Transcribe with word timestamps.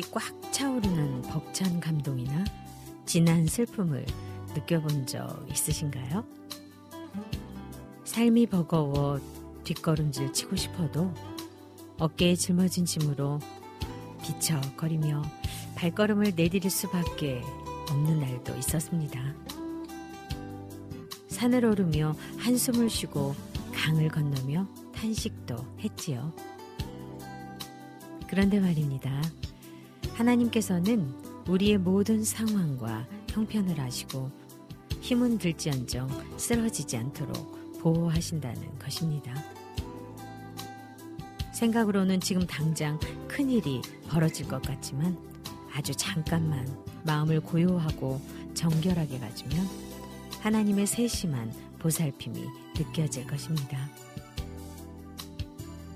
목이 0.00 0.10
꽉 0.10 0.52
차오르는 0.52 1.22
벅찬 1.22 1.80
감동이나 1.80 2.44
진한 3.04 3.46
슬픔을 3.46 4.06
느껴본 4.54 5.06
적 5.06 5.46
있으신가요? 5.50 6.24
삶이 8.04 8.46
버거워 8.46 9.20
뒷걸음질 9.64 10.32
치고 10.32 10.56
싶어도 10.56 11.12
어깨에 11.98 12.34
짊어진 12.34 12.84
짐으로 12.84 13.38
비척거리며 14.22 15.22
발걸음을 15.76 16.32
내디딜 16.34 16.70
수밖에 16.70 17.42
없는 17.90 18.20
날도 18.20 18.56
있었습니다. 18.56 19.20
산을 21.28 21.64
오르며 21.64 22.16
한숨을 22.38 22.88
쉬고 22.88 23.34
강을 23.74 24.08
건너며 24.08 24.66
탄식도 24.94 25.56
했지요. 25.80 26.32
그런데 28.28 28.60
말입니다. 28.60 29.20
하나님께서는 30.20 31.14
우리의 31.48 31.78
모든 31.78 32.22
상황과 32.22 33.06
형편을 33.30 33.80
아시고 33.80 34.30
힘은 35.00 35.38
들지언정 35.38 36.08
쓰러지지 36.36 36.98
않도록 36.98 37.80
보호하신다는 37.80 38.78
것입니다. 38.78 39.32
생각으로는 41.54 42.20
지금 42.20 42.46
당장 42.46 42.98
큰일이 43.28 43.80
벌어질 44.08 44.46
것 44.46 44.60
같지만 44.62 45.16
아주 45.72 45.94
잠깐만 45.94 46.66
마음을 47.04 47.40
고요하고 47.40 48.20
정결하게 48.52 49.18
가지면 49.18 49.66
하나님의 50.40 50.86
세심한 50.86 51.50
보살핌이 51.78 52.44
느껴질 52.76 53.26
것입니다. 53.26 53.88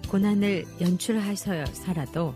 고난을 0.08 0.64
연출하셔서라도 0.80 2.34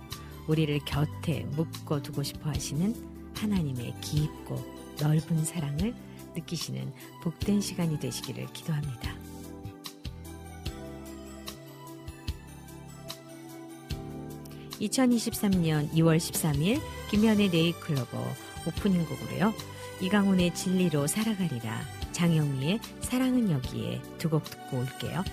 우리를 0.49 0.79
곁에 0.85 1.45
묶어 1.53 2.03
두고 2.03 2.23
싶어 2.23 2.51
하시는 2.51 2.95
하나님의 3.37 3.95
깊고 4.01 4.57
넓은 5.01 5.45
사랑을 5.45 5.95
느끼시는 6.35 6.93
복된 7.23 7.61
시간이 7.61 8.01
되시기를 8.01 8.47
기도합니다. 8.53 9.15
(2023년 14.81 15.91
2월 15.93 16.17
13일) 16.17 16.81
김현의 17.11 17.51
네이클로버 17.51 18.19
오프닝 18.67 19.05
곡으로요 19.07 19.53
이강훈의 20.01 20.55
진리로 20.55 21.07
살아가리라 21.07 21.81
장영미의 22.13 22.81
사랑은 23.01 23.51
여기에 23.51 24.01
두 24.19 24.29
곡 24.31 24.45
듣고 24.45 24.79
올게요. 24.79 25.25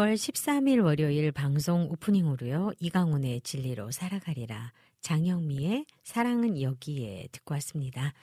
2월 0.00 0.14
13일 0.14 0.82
월요일 0.82 1.30
방송 1.30 1.90
오프닝으로요. 1.90 2.72
이강훈의 2.80 3.42
진리로 3.42 3.90
살아가리라. 3.90 4.72
장영미의 5.02 5.84
사랑은 6.04 6.62
여기에 6.62 7.28
듣고 7.32 7.52
왔습니다. 7.56 8.14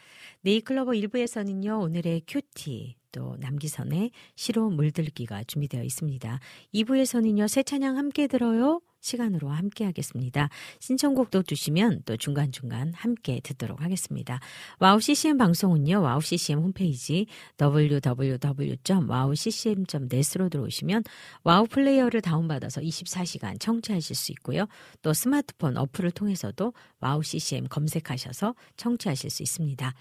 네잎클로버 0.42 0.94
1부에서는요. 0.94 1.80
오늘의 1.80 2.24
큐티 2.28 2.96
또 3.12 3.38
남기선의 3.40 4.10
시로 4.36 4.72
물들기가 4.72 5.44
준비되어 5.44 5.84
있습니다. 5.84 6.40
2부에서는요. 6.74 7.48
새 7.48 7.62
찬양 7.62 7.96
함께 7.96 8.26
들어요. 8.26 8.82
시간으로 9.08 9.50
함께 9.50 9.86
하겠습니다. 9.86 10.50
신청곡도 10.80 11.44
주시면 11.44 12.02
또 12.06 12.18
중간중간 12.18 12.94
함께 12.94 13.40
듣도록 13.42 13.82
하겠습니다. 13.82 14.42
와우 14.80 15.00
CCM 15.00 15.38
방송은요. 15.38 16.02
와우 16.02 16.20
CCM 16.22 16.60
홈페이지 16.60 17.28
www.wowccm.net으로 17.60 20.50
들어오시면 20.50 21.04
와우 21.44 21.66
플레이어를 21.68 22.22
다운받아서 22.22 22.82
24시간 22.82 23.60
청취하실 23.60 24.16
수 24.16 24.32
있고요. 24.34 24.68
또 25.02 25.14
스마트폰 25.14 25.78
어플을 25.78 26.12
통해서도 26.12 26.74
와우 27.00 27.24
CCM 27.24 27.68
검색하셔서 27.70 28.54
청취하실 28.76 29.30
수 29.30 29.42
있습니다. 29.44 29.94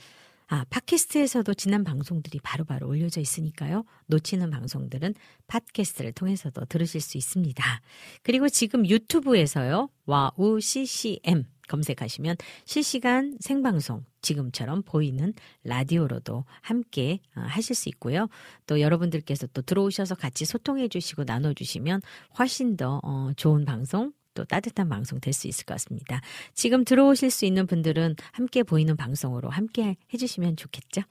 아, 0.49 0.65
팟캐스트에서도 0.71 1.55
지난 1.55 1.83
방송들이 1.83 2.39
바로바로 2.41 2.79
바로 2.79 2.89
올려져 2.89 3.21
있으니까요. 3.21 3.85
놓치는 4.07 4.51
방송들은 4.51 5.15
팟캐스트를 5.49 6.13
통해서도 6.13 6.67
들으실 6.67 7.01
수 7.01 7.19
있습니다. 7.19 7.81
그리고 8.23 8.49
지금 8.49 8.87
유튜브에서요. 8.87 9.89
와우 10.07 10.61
CCM 10.61 11.45
검색하시면 11.67 12.37
실시간 12.65 13.37
생방송 13.41 14.05
지금처럼 14.23 14.83
보이는 14.83 15.35
라디오로도 15.65 16.45
함께 16.61 17.21
어, 17.35 17.41
하실 17.41 17.75
수 17.75 17.89
있고요. 17.89 18.29
또 18.67 18.81
여러분들께서 18.81 19.49
또 19.49 19.63
들어오셔서 19.63 20.15
같이 20.15 20.45
소통해 20.45 20.87
주시고 20.89 21.25
나눠 21.25 21.53
주시면 21.55 22.03
훨씬 22.39 22.77
더 22.77 23.01
어, 23.03 23.31
좋은 23.37 23.65
방송 23.65 24.13
또 24.37 24.45
따뜻한 24.45 24.89
방송 24.89 25.19
될 25.19 25.33
수 25.33 25.49
있을 25.49 25.65
것 25.65 25.75
같습니다. 25.75 26.21
지금 26.55 26.85
들어오실 26.85 27.31
수 27.31 27.45
있는 27.45 27.67
분들은 27.67 28.17
함께 28.33 28.63
보이는 28.63 28.97
방송으로 28.97 29.51
함께 29.51 29.97
해주시면 30.15 30.57
좋겠죠. 30.57 31.03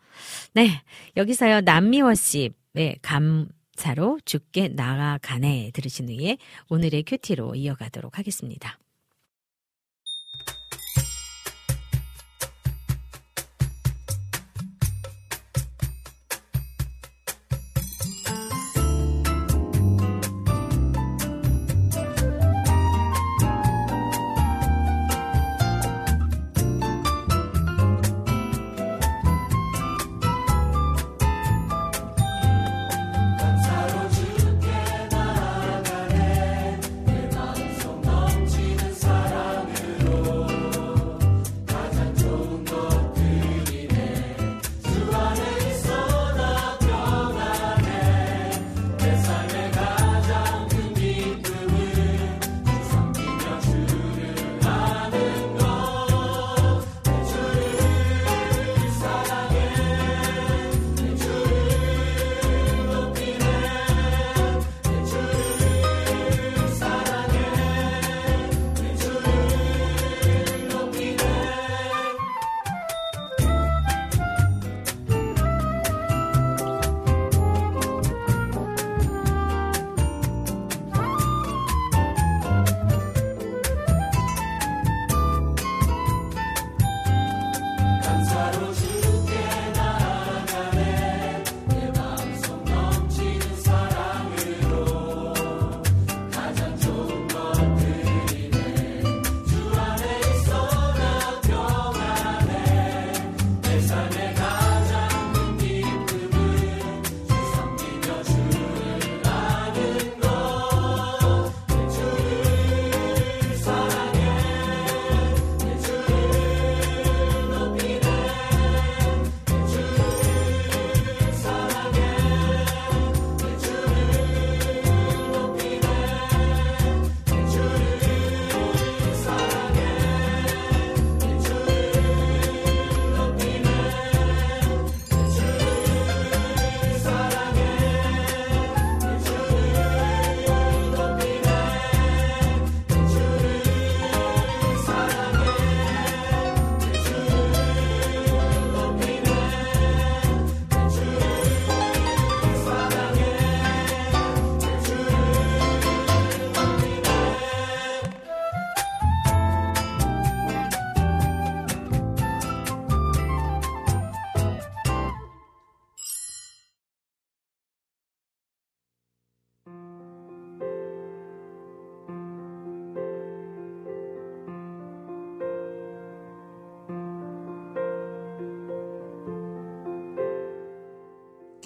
네. 0.53 0.81
여기서요, 1.17 1.61
남미워십의 1.61 2.99
감 3.01 3.49
사로 3.75 4.19
죽게 4.23 4.69
나아가네 4.69 5.71
들으신 5.73 6.07
후에 6.09 6.37
오늘의 6.69 7.03
큐티로 7.03 7.55
이어가도록 7.55 8.17
하겠습니다. 8.17 8.79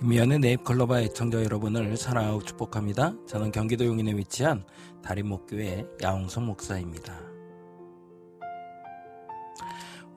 미연의 0.09 0.39
네잎클로바 0.39 1.01
애청자 1.01 1.43
여러분을 1.43 1.95
사랑하고 1.95 2.41
축복합니다. 2.41 3.13
저는 3.27 3.51
경기도 3.51 3.85
용인에 3.85 4.13
위치한 4.13 4.63
다림목교회 5.03 5.85
야홍성 6.01 6.47
목사입니다. 6.47 7.13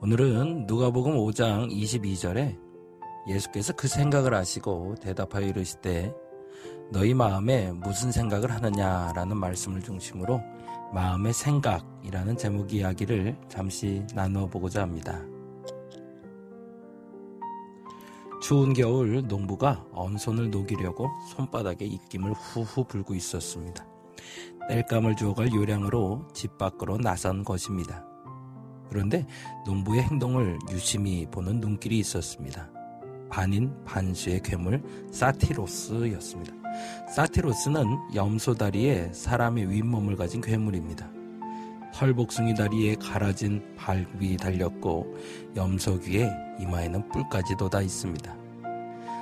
오늘은 0.01 0.65
누가복음 0.65 1.13
5장 1.13 1.71
22절에 1.71 2.57
예수께서 3.27 3.73
그 3.73 3.87
생각을 3.87 4.33
아시고 4.33 4.95
대답하여 4.99 5.45
이르실 5.45 5.81
때 5.81 6.11
너희 6.91 7.13
마음에 7.13 7.71
무슨 7.71 8.11
생각을 8.11 8.49
하느냐라는 8.49 9.37
말씀을 9.37 9.83
중심으로 9.83 10.41
마음의 10.91 11.33
생각이라는 11.33 12.35
제목 12.37 12.73
이야기를 12.73 13.37
잠시 13.47 14.03
나누어 14.15 14.47
보고자 14.47 14.81
합니다. 14.81 15.23
추운 18.43 18.73
겨울 18.73 19.25
농부가 19.25 19.85
언손을 19.93 20.51
녹이려고 20.51 21.09
손바닥에 21.29 21.85
입김을 21.85 22.33
후후 22.33 22.83
불고 22.83 23.15
있었습니다. 23.15 23.87
땔감을 24.67 25.15
주어갈 25.15 25.49
요량으로 25.49 26.27
집 26.33 26.57
밖으로 26.57 26.97
나선 26.97 27.45
것입니다. 27.45 28.05
그런데 28.89 29.25
농부의 29.65 30.03
행동을 30.03 30.59
유심히 30.71 31.25
보는 31.31 31.61
눈길이 31.61 31.99
있었습니다. 31.99 32.69
반인 33.29 33.73
반수의 33.85 34.41
괴물 34.43 34.83
사티로스였습니다. 35.09 36.53
사티로스는 37.15 37.85
염소 38.13 38.55
다리에 38.55 39.13
사람의 39.13 39.69
윗몸을 39.69 40.17
가진 40.17 40.41
괴물입니다. 40.41 41.22
털복숭이 41.93 42.55
다리에 42.55 42.95
갈아진 42.95 43.61
발굽이 43.77 44.37
달렸고 44.37 45.15
염소 45.55 45.99
귀에 45.99 46.29
이마에는 46.59 47.07
뿔까지 47.09 47.55
돋아 47.55 47.81
있습니다. 47.81 48.35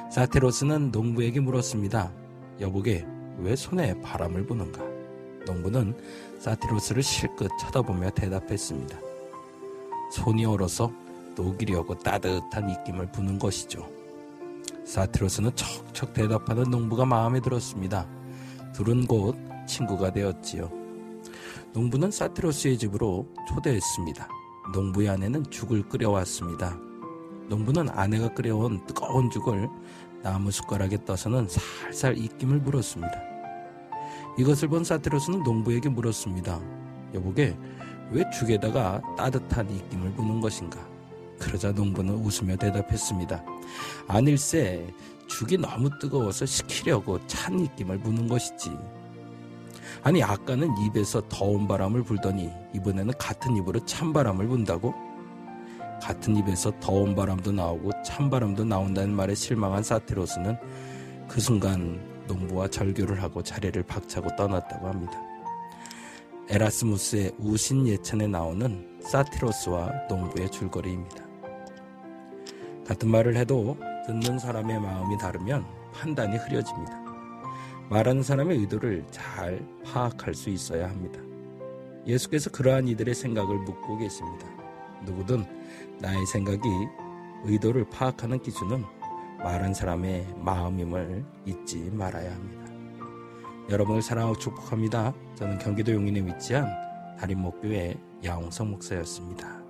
사테로스는 0.10 0.92
농부에게 0.92 1.42
물었습니다. 1.42 2.12
여보게 2.60 3.06
왜 3.40 3.56
손에 3.56 4.00
바람을 4.02 4.46
부는가? 4.46 4.82
농부는 5.46 5.96
사테로스를 6.40 7.04
실끝 7.04 7.50
쳐다보며 7.60 8.10
대답했습니다. 8.12 8.98
손이 10.12 10.46
얼어서 10.46 10.92
녹이려고 11.36 11.98
따뜻한 11.98 12.70
입김을 12.70 13.12
부는 13.12 13.38
것이죠. 13.38 13.88
사테로스는 14.86 15.56
척척 15.56 16.14
대답하는 16.14 16.64
농부가 16.64 17.06
마음에 17.06 17.40
들었습니다. 17.42 18.08
둘은 18.74 19.08
곧 19.08 19.36
친구가 19.68 20.12
되었지요. 20.12 20.81
농부는 21.74 22.12
사테로스의 22.12 22.78
집으로 22.78 23.28
초대했습니다. 23.48 24.28
농부의 24.74 25.10
아내는 25.10 25.50
죽을 25.50 25.88
끓여왔습니다. 25.88 26.78
농부는 27.48 27.90
아내가 27.90 28.34
끓여온 28.34 28.86
뜨거운 28.86 29.30
죽을 29.30 29.70
나무 30.22 30.52
숟가락에 30.52 31.04
떠서는 31.06 31.48
살살 31.48 32.18
입김을 32.18 32.60
물었습니다. 32.60 33.12
이것을 34.38 34.68
본 34.68 34.84
사테로스는 34.84 35.44
농부에게 35.44 35.90
물었습니다. 35.90 36.60
여보게 37.14 37.58
왜 38.12 38.30
죽에다가 38.32 39.02
따뜻한 39.18 39.70
입김을 39.70 40.14
부는 40.14 40.42
것인가? 40.42 40.80
그러자 41.40 41.72
농부는 41.72 42.16
웃으며 42.16 42.58
대답했습니다. 42.58 43.44
아닐세, 44.08 44.94
죽이 45.28 45.58
너무 45.58 45.90
뜨거워서 46.00 46.46
식히려고 46.46 47.26
찬 47.28 47.60
입김을 47.60 48.00
부는 48.00 48.28
것이지. 48.28 48.72
아니, 50.04 50.24
아까는 50.24 50.76
입에서 50.80 51.22
더운 51.30 51.68
바람을 51.68 52.04
불더니 52.04 52.52
이번에는 52.74 53.14
같은 53.20 53.56
입으로 53.56 53.86
찬바람을 53.86 54.48
분다고? 54.48 54.94
같은 56.02 56.36
입에서 56.36 56.72
더운 56.80 57.14
바람도 57.16 57.52
나오고 57.52 57.92
찬바람도 58.04 58.66
나온다는 58.66 59.14
말에 59.14 59.36
실망한 59.36 59.84
사테로스는 59.84 60.58
그 61.28 61.40
순간 61.40 62.02
농부와 62.28 62.68
절교를 62.70 63.22
하고 63.22 63.44
자리를 63.44 63.82
박차고 63.84 64.36
떠났다고 64.36 64.88
합니다. 64.88 65.14
에라스무스의 66.50 67.34
우신 67.38 67.88
예천에 67.88 68.28
나오는 68.28 69.00
사티로스와 69.04 70.08
농부의 70.10 70.50
줄거리입니다. 70.50 71.24
같은 72.88 73.10
말을 73.10 73.38
해도 73.38 73.78
듣는 74.08 74.40
사람의 74.40 74.80
마음이 74.82 75.18
다르면 75.20 75.64
판단이 75.94 76.38
흐려집니다. 76.38 77.01
말하는 77.92 78.24
사람의 78.24 78.58
의도를 78.60 79.04
잘 79.12 79.62
파악할 79.84 80.34
수 80.34 80.50
있어야 80.50 80.88
합니다. 80.90 81.20
예수께서 82.08 82.50
그러한 82.50 82.88
이들의 82.88 83.14
생각을 83.14 83.58
묻고 83.60 83.98
계십니다. 83.98 84.48
누구든 85.04 85.46
나의 86.00 86.26
생각이 86.26 86.70
의도를 87.44 87.90
파악하는 87.90 88.42
기준은 88.42 88.86
말한 89.40 89.74
사람의 89.74 90.36
마음임을 90.38 91.26
잊지 91.46 91.92
말아야 91.92 92.34
합니다. 92.34 92.72
여러분을 93.70 94.02
사랑하고 94.02 94.38
축복합니다. 94.38 95.14
저는 95.36 95.60
경기도 95.60 95.92
용인에 95.92 96.22
위치한 96.22 96.70
다림목교회 97.20 97.98
야홍성 98.24 98.72
목사였습니다. 98.72 99.61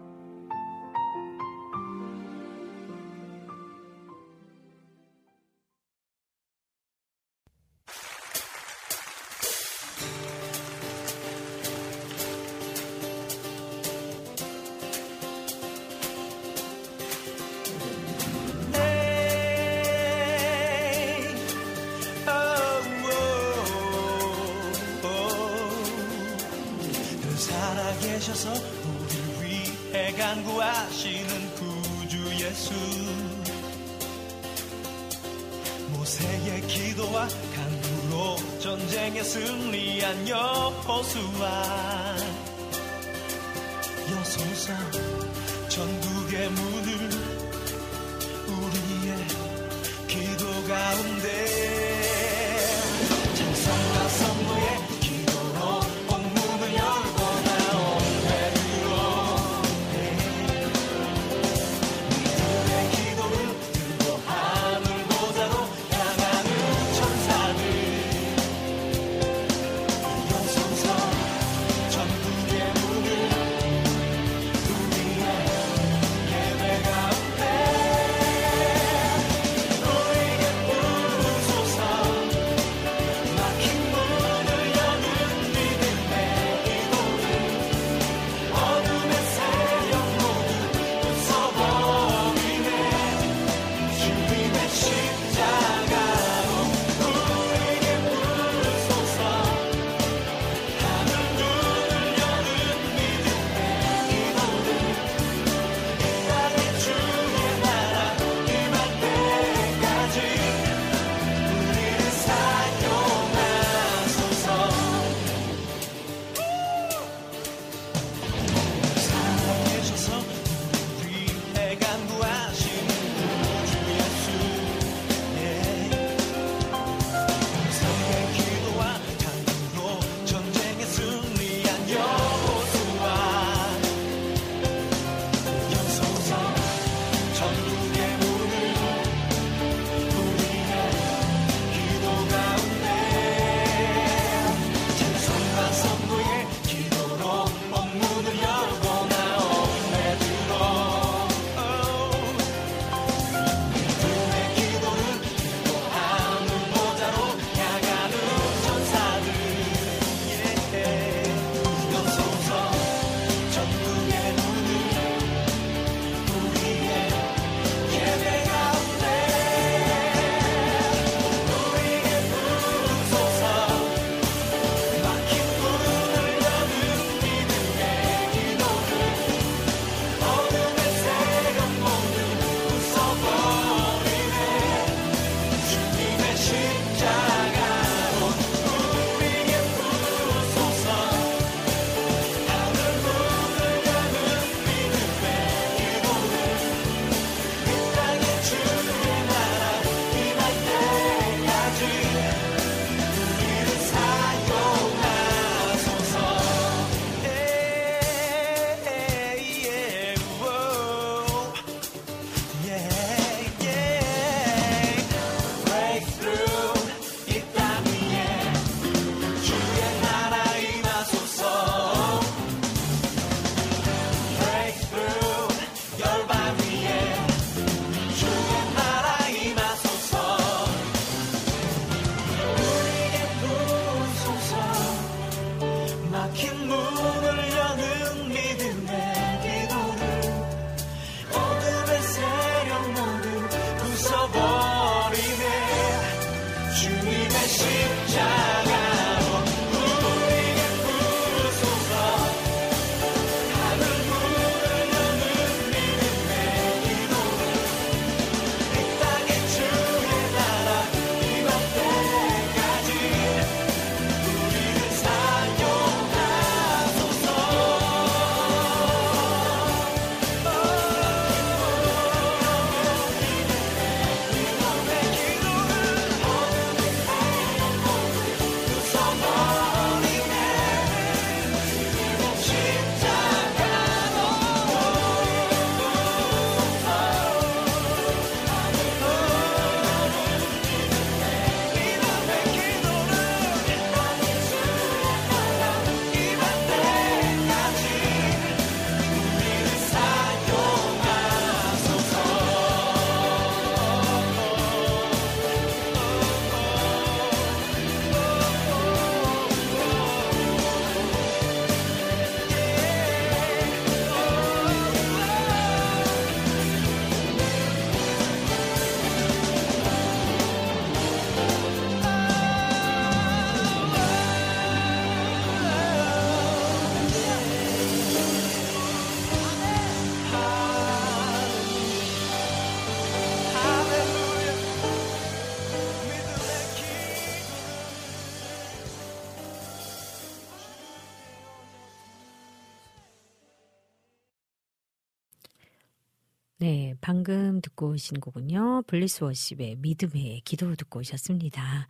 방금 347.02 347.62
듣고 347.62 347.90
오신 347.90 348.20
곡은요. 348.20 348.84
블리스 348.88 349.24
워십의 349.24 349.78
믿음의 349.78 350.42
기도 350.46 350.76
듣고 350.76 351.00
오셨습니다. 351.00 351.88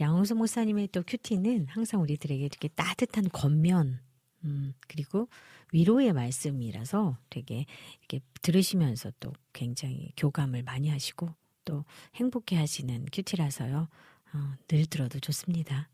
양호수 0.00 0.34
목사님의 0.34 0.88
또 0.88 1.02
큐티는 1.02 1.66
항상 1.68 2.02
우리들에게 2.02 2.44
이렇게 2.44 2.68
따뜻한 2.68 3.28
권면, 3.30 4.00
음, 4.44 4.74
그리고 4.88 5.28
위로의 5.72 6.12
말씀이라서 6.12 7.16
되게 7.30 7.66
이렇게 8.00 8.20
들으시면서 8.42 9.12
또 9.20 9.32
굉장히 9.52 10.12
교감을 10.16 10.62
많이 10.62 10.88
하시고 10.88 11.30
또 11.64 11.84
행복해 12.16 12.56
하시는 12.56 13.06
큐티라서요. 13.12 13.88
어, 14.34 14.54
늘 14.68 14.86
들어도 14.86 15.18
좋습니다. 15.20 15.88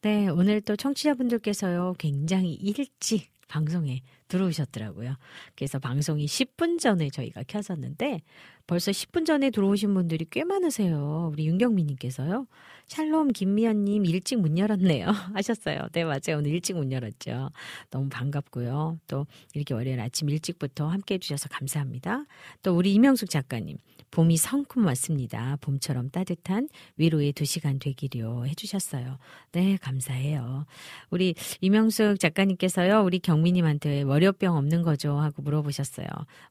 네, 0.00 0.28
오늘 0.28 0.60
또 0.60 0.76
청취자분들께서요. 0.76 1.94
굉장히 1.98 2.54
일찍 2.54 3.30
방송에 3.48 4.02
들어오셨더라고요. 4.32 5.16
그래서 5.54 5.78
방송이 5.78 6.24
10분 6.26 6.78
전에 6.78 7.10
저희가 7.10 7.42
켰었는데 7.46 8.22
벌써 8.66 8.90
10분 8.90 9.26
전에 9.26 9.50
들어오신 9.50 9.92
분들이 9.92 10.24
꽤 10.30 10.44
많으세요. 10.44 11.30
우리 11.32 11.46
윤경민님께서요. 11.46 12.46
샬롬 12.86 13.28
김미연님 13.28 14.06
일찍 14.06 14.40
문 14.40 14.56
열었네요. 14.56 15.06
하셨어요. 15.34 15.88
네, 15.92 16.04
맞아요. 16.04 16.38
오늘 16.38 16.50
일찍 16.50 16.76
문 16.76 16.92
열었죠. 16.92 17.50
너무 17.90 18.08
반갑고요. 18.08 18.98
또 19.06 19.26
이렇게 19.54 19.74
월요일 19.74 20.00
아침 20.00 20.30
일찍부터 20.30 20.86
함께 20.88 21.14
해주셔서 21.14 21.48
감사합니다. 21.48 22.24
또 22.62 22.76
우리 22.76 22.92
이명숙 22.94 23.28
작가님. 23.30 23.76
봄이 24.12 24.36
성큼 24.36 24.84
왔습니다. 24.86 25.56
봄처럼 25.60 26.10
따뜻한 26.10 26.68
위로의 26.96 27.32
두 27.32 27.44
시간 27.44 27.78
되기려 27.78 28.44
해주셨어요. 28.44 29.18
네, 29.52 29.76
감사해요. 29.78 30.66
우리 31.10 31.34
이명숙 31.60 32.20
작가님께서요, 32.20 33.02
우리 33.04 33.18
경미님한테 33.18 34.02
월요병 34.02 34.56
없는 34.56 34.82
거죠? 34.82 35.18
하고 35.18 35.42
물어보셨어요. 35.42 36.06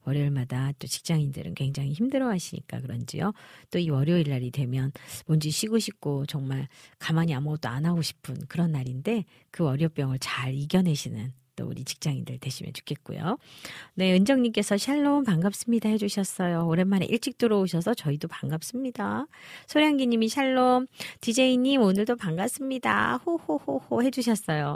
월요일마다 0.06 0.72
또 0.80 0.88
직장인들은 0.88 1.56
굉장히 1.56 1.94
힘들어 1.94 2.28
하시니까 2.30 2.82
그런지요. 2.82 3.34
또 3.70 3.82
이 3.82 3.90
월요일 3.90 4.30
날이 4.30 4.52
되면 4.52 4.92
뭔지 5.26 5.50
쉬고 5.50 5.80
싶고 5.80 6.26
정말 6.28 6.68
가만히 7.00 7.34
아무것도 7.34 7.68
안 7.70 7.86
하고 7.86 8.02
싶은 8.02 8.36
그런 8.48 8.72
날인데 8.72 9.26
그 9.50 9.64
월요병을 9.64 10.20
잘 10.20 10.54
이겨내시는 10.54 11.34
또 11.62 11.68
우리 11.68 11.84
직장인들 11.84 12.40
되시면 12.40 12.74
좋겠고요. 12.74 13.38
네, 13.94 14.14
은정님께서 14.16 14.78
샬롬 14.78 15.24
반갑습니다 15.24 15.90
해주셨어요. 15.90 16.68
오랜만에 16.68 17.06
일찍 17.06 17.38
들어오셔서 17.38 17.94
저희도 17.94 18.28
반갑습니다. 18.28 19.28
소량기님이 19.68 20.28
샬롬, 20.28 20.88
DJ님 21.22 21.82
오늘도 21.82 22.16
반갑습니다. 22.16 23.18
호호호호 23.26 24.04
해주셨어요. 24.04 24.76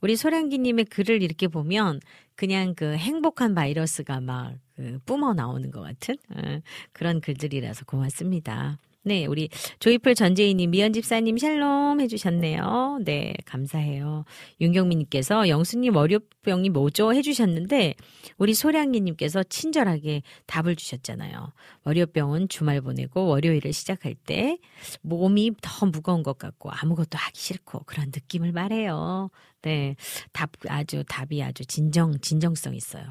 우리 0.00 0.16
소량기님의 0.16 0.86
글을 0.86 1.22
이렇게 1.22 1.48
보면 1.48 2.00
그냥 2.34 2.74
그 2.74 2.96
행복한 2.96 3.54
바이러스가 3.54 4.20
막 4.20 4.54
그 4.82 4.98
뿜어 5.04 5.34
나오는 5.34 5.70
것 5.70 5.80
같은 5.80 6.16
어, 6.30 6.60
그런 6.92 7.20
글들이라서 7.20 7.84
고맙습니다. 7.84 8.78
네, 9.04 9.26
우리 9.26 9.48
Joyful 9.80 10.14
전재희님, 10.14 10.70
미연 10.70 10.92
집사님 10.92 11.36
샬롬 11.36 12.00
해주셨네요. 12.00 13.00
네, 13.04 13.34
감사해요. 13.46 14.24
윤경민님께서 14.60 15.48
영수님 15.48 15.96
월요병이 15.96 16.70
뭐죠? 16.70 17.12
해주셨는데 17.12 17.96
우리 18.38 18.54
소량기님께서 18.54 19.42
친절하게 19.42 20.22
답을 20.46 20.76
주셨잖아요. 20.76 21.52
월요병은 21.82 22.48
주말 22.48 22.80
보내고 22.80 23.26
월요일을 23.26 23.72
시작할 23.72 24.14
때 24.14 24.58
몸이 25.00 25.50
더 25.60 25.86
무거운 25.86 26.22
것 26.22 26.38
같고 26.38 26.70
아무것도 26.70 27.18
하기 27.18 27.40
싫고 27.40 27.80
그런 27.86 28.06
느낌을 28.14 28.52
말해요. 28.52 29.30
네. 29.62 29.96
답, 30.32 30.50
아주, 30.68 31.04
답이 31.08 31.42
아주 31.42 31.64
진정, 31.64 32.18
진정성 32.20 32.74
있어요. 32.74 33.04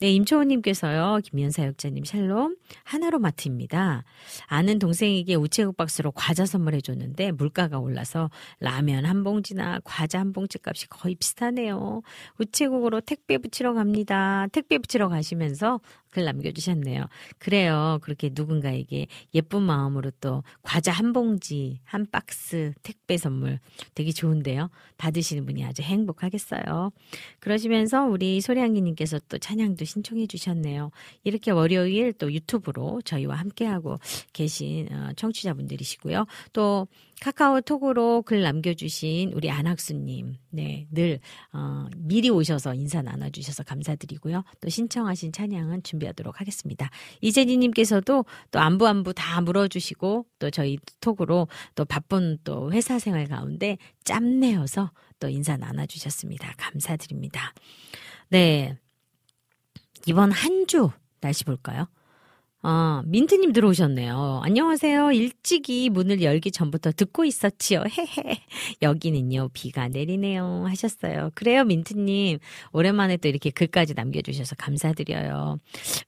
네, 0.00 0.10
임초호님께서요, 0.10 1.20
김연사 1.24 1.64
역자님 1.64 2.04
샬롬, 2.04 2.56
하나로 2.84 3.18
마트입니다. 3.20 4.04
아는 4.46 4.78
동생에게 4.78 5.36
우체국 5.36 5.76
박스로 5.76 6.10
과자 6.12 6.44
선물해 6.44 6.80
줬는데 6.80 7.32
물가가 7.32 7.78
올라서 7.78 8.30
라면 8.60 9.04
한 9.06 9.22
봉지나 9.22 9.80
과자 9.84 10.18
한 10.18 10.32
봉지 10.32 10.58
값이 10.62 10.88
거의 10.88 11.14
비슷하네요. 11.14 12.02
우체국으로 12.38 13.00
택배 13.00 13.38
붙이러 13.38 13.72
갑니다. 13.72 14.46
택배 14.52 14.78
붙이러 14.78 15.08
가시면서 15.08 15.80
글 16.12 16.24
남겨주셨네요. 16.26 17.06
그래요. 17.38 17.98
그렇게 18.02 18.30
누군가에게 18.32 19.06
예쁜 19.34 19.62
마음으로 19.62 20.12
또 20.20 20.44
과자 20.62 20.92
한 20.92 21.12
봉지, 21.12 21.80
한 21.84 22.06
박스 22.10 22.72
택배 22.82 23.16
선물 23.16 23.58
되게 23.94 24.12
좋은데요. 24.12 24.68
받으시는 24.98 25.46
분이 25.46 25.64
아주 25.64 25.82
행복하겠어요. 25.82 26.92
그러시면서 27.40 28.04
우리 28.04 28.40
소량기님께서 28.40 29.20
또 29.28 29.38
찬양도 29.38 29.84
신청해 29.84 30.26
주셨네요. 30.26 30.90
이렇게 31.24 31.50
월요일 31.50 32.12
또 32.12 32.32
유튜브로 32.32 33.00
저희와 33.02 33.34
함께하고 33.36 33.98
계신 34.34 34.92
어, 34.92 35.10
청취자분들이시고요. 35.16 36.26
또 36.52 36.86
카카오톡으로 37.22 38.22
글 38.22 38.42
남겨주신 38.42 39.32
우리 39.34 39.48
안학수님, 39.48 40.34
네, 40.50 40.88
늘, 40.90 41.20
어, 41.52 41.86
미리 41.96 42.28
오셔서 42.30 42.74
인사 42.74 43.00
나눠주셔서 43.00 43.62
감사드리고요. 43.62 44.42
또 44.60 44.68
신청하신 44.68 45.30
찬양은 45.30 45.84
준비하도록 45.84 46.40
하겠습니다. 46.40 46.90
이재진님께서도 47.20 48.24
또 48.50 48.58
안부 48.58 48.88
안부 48.88 49.14
다 49.14 49.40
물어주시고 49.40 50.26
또 50.40 50.50
저희 50.50 50.78
톡으로 51.00 51.46
또 51.76 51.84
바쁜 51.84 52.38
또 52.42 52.72
회사 52.72 52.98
생활 52.98 53.28
가운데 53.28 53.78
짬내어서 54.02 54.90
또 55.20 55.28
인사 55.28 55.56
나눠주셨습니다. 55.56 56.54
감사드립니다. 56.58 57.54
네. 58.30 58.76
이번 60.06 60.32
한 60.32 60.66
주 60.66 60.90
날씨 61.20 61.44
볼까요? 61.44 61.86
아, 62.64 63.02
민트님 63.06 63.52
들어오셨네요. 63.52 64.40
안녕하세요. 64.44 65.10
일찍이 65.10 65.90
문을 65.90 66.22
열기 66.22 66.52
전부터 66.52 66.92
듣고 66.92 67.24
있었지요. 67.24 67.82
헤헤. 67.90 68.38
여기는요, 68.82 69.48
비가 69.52 69.88
내리네요. 69.88 70.66
하셨어요. 70.68 71.30
그래요, 71.34 71.64
민트님. 71.64 72.38
오랜만에 72.72 73.16
또 73.16 73.26
이렇게 73.26 73.50
글까지 73.50 73.94
남겨주셔서 73.94 74.54
감사드려요. 74.54 75.58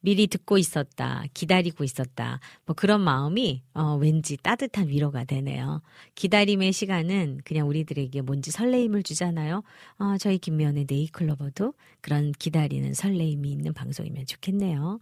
미리 0.01 0.29
듣고 0.29 0.57
있었다. 0.57 1.25
기다리고 1.35 1.83
있었다. 1.83 2.39
뭐 2.67 2.77
그런 2.77 3.01
마음이, 3.01 3.65
어, 3.75 3.97
왠지 4.01 4.37
따뜻한 4.37 4.87
위로가 4.87 5.25
되네요. 5.25 5.83
기다림의 6.15 6.73
시간은 6.73 7.41
그냥 7.45 7.67
우리들에게 7.67 8.21
뭔지 8.21 8.53
설레임을 8.53 9.03
주잖아요. 9.03 9.65
어, 9.99 10.17
저희 10.21 10.39
김미연의 10.39 10.87
네이클로버도 10.89 11.75
그런 12.01 12.31
기다리는 12.31 12.95
설레임이 12.95 13.51
있는 13.51 13.73
방송이면 13.75 14.27
좋겠네요. 14.27 15.01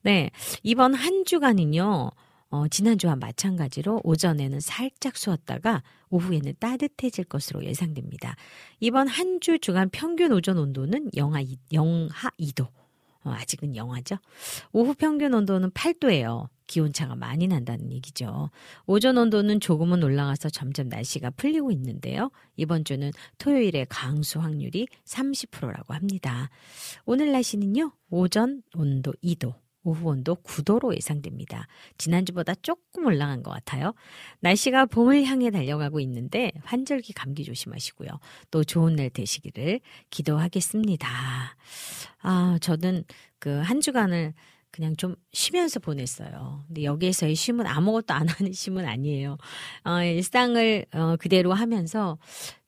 네. 0.00 0.30
이번 0.62 0.93
한 0.94 1.24
주간은요, 1.24 2.10
어, 2.50 2.68
지난주와 2.68 3.16
마찬가지로 3.16 4.00
오전에는 4.04 4.60
살짝 4.60 5.14
추웠다가 5.14 5.82
오후에는 6.10 6.54
따뜻해질 6.60 7.24
것으로 7.24 7.64
예상됩니다. 7.64 8.36
이번 8.80 9.08
한 9.08 9.40
주 9.40 9.58
주간 9.58 9.90
평균 9.90 10.32
오전 10.32 10.58
온도는 10.58 11.10
영하, 11.16 11.40
이, 11.40 11.56
영하 11.72 12.30
2도. 12.38 12.68
어, 13.24 13.30
아직은 13.30 13.74
영하죠. 13.74 14.16
오후 14.72 14.94
평균 14.94 15.34
온도는 15.34 15.70
8도예요. 15.70 16.48
기온차가 16.66 17.14
많이 17.16 17.46
난다는 17.46 17.90
얘기죠. 17.92 18.50
오전 18.86 19.18
온도는 19.18 19.60
조금은 19.60 20.02
올라가서 20.02 20.50
점점 20.50 20.88
날씨가 20.88 21.30
풀리고 21.30 21.70
있는데요. 21.72 22.30
이번 22.56 22.84
주는 22.84 23.10
토요일에 23.38 23.86
강수 23.88 24.40
확률이 24.40 24.86
30%라고 25.04 25.92
합니다. 25.94 26.48
오늘 27.04 27.32
날씨는요. 27.32 27.92
오전 28.10 28.62
온도 28.74 29.12
2도, 29.22 29.54
오후 29.84 30.08
온도 30.08 30.36
9도로 30.36 30.94
예상됩니다. 30.96 31.66
지난주보다 31.98 32.54
조금 32.56 33.06
올라간 33.06 33.42
것 33.42 33.50
같아요. 33.50 33.94
날씨가 34.40 34.86
봄을 34.86 35.24
향해 35.24 35.50
달려가고 35.50 36.00
있는데 36.00 36.52
환절기 36.64 37.12
감기 37.12 37.44
조심하시고요. 37.44 38.08
또 38.50 38.64
좋은 38.64 38.96
날 38.96 39.10
되시기를 39.10 39.80
기도하겠습니다. 40.10 41.08
아, 42.22 42.58
저는 42.60 43.04
그 43.38 43.64
한 43.64 43.80
주간을 43.80 44.34
그냥 44.70 44.96
좀 44.96 45.14
쉬면서 45.32 45.78
보냈어요. 45.80 46.64
근데 46.66 46.82
여기에서의 46.84 47.34
쉼은 47.36 47.66
아무것도 47.66 48.12
안 48.12 48.28
하는 48.28 48.52
쉼은 48.52 48.84
아니에요. 48.84 49.36
어, 49.84 50.02
일상을 50.02 50.86
어, 50.92 51.16
그대로 51.16 51.52
하면서 51.52 52.18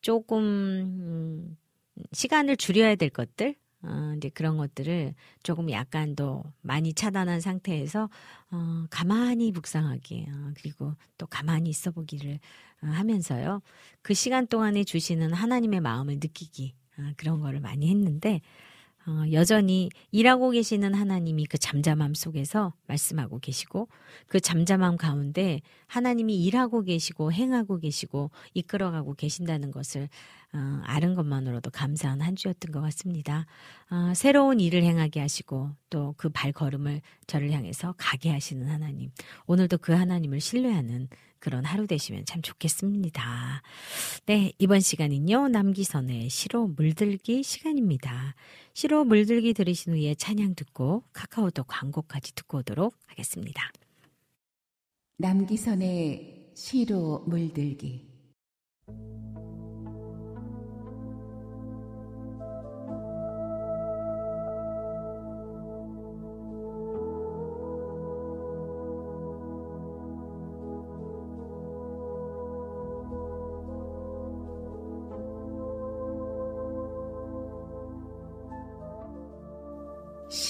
조금 0.01 0.43
음, 0.43 1.57
시간을 2.13 2.57
줄여야 2.57 2.95
될 2.97 3.11
것들, 3.11 3.57
어, 3.83 4.15
이제 4.17 4.29
그런 4.31 4.57
것들을 4.57 5.15
조금 5.43 5.71
약간 5.71 6.17
더 6.17 6.43
많이 6.63 6.93
차단한 6.93 7.41
상태에서 7.41 8.09
어, 8.51 8.87
가만히 8.91 9.53
묵상하기 9.53 10.27
어, 10.29 10.53
그리고 10.57 10.95
또 11.19 11.27
가만히 11.27 11.71
있어 11.71 11.91
보기를 11.91 12.39
어, 12.83 12.87
하면서요. 12.87 13.63
그 14.03 14.15
시간 14.15 14.47
동안에 14.47 14.85
주시는 14.85 15.33
하나님의 15.33 15.81
마음을 15.81 16.15
느끼기 16.15 16.75
어, 16.99 17.13
그런 17.17 17.41
거를 17.41 17.61
많이 17.61 17.89
했는데 17.89 18.41
어, 19.07 19.23
여전히 19.33 19.89
일하고 20.11 20.51
계시는 20.51 20.95
하나님이 20.95 21.47
그 21.47 21.59
잠잠함 21.59 22.15
속에서 22.15 22.75
말씀하고 22.87 23.39
계시고 23.39 23.89
그 24.27 24.41
잠잠함 24.41 24.97
가운데 24.97 25.61
하나님이 25.87 26.43
일하고 26.45 26.83
계시고 26.83 27.33
행하고 27.33 27.79
계시고 27.79 28.31
이끌어가고 28.55 29.15
계신다는 29.15 29.71
것을 29.71 30.09
어, 30.53 30.81
아는 30.85 31.15
것만으로도 31.15 31.71
감사한 31.71 32.21
한 32.21 32.35
주였던 32.37 32.73
것 32.73 32.81
같습니다. 32.81 33.47
어, 33.91 34.13
새로운 34.15 34.61
일을 34.61 34.83
행하게 34.83 35.21
하시고 35.21 35.71
또 35.91 36.15
그 36.17 36.29
발걸음을 36.31 37.01
저를 37.27 37.53
향해서 37.53 37.95
가게 37.99 38.31
하시는 38.31 38.67
하나님. 38.69 39.11
오늘도 39.47 39.79
그 39.79 39.93
하나님을 39.93 40.41
신뢰하는 40.41 41.09
그런 41.39 41.65
하루 41.65 41.87
되시면 41.87 42.25
참 42.25 42.43
좋겠습니다. 42.43 43.63
네, 44.27 44.53
이번 44.59 44.81
시간은요, 44.81 45.49
남기선의 45.49 46.29
시로 46.31 46.67
물들기 46.67 47.43
시간입니다. 47.43 48.35
시로 48.75 49.05
물들기 49.05 49.55
들으신 49.55 49.95
후에 49.95 50.15
찬양 50.15 50.55
듣고 50.55 51.05
카카오톡 51.13 51.67
광고까지 51.69 52.35
듣고 52.35 52.59
오도록 52.59 52.95
하겠습니다. 53.07 53.71
남기선의 55.19 56.53
시로 56.55 57.25
물들기 57.27 58.07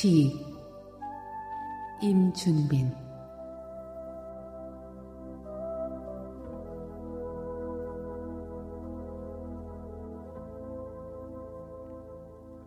시 0.07 0.33
임준빈 2.01 2.95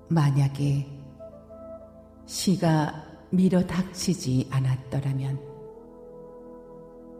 만약에 0.10 0.86
시가 2.26 3.06
밀어 3.30 3.66
닥치지 3.66 4.50
않았더라면 4.52 5.40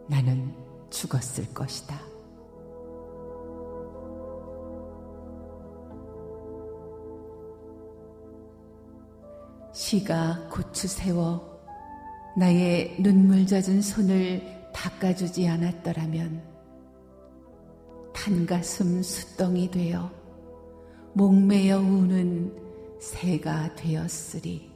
나는 0.06 0.54
죽었을 0.90 1.54
것이다. 1.54 2.09
시가 9.90 10.46
고추 10.48 10.86
세워 10.86 11.58
나의 12.36 12.94
눈물 13.02 13.44
젖은 13.44 13.82
손을 13.82 14.70
닦아주지 14.72 15.48
않았더라면 15.48 16.40
탄가슴 18.14 19.02
숫덩이 19.02 19.68
되어 19.68 20.08
목매어 21.14 21.78
우는 21.78 23.00
새가 23.00 23.74
되었으리. 23.74 24.70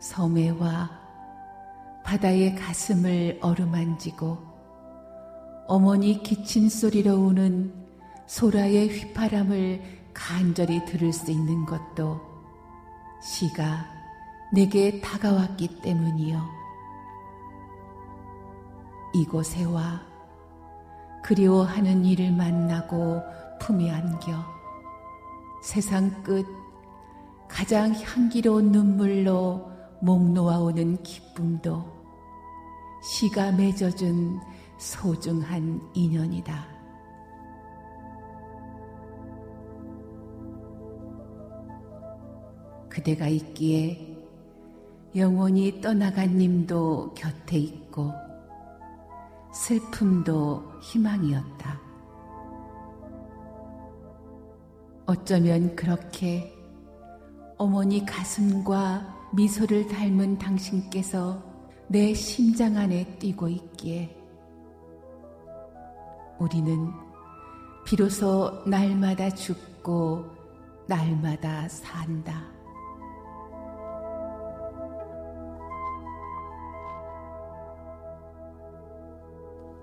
섬에와 0.00 0.90
바다의 2.02 2.54
가슴을 2.54 3.40
어루만지고 3.42 4.51
어머니 5.66 6.22
기침 6.22 6.68
소리로 6.68 7.14
우는 7.14 7.72
소라의 8.26 8.88
휘파람을 8.88 9.82
간절히 10.12 10.84
들을 10.86 11.12
수 11.12 11.30
있는 11.30 11.64
것도 11.64 12.20
시가 13.22 13.86
내게 14.52 15.00
다가왔기 15.00 15.80
때문이요. 15.80 16.62
이곳에 19.14 19.64
와 19.64 20.02
그리워하는 21.22 22.04
이를 22.04 22.32
만나고 22.32 23.22
품에 23.60 23.90
안겨 23.90 24.32
세상 25.62 26.22
끝 26.22 26.44
가장 27.48 27.94
향기로운 27.94 28.72
눈물로 28.72 29.70
목 30.00 30.32
놓아오는 30.32 31.02
기쁨도 31.02 31.84
시가 33.02 33.52
맺어준 33.52 34.40
소중한 34.82 35.80
인연이다. 35.94 36.66
그대가 42.88 43.28
있기에 43.28 44.18
영원히 45.14 45.80
떠나간 45.80 46.36
님도 46.36 47.14
곁에 47.14 47.58
있고 47.58 48.10
슬픔도 49.54 50.80
희망이었다. 50.82 51.80
어쩌면 55.06 55.76
그렇게 55.76 56.52
어머니 57.56 58.04
가슴과 58.04 59.30
미소를 59.32 59.86
닮은 59.86 60.38
당신께서 60.38 61.40
내 61.86 62.12
심장 62.14 62.76
안에 62.76 63.16
뛰고 63.18 63.48
있기에 63.48 64.21
우리는 66.42 66.92
비로소 67.84 68.64
날마다 68.66 69.30
죽고 69.30 70.24
날마다 70.88 71.68
산다. 71.68 72.42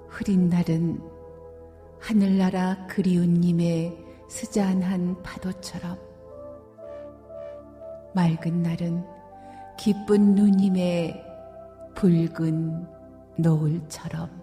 흐린 0.09 0.49
날은 0.49 1.01
하늘나라 2.01 2.85
그리운 2.87 3.35
님의 3.35 3.97
스잔한 4.27 5.23
파도처럼 5.23 5.97
맑은 8.13 8.63
날은 8.63 9.05
기쁜 9.77 10.35
누님의 10.35 11.23
붉은 11.95 12.85
노을처럼 13.37 14.38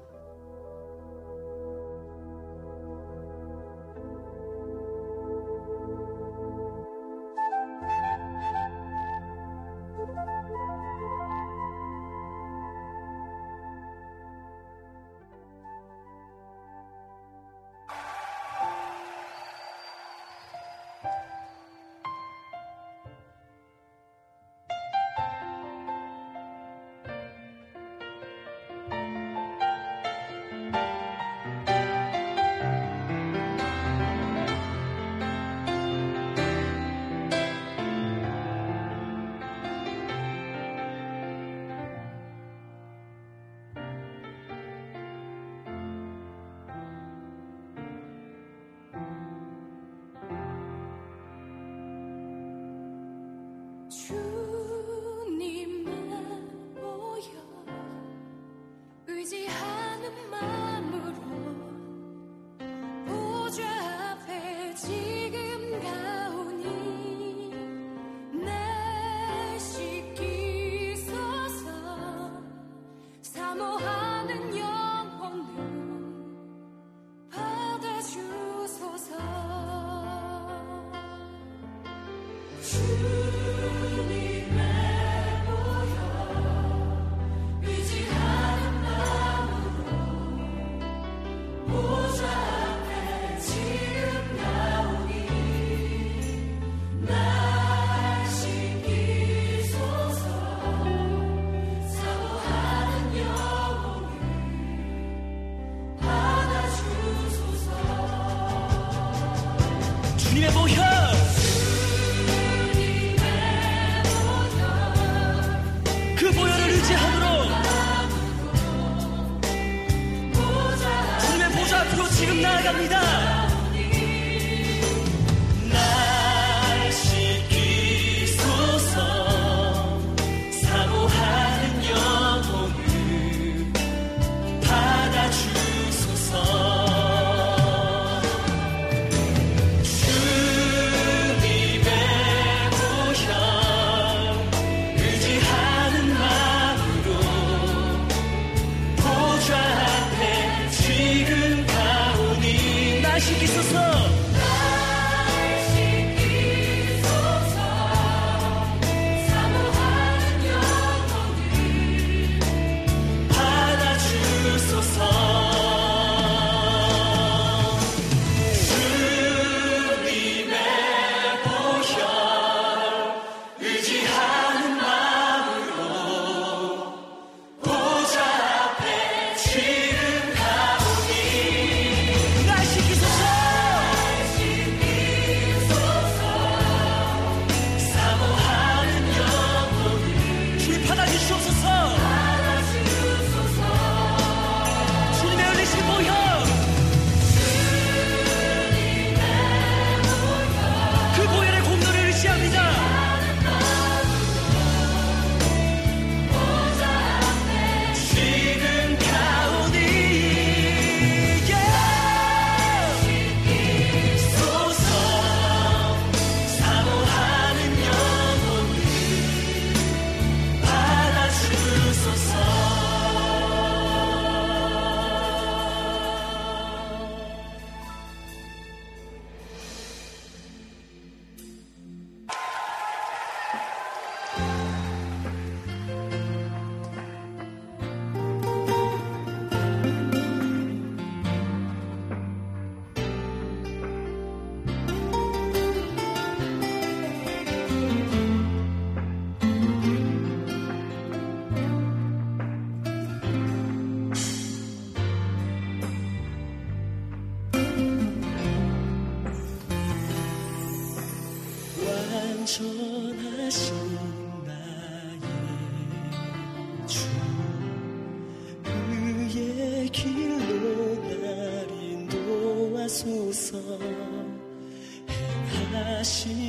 행 275.96 276.45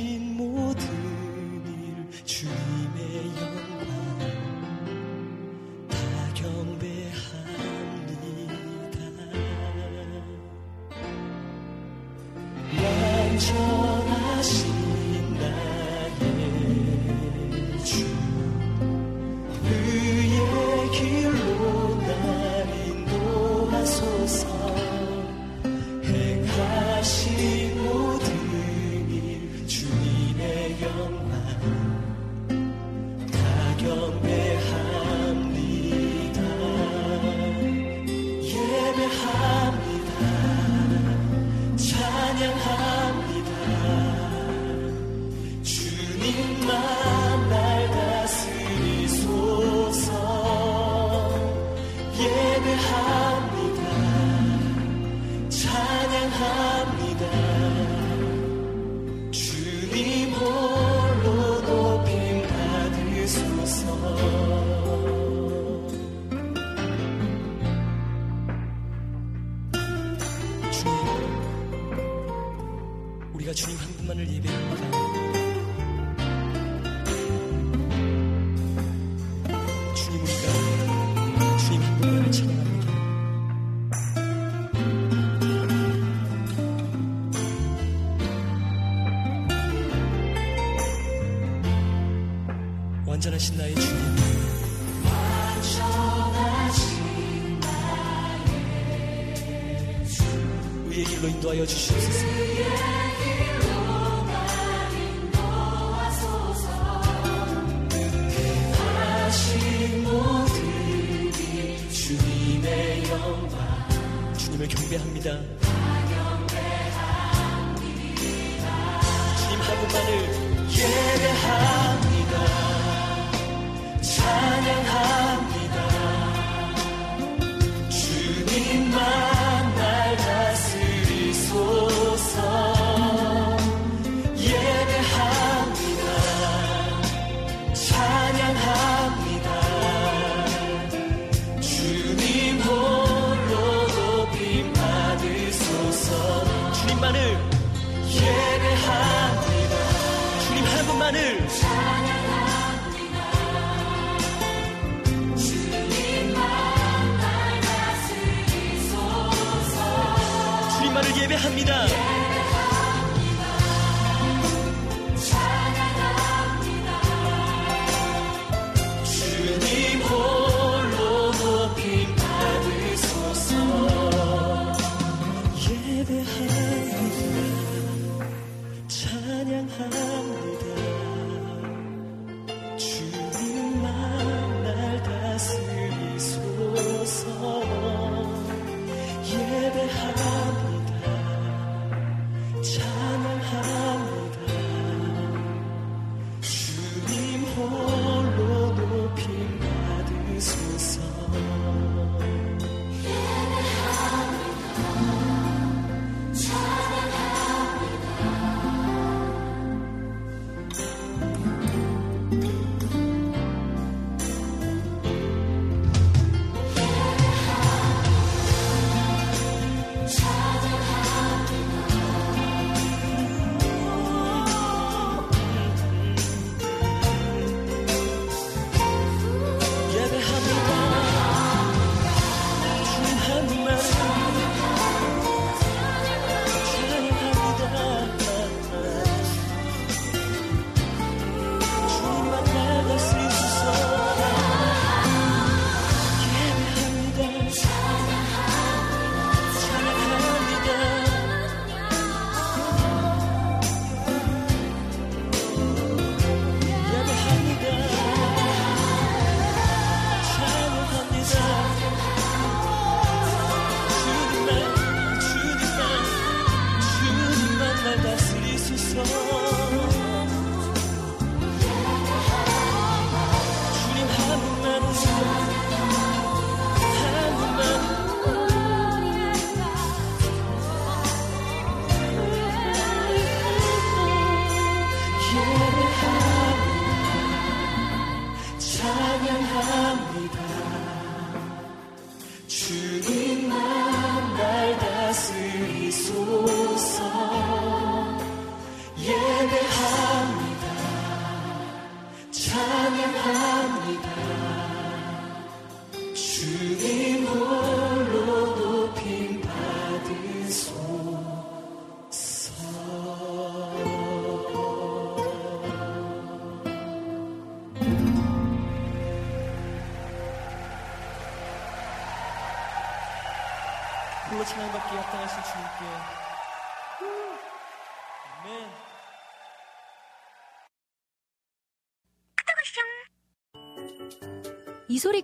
완 93.56 93.77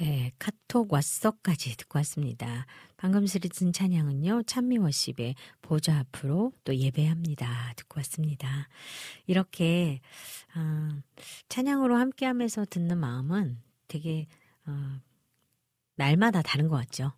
네, 0.00 0.32
카톡 0.38 0.88
왓썹까지 0.88 1.76
듣고 1.76 1.98
왔습니다. 1.98 2.64
방금 2.96 3.26
들은 3.26 3.70
찬양은요, 3.70 4.44
찬미워십의 4.44 5.34
보좌 5.60 5.98
앞으로 5.98 6.54
또 6.64 6.74
예배합니다. 6.74 7.74
듣고 7.76 7.98
왔습니다. 7.98 8.66
이렇게, 9.26 10.00
어, 10.56 10.88
찬양으로 11.50 11.96
함께 11.96 12.24
하면서 12.24 12.64
듣는 12.64 12.96
마음은 12.96 13.60
되게, 13.88 14.26
어, 14.66 15.00
날마다 15.96 16.40
다른 16.40 16.68
것 16.68 16.76
같죠. 16.76 17.12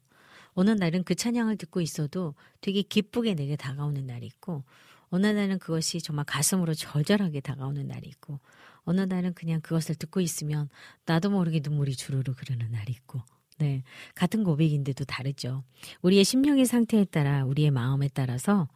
어느 0.55 0.71
날은 0.71 1.05
그 1.05 1.15
찬양을 1.15 1.59
듣고 1.59 1.81
있어도 1.83 2.35
되게 2.61 2.83
기쁘게 2.83 3.35
내게 3.35 3.55
다가오는 3.55 4.07
날이 4.09 4.27
있고, 4.27 4.65
어느 5.11 5.29
날은 5.29 5.61
그것이 5.61 6.01
정말 6.01 6.25
가슴으로 6.25 6.75
절절하게 6.75 7.43
다가오는 7.43 7.87
날이 7.87 8.09
있고, 8.09 8.41
어느 8.85 9.01
날은 9.01 9.35
그냥 9.35 9.61
그것을 9.61 9.95
듣고 9.95 10.21
있으면 10.21 10.69
나도 11.07 11.31
모르게 11.31 11.61
눈물이 11.63 11.97
주르르 11.97 12.33
흐르는 12.33 12.71
날이 12.71 12.93
있고, 12.93 13.23
네. 13.59 13.83
같은 14.15 14.45
고백인데도 14.45 15.05
다르죠. 15.05 15.63
우리의 16.03 16.25
심령의 16.25 16.67
상태에 16.67 17.05
따라, 17.05 17.45
우리의 17.45 17.71
마음에 17.71 18.09
따라서, 18.13 18.69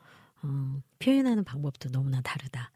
어, 0.43 0.81
표현하는 0.99 1.45
방법도 1.45 1.91
너무나 1.91 2.21
다르다. 2.21 2.73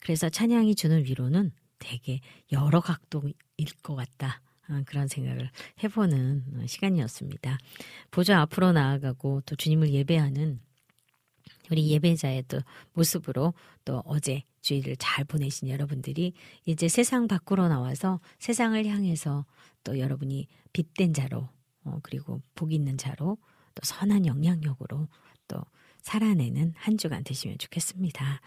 그래서 0.00 0.28
찬양이 0.28 0.74
주는 0.74 1.04
위로는 1.04 1.52
되게 1.78 2.20
여러 2.52 2.80
각도일 2.80 3.34
것 3.82 3.94
같다. 3.94 4.40
어, 4.68 4.82
그런 4.86 5.08
생각을 5.08 5.50
해보는 5.82 6.66
시간이었습니다. 6.66 7.58
보좌 8.10 8.40
앞으로 8.40 8.72
나아가고 8.72 9.42
또 9.44 9.56
주님을 9.56 9.90
예배하는 9.90 10.60
우리 11.70 11.88
예배자의 11.90 12.44
또 12.48 12.60
모습으로 12.92 13.54
또 13.84 14.02
어제 14.04 14.42
주일을 14.60 14.96
잘 14.96 15.24
보내신 15.24 15.68
여러분들이 15.68 16.32
이제 16.66 16.88
세상 16.88 17.28
밖으로 17.28 17.68
나와서 17.68 18.20
세상을 18.38 18.84
향해서 18.86 19.46
또 19.84 19.98
여러분이 19.98 20.46
빛된 20.72 21.14
자로 21.14 21.48
어, 21.84 21.98
그리고 22.02 22.42
복 22.54 22.72
있는 22.72 22.98
자로 22.98 23.38
또 23.74 23.80
선한 23.82 24.26
영향력으로 24.26 25.08
또 25.48 25.64
살아내는 26.02 26.74
한 26.76 26.96
주간 26.98 27.24
되시면 27.24 27.58
좋겠습니다. 27.58 28.40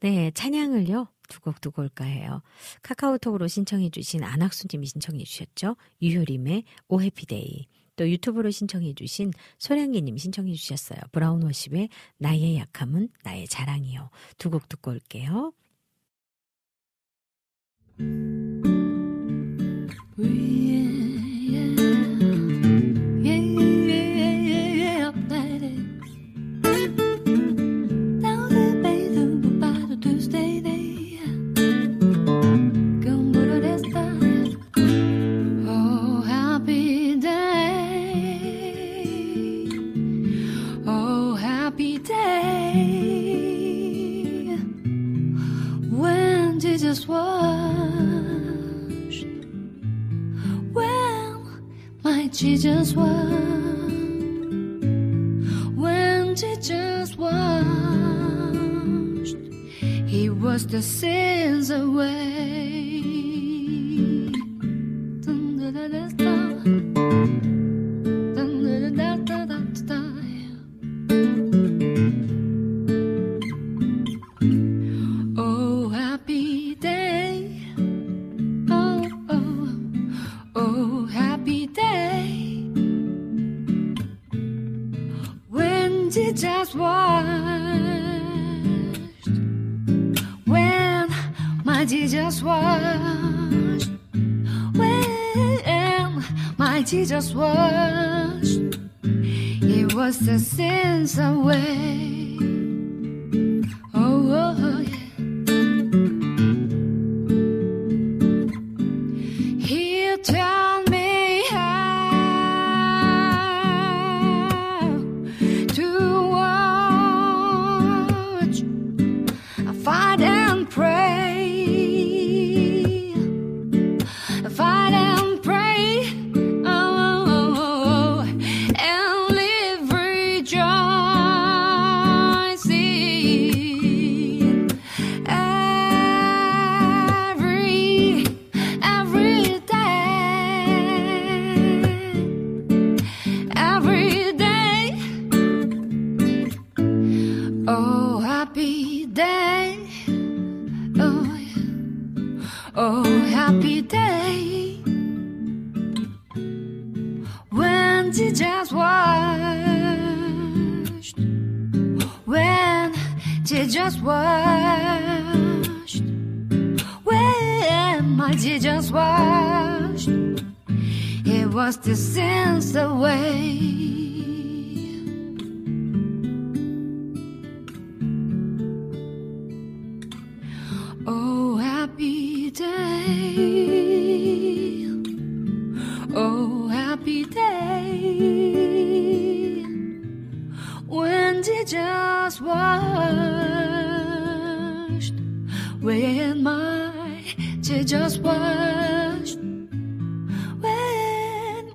네, 0.00 0.30
찬양을요. 0.32 1.08
두 1.28 1.40
곡 1.40 1.60
두고 1.60 1.82
올까 1.82 2.04
해요. 2.04 2.42
카카오톡으로 2.82 3.48
신청해 3.48 3.90
주신 3.90 4.24
안학수님이 4.24 4.86
신청해 4.86 5.24
주셨죠. 5.24 5.76
유효림의 6.00 6.64
오해피데이. 6.88 7.66
또 7.98 8.08
유튜브로 8.08 8.50
신청해 8.50 8.94
주신 8.94 9.32
소량기님이 9.58 10.18
신청해 10.18 10.54
주셨어요. 10.54 11.00
브라운 11.12 11.42
워십의 11.42 11.88
나의 12.18 12.56
약함은 12.56 13.08
나의 13.24 13.46
자랑이요. 13.48 14.10
두 14.38 14.50
곡 14.50 14.68
듣고 14.68 14.92
올게요. 14.92 15.52
Washed. 47.08 47.24
When 50.74 51.42
my 52.04 52.28
Jesus 52.30 52.92
washed. 52.94 53.08
When 55.74 56.34
Jesus 56.36 57.16
washed. 57.16 57.36
He 60.06 60.28
washed 60.28 60.68
the 60.68 60.82
sins 60.82 61.70
away. 61.70 62.37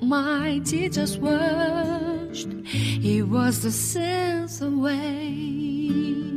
my 0.04 0.60
teachers 0.66 1.18
washed, 1.18 2.49
He 2.66 3.22
was 3.22 3.62
the 3.64 3.72
sense 3.72 4.62
away. 4.62 6.32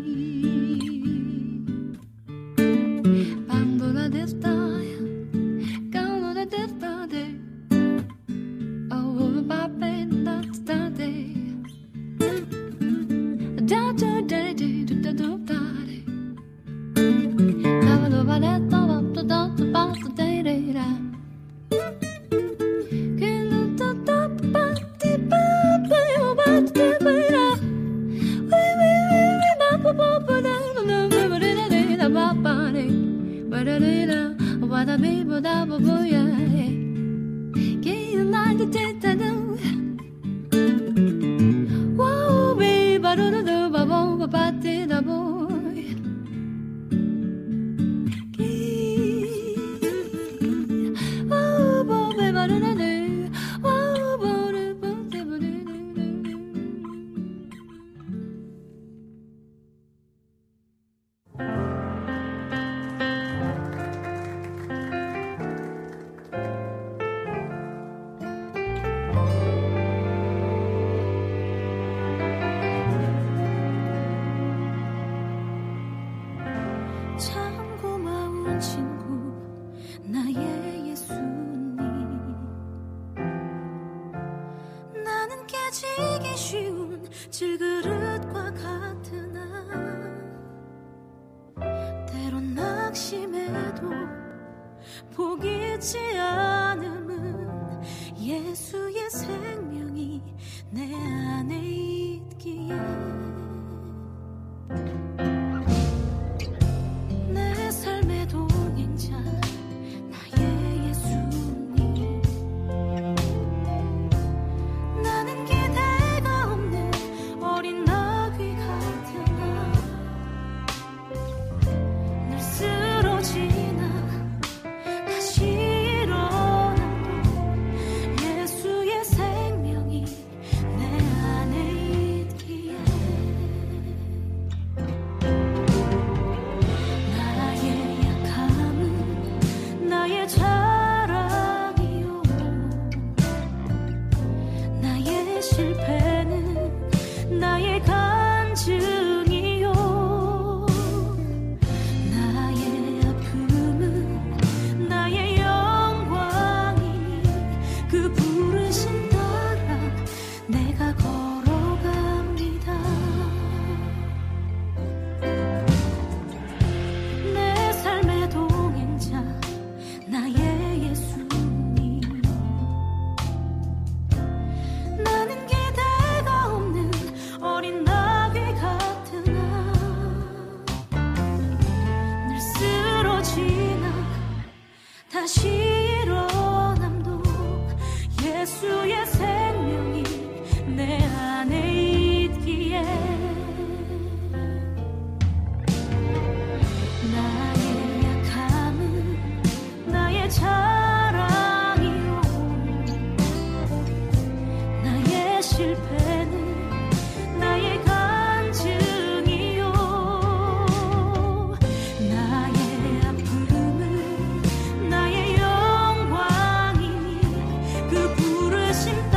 불을 218.15 218.67
부르신 218.73 219.16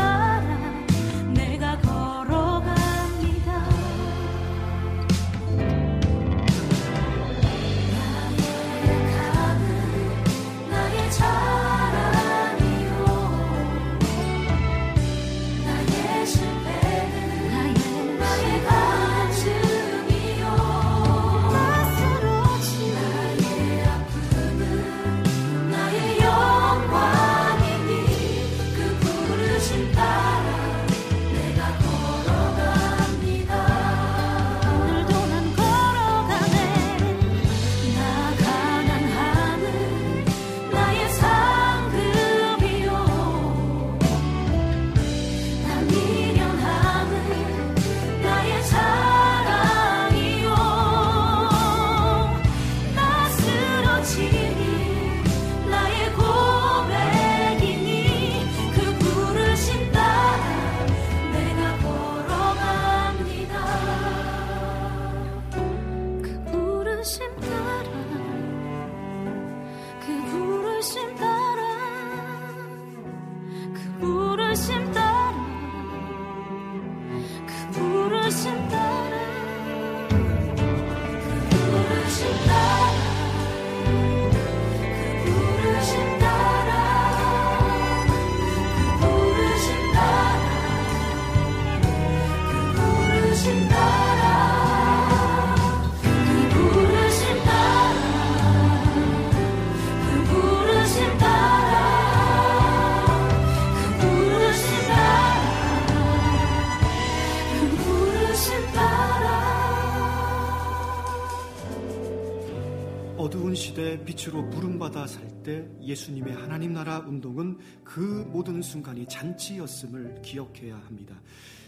예수님의 115.82 116.34
하나님 116.34 116.74
나라 116.74 117.00
운동은 117.00 117.58
그 117.84 118.28
모든 118.32 118.62
순간이 118.62 119.06
잔치였음을 119.08 120.22
기억해야 120.22 120.76
합니다. 120.76 121.16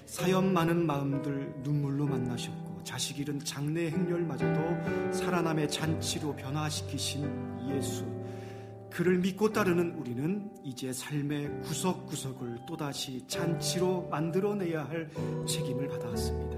사연 0.06 0.52
많은 0.52 0.86
마음들 0.86 1.54
눈물로 1.64 2.06
만나셨고 2.06 2.84
자식 2.84 3.20
잃은 3.20 3.40
장래 3.40 3.90
행렬마저도 3.90 5.14
살아남의 5.14 5.70
잔치로 5.70 6.36
변화시키신 6.36 7.70
예수. 7.70 8.06
그를 8.90 9.20
믿고 9.20 9.54
따르는 9.54 9.96
우리는 9.96 10.52
이제 10.64 10.92
삶의 10.92 11.62
구석구석을 11.62 12.66
또다시 12.68 13.26
잔치로 13.26 14.10
만들어내야 14.12 14.84
할 14.84 15.10
책임을 15.48 15.88
받아왔습니다. 15.88 16.58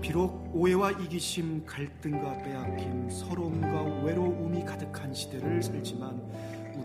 비록 0.00 0.50
오해와 0.54 0.92
이기심, 0.92 1.66
갈등과 1.66 2.38
빼앗김, 2.38 3.10
서러움과 3.10 4.04
외로움이 4.04 4.64
가득한 4.64 5.12
시대를 5.12 5.62
살지만 5.62 6.22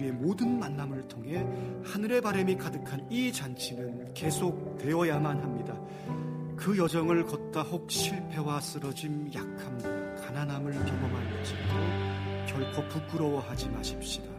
우리의 0.02 0.12
모든 0.14 0.60
만남을 0.60 1.08
통해 1.08 1.46
하늘의 1.84 2.22
바람이 2.22 2.58
가득한 2.58 3.08
이 3.10 3.32
잔치는 3.32 4.14
계속되어야만 4.14 5.42
합니다. 5.42 5.80
그 6.56 6.78
여정을 6.78 7.26
걷다 7.26 7.62
혹 7.62 7.90
실패와 7.90 8.60
쓰러짐, 8.60 9.32
약함, 9.34 10.16
가난함을 10.18 10.74
경험할지라도 10.74 11.74
결코 12.48 12.88
부끄러워하지 12.88 13.70
마십시다. 13.70 14.30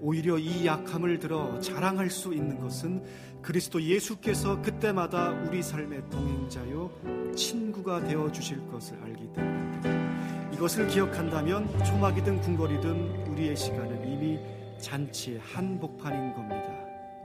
오히려 0.00 0.38
이 0.38 0.66
약함을 0.66 1.18
들어 1.18 1.58
자랑할 1.60 2.10
수 2.10 2.34
있는 2.34 2.60
것은 2.60 3.02
그리스도 3.40 3.80
예수께서 3.80 4.60
그때마다 4.60 5.30
우리 5.30 5.62
삶의 5.62 6.10
동행자요 6.10 7.32
친구가 7.34 8.04
되어 8.04 8.30
주실 8.30 8.66
것을 8.68 8.98
알기 9.02 9.32
때문입니다. 9.32 10.52
이것을 10.52 10.88
기억한다면 10.88 11.84
초막이든 11.84 12.40
궁궐이든 12.40 13.28
우리의 13.28 13.56
시간은 13.56 14.06
이미 14.06 14.38
잔치의 14.78 15.40
한복판인 15.40 16.32
겁니다. 16.34 16.68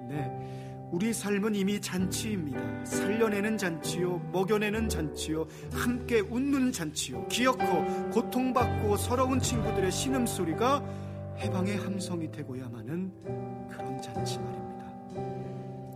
네. 0.08 0.70
우리 0.92 1.14
삶은 1.14 1.56
이미 1.56 1.80
잔치입니다. 1.80 2.86
살려내는 2.86 3.58
잔치요, 3.58 4.18
먹여내는 4.34 4.90
잔치요, 4.90 5.48
함께 5.72 6.20
웃는 6.20 6.74
잔치요, 6.74 7.28
기어코 7.30 8.10
고통받고 8.12 8.98
서러운 8.98 9.40
친구들의 9.40 9.90
신음소리가 9.90 10.84
해방의 11.38 11.78
함성이 11.78 12.30
되고야만은 12.30 13.70
그런 13.70 14.02
잔치 14.02 14.38
말입니다. 14.40 14.72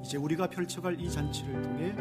이제 0.01 0.17
우리가 0.17 0.47
펼쳐갈 0.47 0.99
이 0.99 1.09
잔치를 1.09 1.61
통해 1.61 1.93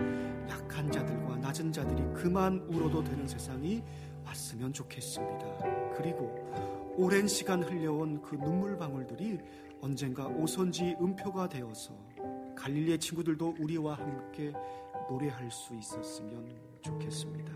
약한 0.48 0.90
자들과 0.90 1.36
낮은 1.38 1.72
자들이 1.72 2.02
그만 2.14 2.64
울어도 2.68 3.02
되는 3.02 3.26
세상이 3.26 3.82
왔으면 4.24 4.72
좋겠습니다. 4.72 5.92
그리고 5.96 6.32
오랜 6.96 7.26
시간 7.26 7.62
흘려온 7.62 8.22
그 8.22 8.36
눈물 8.36 8.78
방울들이 8.78 9.38
언젠가 9.80 10.28
오선지 10.28 10.96
음표가 11.00 11.48
되어서 11.48 11.92
갈릴리의 12.56 12.98
친구들도 13.00 13.56
우리와 13.58 13.94
함께 13.94 14.52
노래할 15.10 15.50
수 15.50 15.74
있었으면 15.74 16.56
좋겠습니다. 16.82 17.52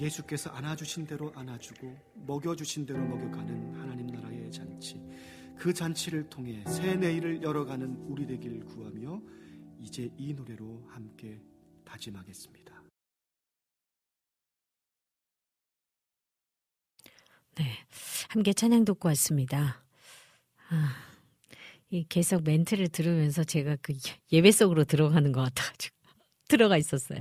예수께서 0.00 0.50
안아주신 0.50 1.06
대로 1.06 1.30
안아주고 1.34 1.94
먹여주신 2.26 2.86
대로 2.86 3.00
먹여가는 3.04 3.74
하나님 3.74 4.06
나라의 4.06 4.50
잔치 4.50 5.00
그 5.56 5.72
잔치를 5.72 6.28
통해 6.28 6.64
새 6.66 6.96
내일을 6.96 7.42
열어가는 7.42 8.06
우리 8.08 8.26
되길 8.26 8.64
구하며 8.64 9.20
이제 9.80 10.10
이 10.16 10.32
노래로 10.32 10.84
함께 10.88 11.40
다짐하겠습니다. 11.84 12.71
네. 17.56 17.66
함께 18.28 18.52
찬양 18.52 18.84
듣고 18.84 19.08
왔습니다. 19.08 19.82
아, 20.70 20.94
이 21.90 22.04
계속 22.08 22.44
멘트를 22.44 22.88
들으면서 22.88 23.44
제가 23.44 23.76
그 23.82 23.92
예배 24.32 24.50
속으로 24.52 24.84
들어가는 24.84 25.30
것 25.32 25.42
같아가지고 25.42 25.94
들어가 26.48 26.76
있었어요. 26.78 27.20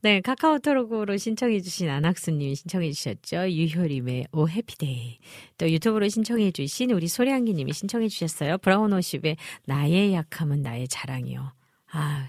네, 0.00 0.20
카카오톡으로 0.20 1.16
신청해주신 1.16 1.88
안학수님이 1.88 2.54
신청해주셨죠. 2.54 3.50
유효림의 3.50 4.28
오 4.32 4.48
해피데이. 4.48 5.18
또 5.58 5.68
유튜브로 5.68 6.08
신청해주신 6.08 6.92
우리 6.92 7.08
소량기님이 7.08 7.72
신청해주셨어요. 7.72 8.58
브라운 8.58 8.92
오십의 8.92 9.36
나의 9.64 10.14
약함은 10.14 10.62
나의 10.62 10.86
자랑이요. 10.86 11.52
아, 11.90 12.28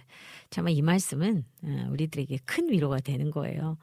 정말 0.50 0.74
이 0.74 0.82
말씀은 0.82 1.44
어, 1.64 1.88
우리들에게 1.92 2.40
큰 2.46 2.70
위로가 2.70 3.00
되는 3.00 3.30
거예요. 3.30 3.78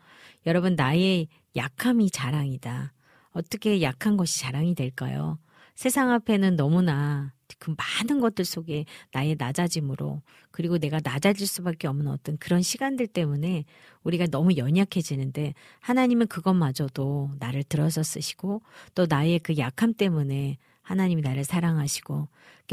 여러분, 0.47 0.75
나의 0.75 1.29
약함이 1.55 2.11
자랑이다. 2.11 2.93
어떻게 3.37 3.83
약한 3.83 4.17
것이 4.17 4.41
자랑이 4.41 4.75
될까요? 4.75 5.39
세상 5.75 6.11
앞에는 6.11 6.57
너무나 6.57 7.35
그 7.59 7.75
많은 7.77 8.21
것들 8.21 8.47
속에 8.47 8.87
나의 9.13 9.37
낮아짐으로 9.39 10.23
그리고 10.51 10.79
내가 10.79 11.01
낮아질 11.05 11.47
수밖에 11.47 11.87
없는 11.87 12.09
어떤 12.09 12.39
그런 12.39 12.63
시간들 12.63 13.07
때문에 13.07 13.67
우리가 14.03 14.27
너무 14.29 14.57
연약해지는데 14.57 15.53
하나님은 15.81 16.29
그것마저도 16.29 17.33
나를 17.39 17.63
들어서 17.63 18.03
쓰시고 18.03 18.63
또 18.95 19.07
나의 19.07 19.39
그 19.41 19.59
약함 19.59 19.93
때문에 19.93 20.57
하나님이 20.81 21.21
나를 21.21 21.45
사랑하시고 21.45 22.29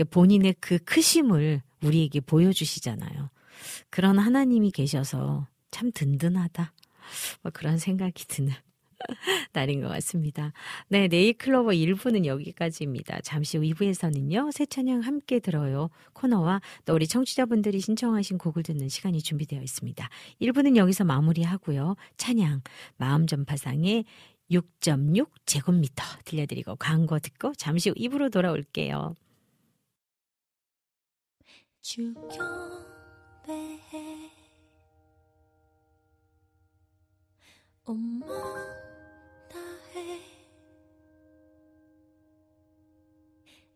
본인의 0.10 0.56
그 0.62 0.78
크심을 0.80 1.62
우리에게 1.84 2.22
보여주시잖아요. 2.22 3.30
그런 3.90 4.18
하나님이 4.18 4.72
계셔서 4.72 5.46
참 5.72 5.92
든든하다. 5.94 6.72
뭐 7.42 7.52
그런 7.54 7.78
생각이 7.78 8.26
드는 8.28 8.54
날인 9.54 9.82
것 9.82 9.88
같습니다. 9.90 10.54
네, 10.88 11.08
네이클로버 11.08 11.72
1부는 11.72 12.26
여기까지입니다. 12.26 13.22
잠시 13.22 13.58
후 13.58 13.64
2부에서는요, 13.64 14.52
새 14.52 14.66
찬양 14.66 15.02
함께 15.02 15.40
들어요. 15.40 15.90
코너와 16.14 16.62
또 16.86 16.94
우리 16.94 17.08
청취자분들이 17.08 17.80
신청하신 17.80 18.38
곡을 18.38 18.64
듣는 18.64 18.90
시간이 18.90 19.22
준비되어 19.22 19.62
있습니다. 19.62 20.10
1부는 20.42 20.78
여기서 20.78 21.04
마무리하고요. 21.04 21.96
찬양, 22.18 22.62
마음전파상의 22.98 24.06
6.6 24.52 25.30
제곱미터 25.46 26.04
들려드리고 26.26 26.76
광고 26.76 27.20
듣고 27.20 27.54
잠시 27.56 27.90
후 27.90 27.96
2부로 27.96 28.32
돌아올게요. 28.32 29.16
주 31.82 32.14
경배해 32.14 34.32
엄마 37.86 38.26
다 38.26 38.93
해 39.96 40.20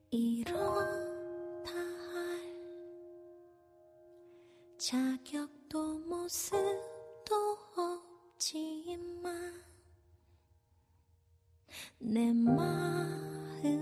이렇다 0.09 1.71
할 1.71 2.57
자격도 4.77 5.99
모습도 5.99 7.35
없지만 8.35 9.63
내 11.99 12.31
마음이 12.33 13.77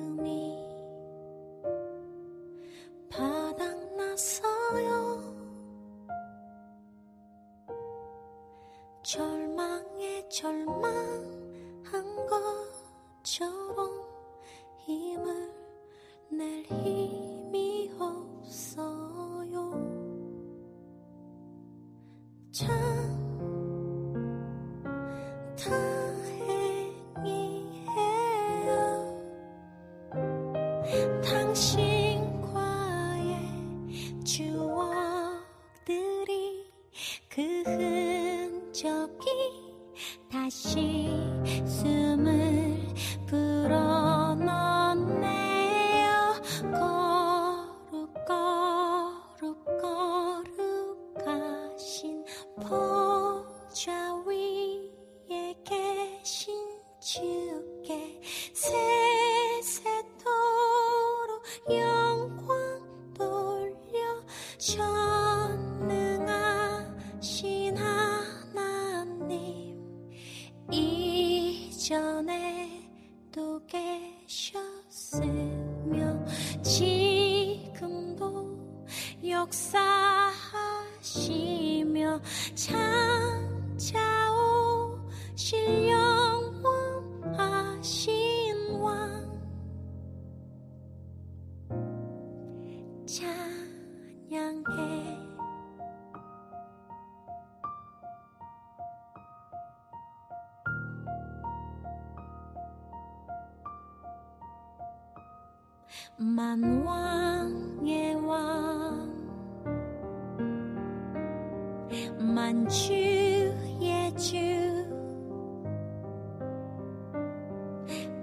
만주의 112.34 114.14
주. 114.18 114.36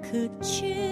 그주 0.02 0.91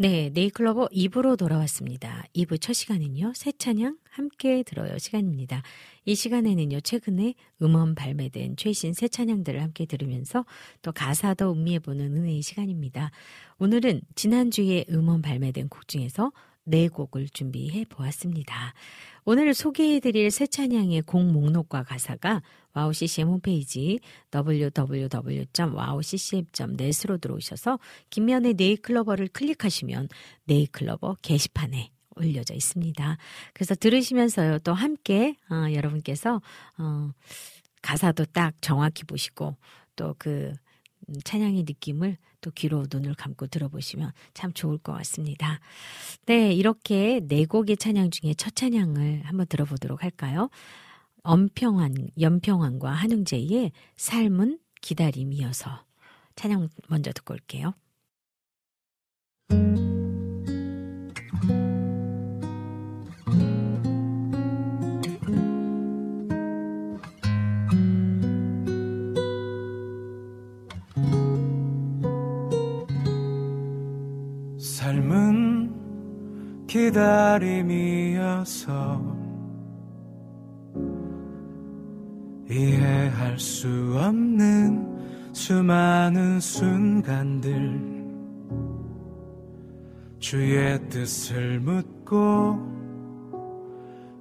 네, 0.00 0.30
네잎클로버 0.32 0.90
2부로 0.92 1.36
돌아왔습니다. 1.36 2.24
2부 2.36 2.60
첫 2.60 2.72
시간은요, 2.72 3.32
새 3.34 3.50
찬양 3.50 3.98
함께 4.10 4.62
들어요 4.62 4.96
시간입니다. 4.96 5.62
이 6.04 6.14
시간에는요, 6.14 6.82
최근에 6.82 7.34
음원 7.62 7.96
발매된 7.96 8.54
최신 8.54 8.92
새 8.92 9.08
찬양들을 9.08 9.60
함께 9.60 9.86
들으면서 9.86 10.46
또 10.82 10.92
가사도 10.92 11.50
음미해보는 11.50 12.16
은혜의 12.16 12.42
시간입니다. 12.42 13.10
오늘은 13.58 14.02
지난주에 14.14 14.84
음원 14.88 15.20
발매된 15.20 15.68
곡 15.68 15.88
중에서 15.88 16.30
네 16.68 16.88
곡을 16.88 17.28
준비해 17.30 17.86
보았습니다. 17.86 18.74
오늘 19.24 19.54
소개해드릴 19.54 20.30
새 20.30 20.46
찬양의 20.46 21.00
곡 21.02 21.24
목록과 21.24 21.82
가사가 21.82 22.42
WOW 22.74 22.92
CCM 22.92 23.28
홈페이지 23.28 23.98
www.wowccm.net으로 24.34 27.18
들어오셔서 27.18 27.78
김면의 28.10 28.54
네이클러버를 28.54 29.28
클릭하시면 29.28 30.08
네이클러버 30.44 31.16
게시판에 31.22 31.90
올려져 32.16 32.52
있습니다. 32.54 33.16
그래서 33.54 33.74
들으시면서요 33.74 34.58
또 34.60 34.72
함께 34.74 35.36
어, 35.50 35.72
여러분께서 35.72 36.42
어, 36.78 37.10
가사도 37.80 38.26
딱 38.26 38.54
정확히 38.60 39.04
보시고 39.04 39.56
또그 39.96 40.52
찬양의 41.24 41.62
느낌을 41.62 42.18
또 42.40 42.50
귀로 42.52 42.86
눈을 42.90 43.14
감고 43.14 43.48
들어보시면 43.48 44.12
참 44.34 44.52
좋을 44.52 44.78
것 44.78 44.92
같습니다. 44.92 45.60
네, 46.26 46.52
이렇게 46.52 47.20
네 47.26 47.44
곡의 47.44 47.76
찬양 47.76 48.10
중에 48.10 48.34
첫 48.34 48.54
찬양을 48.54 49.22
한번 49.24 49.46
들어보도록 49.46 50.02
할까요? 50.02 50.48
엄평환, 51.22 51.94
연평환과 52.20 52.90
한웅재의 52.90 53.72
삶은 53.96 54.58
기다림이어서 54.80 55.84
찬양 56.36 56.68
먼저 56.88 57.12
듣고 57.12 57.34
올게요. 57.34 57.74
기다림이어서 76.68 77.98
이해할 82.48 83.38
수 83.38 83.68
없는 83.98 85.32
수많은 85.32 86.38
순간들 86.38 87.98
주의 90.20 90.88
뜻을 90.88 91.58
묻고 91.60 92.58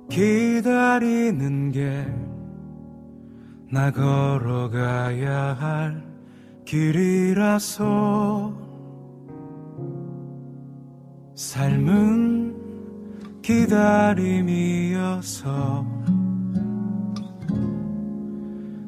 기다리는 0.10 1.72
게 1.72 2.28
나 3.70 3.92
걸어가야 3.92 5.54
할 5.56 6.02
길이라서 6.64 8.54
삶은 11.36 12.37
기다림이어서 13.48 15.08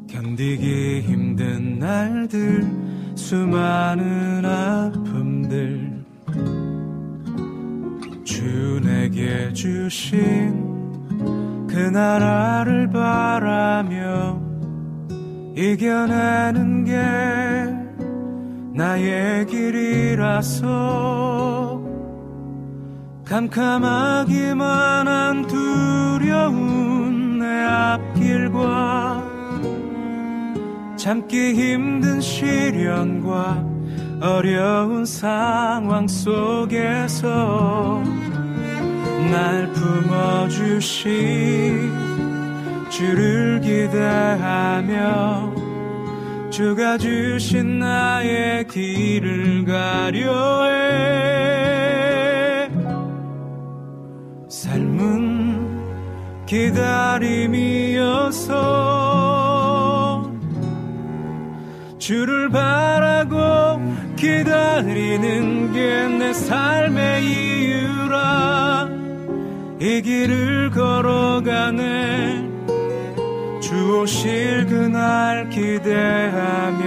견디기 0.10 1.02
힘든 1.08 1.80
날들 1.80 2.70
수많은 3.16 4.46
아픔들. 4.46 6.04
주 8.26 8.82
내게 8.84 9.54
주신 9.54 10.68
그 11.66 11.78
나라를 11.78 12.90
바라며 12.90 14.42
이겨내는 15.56 16.84
게 16.84 16.98
나의 18.74 19.46
길이라서 19.46 21.39
캄캄하기만 23.30 25.08
한 25.08 25.46
두려운 25.46 27.38
내 27.38 27.46
앞길과 27.64 29.24
참기 30.98 31.54
힘든 31.54 32.20
시련과 32.20 33.64
어려운 34.20 35.06
상황 35.06 36.08
속에서 36.08 38.02
날 39.30 39.72
품어주신 39.74 41.08
주를 42.90 43.62
기대하며 43.62 45.54
주가 46.50 46.98
주신 46.98 47.78
나의 47.78 48.66
길을 48.68 49.66
가려해 49.66 51.59
삶은 55.00 56.46
기다림이어서 56.46 57.00
주를 61.98 62.50
바라고 62.50 63.82
기다리는 64.18 65.72
게 65.74 66.00
내 66.30 66.34
삶의 66.34 67.24
이유라. 67.26 68.90
이 69.80 70.02
길을 70.02 70.70
걸어가네. 70.72 72.48
주 73.62 74.02
오실 74.02 74.68
그날 74.68 75.50
기대하며 75.50 76.86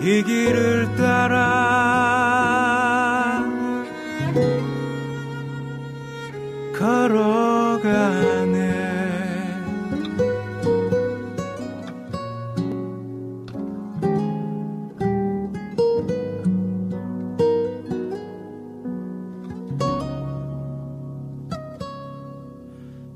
이 0.00 0.22
길을 0.22 0.94
따라 0.96 2.17
걸어가네. 6.78 8.68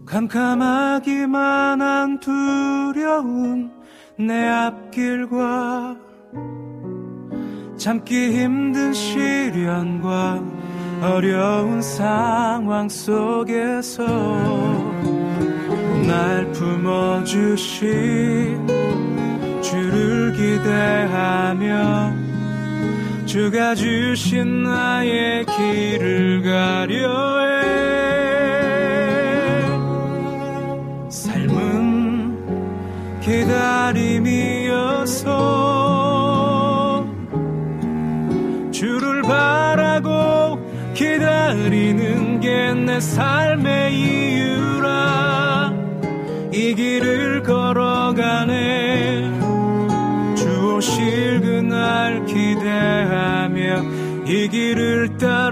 캄캄하기만 0.07 1.81
한 1.81 2.19
두려운 2.19 3.71
내 4.19 4.49
앞길과 4.49 5.97
참기 7.77 8.43
힘든 8.43 8.93
시련과 8.93 10.62
어려운 11.03 11.83
상황 11.83 12.89
속에서 12.89 14.07
날 16.07 16.49
품어주신 16.53 17.89
주를 19.61 20.33
기대하며 20.33 22.13
주가 23.27 23.75
주신 23.75 24.63
나의 24.63 25.45
길을 25.47 26.43
가려 26.45 27.41
해 27.49 27.62
내 42.93 43.01
삶의 43.01 43.95
이유라 43.99 45.73
이 46.53 46.75
길을 46.75 47.43
걸어가네. 47.43 49.31
주 50.37 50.75
오실 50.77 51.41
그날 51.41 52.27
기대하며 52.27 53.83
이 54.27 54.47
길을 54.47 55.17
따라 55.17 55.52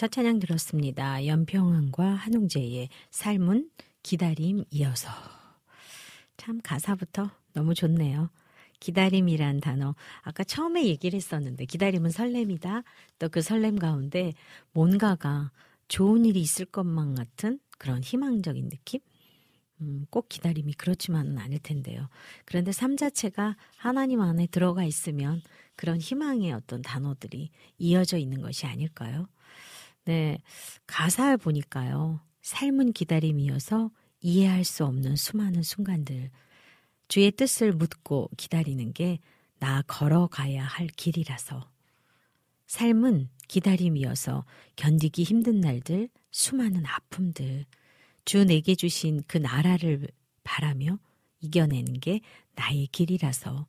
첫 0.00 0.10
찬양 0.10 0.38
들었습니다. 0.38 1.26
연평안과 1.26 2.02
한웅재의 2.02 2.88
삶은 3.10 3.68
기다림 4.02 4.64
이어서. 4.70 5.10
참 6.38 6.58
가사부터 6.62 7.30
너무 7.52 7.74
좋네요. 7.74 8.30
기다림이란 8.80 9.60
단어. 9.60 9.94
아까 10.22 10.42
처음에 10.42 10.86
얘기를 10.86 11.18
했었는데 11.18 11.66
기다림은 11.66 12.12
설렘이다. 12.12 12.82
또 13.18 13.28
그 13.28 13.42
설렘 13.42 13.78
가운데 13.78 14.32
뭔가가 14.72 15.52
좋은 15.88 16.24
일이 16.24 16.40
있을 16.40 16.64
것만 16.64 17.14
같은 17.14 17.60
그런 17.76 18.02
희망적인 18.02 18.70
느낌? 18.70 19.00
음, 19.82 20.06
꼭 20.08 20.30
기다림이 20.30 20.72
그렇지만은 20.78 21.36
않을 21.36 21.58
텐데요. 21.58 22.08
그런데 22.46 22.72
삶 22.72 22.96
자체가 22.96 23.58
하나님 23.76 24.22
안에 24.22 24.46
들어가 24.46 24.82
있으면 24.82 25.42
그런 25.76 25.98
희망의 25.98 26.52
어떤 26.52 26.80
단어들이 26.80 27.50
이어져 27.76 28.16
있는 28.16 28.40
것이 28.40 28.64
아닐까요? 28.64 29.28
네, 30.04 30.38
가사를 30.86 31.36
보니까요. 31.36 32.20
삶은 32.42 32.92
기다림이어서 32.92 33.90
이해할 34.20 34.64
수 34.64 34.84
없는 34.84 35.16
수많은 35.16 35.62
순간들. 35.62 36.30
주의 37.08 37.30
뜻을 37.30 37.72
묻고 37.72 38.30
기다리는 38.36 38.92
게 38.92 39.18
나 39.60 39.82
걸어가야 39.82 40.64
할 40.64 40.88
길이라서. 40.88 41.70
삶은 42.66 43.28
기다림이어서 43.46 44.44
견디기 44.76 45.22
힘든 45.22 45.60
날들, 45.60 46.08
수많은 46.30 46.86
아픔들. 46.86 47.66
주 48.24 48.44
내게 48.44 48.74
주신 48.74 49.22
그 49.26 49.36
나라를 49.38 50.08
바라며 50.44 50.98
이겨내는 51.40 52.00
게 52.00 52.20
나의 52.54 52.86
길이라서. 52.88 53.66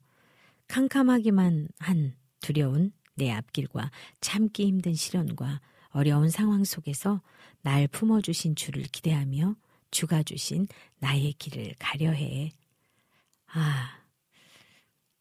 캄캄하기만 0.68 1.68
한 1.78 2.16
두려운 2.40 2.92
내 3.14 3.30
앞길과 3.30 3.90
참기 4.20 4.66
힘든 4.66 4.94
시련과 4.94 5.60
어려운 5.92 6.28
상황 6.30 6.64
속에서 6.64 7.20
날 7.62 7.86
품어주신 7.88 8.56
주를 8.56 8.82
기대하며 8.82 9.56
주가 9.90 10.22
주신 10.22 10.66
나의 10.98 11.34
길을 11.34 11.74
가려 11.78 12.10
해. 12.10 12.52
아, 13.52 13.98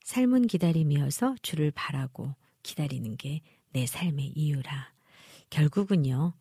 삶은 0.03 0.47
기다림이어서 0.47 1.35
주를 1.41 1.71
바라고 1.71 2.35
기다리는 2.63 3.17
게 3.17 3.41
내 3.73 3.85
삶의 3.85 4.33
이유라. 4.35 4.91
결국은요, 5.49 6.33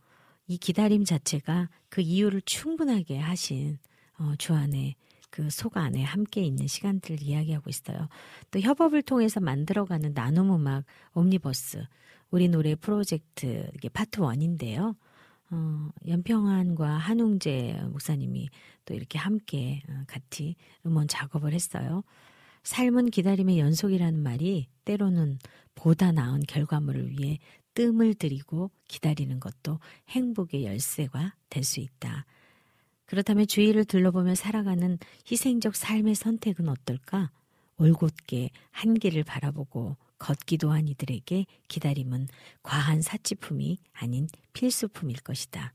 이 0.47 0.59
기다림 0.59 1.05
자체가 1.05 1.69
그 1.89 2.01
이유를 2.01 2.43
충분하게 2.43 3.19
하신 3.19 3.79
어, 4.19 4.35
주 4.37 4.55
안에 4.55 4.97
그속 5.31 5.77
안에 5.77 6.03
함께 6.03 6.43
있는 6.43 6.67
시간들을 6.67 7.23
이야기하고 7.23 7.71
있어요. 7.71 8.09
또 8.51 8.61
협업을 8.61 9.03
통해서 9.03 9.39
만들어가는 9.41 10.13
나눔 10.13 10.53
음악 10.53 10.85
옴니버스 11.13 11.85
우리 12.31 12.49
노래 12.49 12.75
프로젝트 12.75 13.71
이게 13.75 13.89
파트 13.89 14.21
원인데요 14.21 14.97
어, 15.51 15.89
연평안과 16.07 16.89
한웅재 16.89 17.83
목사님이 17.91 18.49
또 18.85 18.95
이렇게 18.95 19.19
함께 19.19 19.83
어, 19.89 20.05
같이 20.07 20.55
음원 20.87 21.09
작업을 21.09 21.53
했어요. 21.53 22.05
삶은 22.63 23.11
기다림의 23.11 23.59
연속이라는 23.59 24.23
말이 24.23 24.69
때로는 24.85 25.39
보다 25.75 26.13
나은 26.13 26.43
결과물을 26.47 27.11
위해 27.11 27.39
뜸을 27.75 28.15
들이고 28.15 28.71
기다리는 28.87 29.41
것도 29.41 29.81
행복의 30.11 30.67
열쇠가 30.67 31.35
될 31.49 31.65
수 31.65 31.81
있다. 31.81 32.27
그렇다면 33.07 33.47
주위를 33.49 33.85
둘러보며 33.87 34.37
살아가는 34.37 34.99
희생적 35.31 35.75
삶의 35.75 36.15
선택은 36.15 36.69
어떨까? 36.69 37.33
올곧게 37.77 38.51
한길을 38.71 39.25
바라보고 39.25 39.97
걷기도 40.21 40.71
한 40.71 40.87
이들에게 40.87 41.47
기다림은 41.67 42.29
과한 42.63 43.03
사치품이 43.03 43.79
아닌 43.93 44.29
필수품일 44.53 45.23
것이다. 45.23 45.75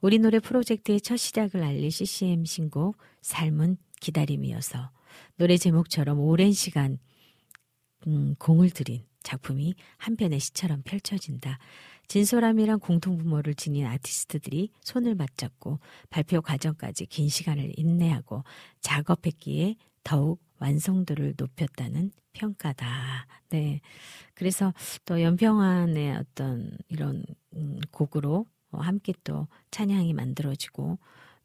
우리 0.00 0.18
노래 0.18 0.38
프로젝트의 0.38 1.00
첫 1.00 1.16
시작을 1.16 1.62
알릴 1.62 1.90
CCM 1.90 2.44
신곡 2.44 2.98
삶은 3.22 3.78
기다림이어서 4.00 4.90
노래 5.36 5.56
제목처럼 5.56 6.20
오랜 6.20 6.52
시간 6.52 6.98
음, 8.06 8.34
공을 8.38 8.70
들인 8.70 9.04
작품이 9.22 9.74
한 9.96 10.16
편의 10.16 10.38
시처럼 10.40 10.82
펼쳐진다. 10.82 11.58
진솔함이란 12.06 12.78
공통부모를 12.78 13.54
지닌 13.54 13.86
아티스트들이 13.86 14.70
손을 14.82 15.14
맞잡고 15.14 15.80
발표 16.08 16.40
과정까지 16.40 17.06
긴 17.06 17.28
시간을 17.28 17.72
인내하고 17.76 18.44
작업했기에 18.80 19.76
더욱 20.04 20.40
완성도를 20.60 21.34
높였다는 21.36 22.10
평가다. 22.32 23.26
네. 23.50 23.80
그래서 24.34 24.72
또 25.04 25.22
연평안의 25.22 26.16
어떤 26.16 26.76
이런 26.88 27.24
음, 27.54 27.78
곡으로 27.90 28.46
함께 28.72 29.12
또 29.24 29.48
찬양이 29.70 30.12
만들어지고 30.12 30.98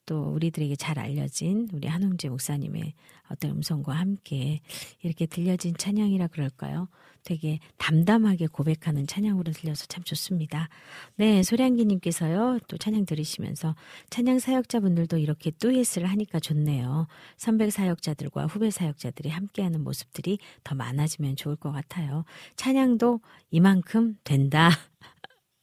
또 0.06 0.32
우리들에게 0.34 0.76
잘 0.76 1.00
알려진 1.00 1.68
우리 1.74 1.88
한홍재 1.88 2.30
목사님의 2.30 2.94
어떤 3.30 3.52
음성과 3.52 3.94
함께 3.94 4.60
이렇게 5.02 5.26
들려진 5.26 5.76
찬양이라 5.78 6.28
그럴까요? 6.28 6.88
되게 7.24 7.60
담담하게 7.78 8.48
고백하는 8.48 9.08
찬양으로 9.08 9.54
들려서 9.54 9.86
참 9.86 10.04
좋습니다. 10.04 10.68
네, 11.16 11.42
소량기님께서요, 11.42 12.60
또 12.68 12.78
찬양 12.78 13.06
들으시면서 13.06 13.76
찬양 14.10 14.40
사역자분들도 14.40 15.18
이렇게 15.18 15.52
듀엣을 15.52 16.06
하니까 16.06 16.40
좋네요. 16.40 17.08
선배 17.38 17.70
사역자들과 17.70 18.48
후배 18.48 18.70
사역자들이 18.72 19.30
함께하는 19.30 19.84
모습들이 19.84 20.38
더 20.64 20.76
많아지면 20.76 21.38
좋을 21.38 21.56
것 21.56 21.72
같아요. 21.72 22.26
찬양도 22.58 23.22
이만큼 23.52 24.18
된다. 24.26 24.70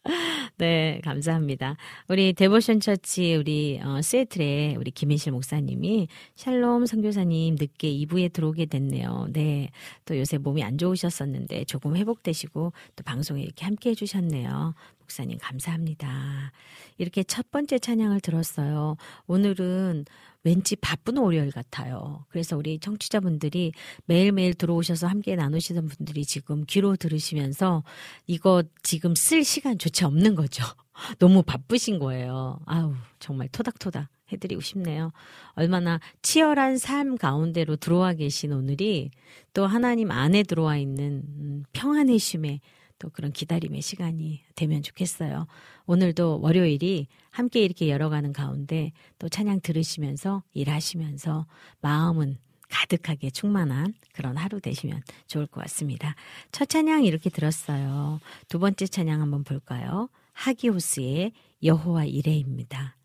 네, 0.57 1.01
감사합니다. 1.05 1.77
우리 2.09 2.33
데보션 2.33 2.81
처치 2.81 3.35
우리 3.35 3.81
어, 3.83 4.01
세틀에 4.01 4.77
우리 4.79 4.91
김혜실 4.91 5.33
목사님이 5.33 6.09
샬롬 6.37 6.87
선교사님 6.87 7.57
늦게 7.59 7.91
2부에 7.91 8.33
들어오게 8.33 8.67
됐네요. 8.67 9.29
네, 9.33 9.71
또 10.07 10.19
요새 10.19 10.39
몸이 10.39 10.63
안 10.63 10.79
좋으셨었는데 10.79 11.65
조금 11.65 11.97
회복되시고 11.97 12.73
또 12.97 13.03
방송에 13.05 13.43
이렇게 13.43 13.65
함께 13.65 13.91
해주셨네요. 13.91 14.75
목사님 15.01 15.39
감사합니다. 15.39 16.53
이렇게 16.97 17.23
첫 17.23 17.51
번째 17.51 17.79
찬양을 17.79 18.21
들었어요. 18.21 18.97
오늘은 19.27 20.07
왠지 20.43 20.77
바쁜 20.77 21.19
월요일 21.19 21.51
같아요. 21.51 22.25
그래서 22.29 22.57
우리 22.57 22.79
청취자분들이 22.79 23.73
매일매일 24.07 24.55
들어오셔서 24.55 25.07
함께 25.07 25.37
나누시던 25.37 25.89
분들이 25.89 26.25
지금 26.25 26.65
귀로 26.67 26.97
들으시면서 26.97 27.85
이거 28.27 28.63
지금 28.83 29.15
쓸 29.15 29.45
시간조차 29.45 30.07
없는 30.07 30.35
거죠. 30.35 30.65
너무 31.19 31.43
바쁘신 31.43 31.99
거예요. 31.99 32.61
아우, 32.67 32.95
정말 33.19 33.49
토닥토닥 33.49 34.09
해드리고 34.33 34.61
싶네요. 34.61 35.13
얼마나 35.53 36.01
치열한 36.23 36.79
삶 36.79 37.17
가운데로 37.17 37.77
들어와 37.77 38.13
계신 38.15 38.53
오늘이 38.53 39.11
또 39.53 39.67
하나님 39.67 40.11
안에 40.11 40.45
들어와 40.45 40.77
있는 40.77 41.23
음, 41.27 41.65
평안의 41.73 42.19
쉼에 42.19 42.61
또 43.01 43.11
그런 43.11 43.33
기다림의 43.33 43.83
시간이 43.83 44.43
되면 44.55 44.83
좋겠어요. 44.83 45.49
오늘도 45.87 46.41
월요일이 46.41 47.09
함께 47.31 47.65
이렇게 47.65 47.89
열어가는 47.89 48.33
가운데 48.33 48.93
또 49.19 49.29
찬양 49.29 49.63
들으시면서 49.63 50.45
일하시면서 50.53 51.47
마음은 51.81 52.39
가득하게 52.69 53.31
충만한 53.31 53.95
그런 54.13 54.37
하루 54.37 54.61
되시면 54.61 55.03
좋을 55.27 55.47
것 55.47 55.63
같습니다. 55.63 56.15
첫 56.53 56.69
찬양 56.69 57.05
이렇게 57.05 57.29
들었어요. 57.31 58.21
두 58.49 58.61
번째 58.61 58.87
찬양 58.87 59.21
한번 59.21 59.43
볼까요? 59.43 60.09
하기호스의 60.35 61.33
여호와 61.65 62.05
이레입니다. 62.05 63.00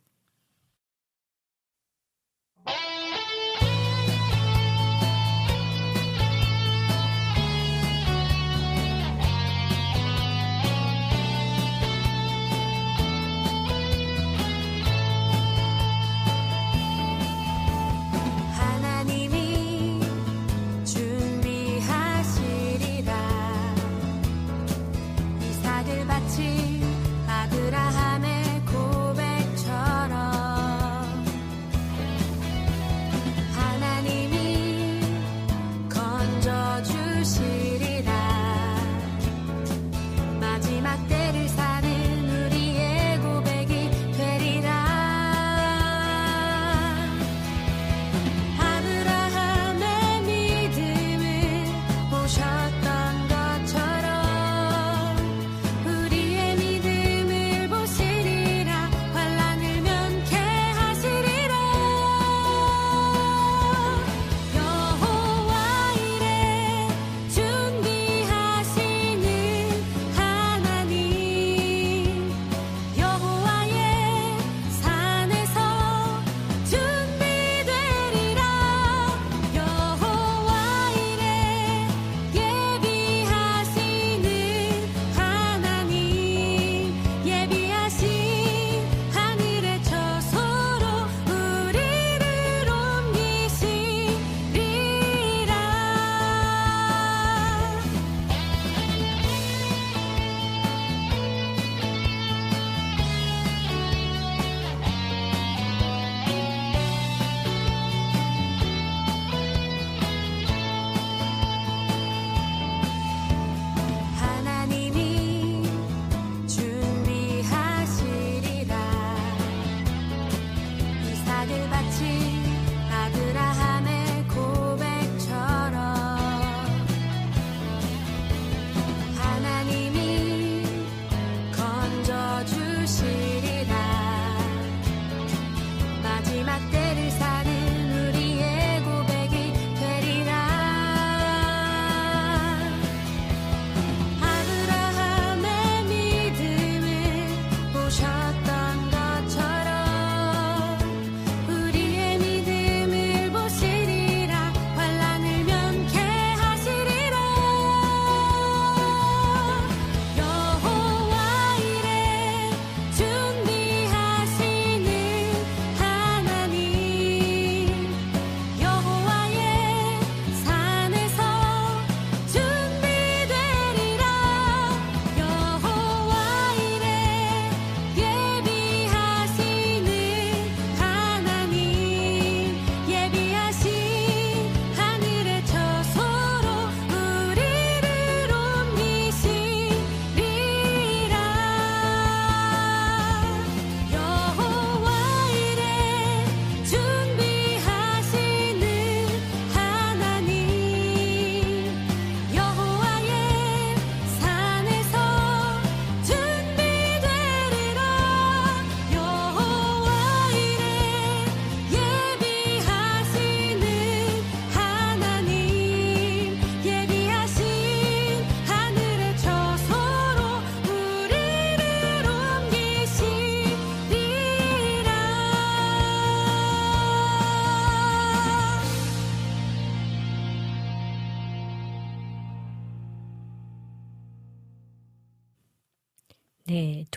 I 121.46 121.48
do 121.48 121.68
better. 121.68 121.85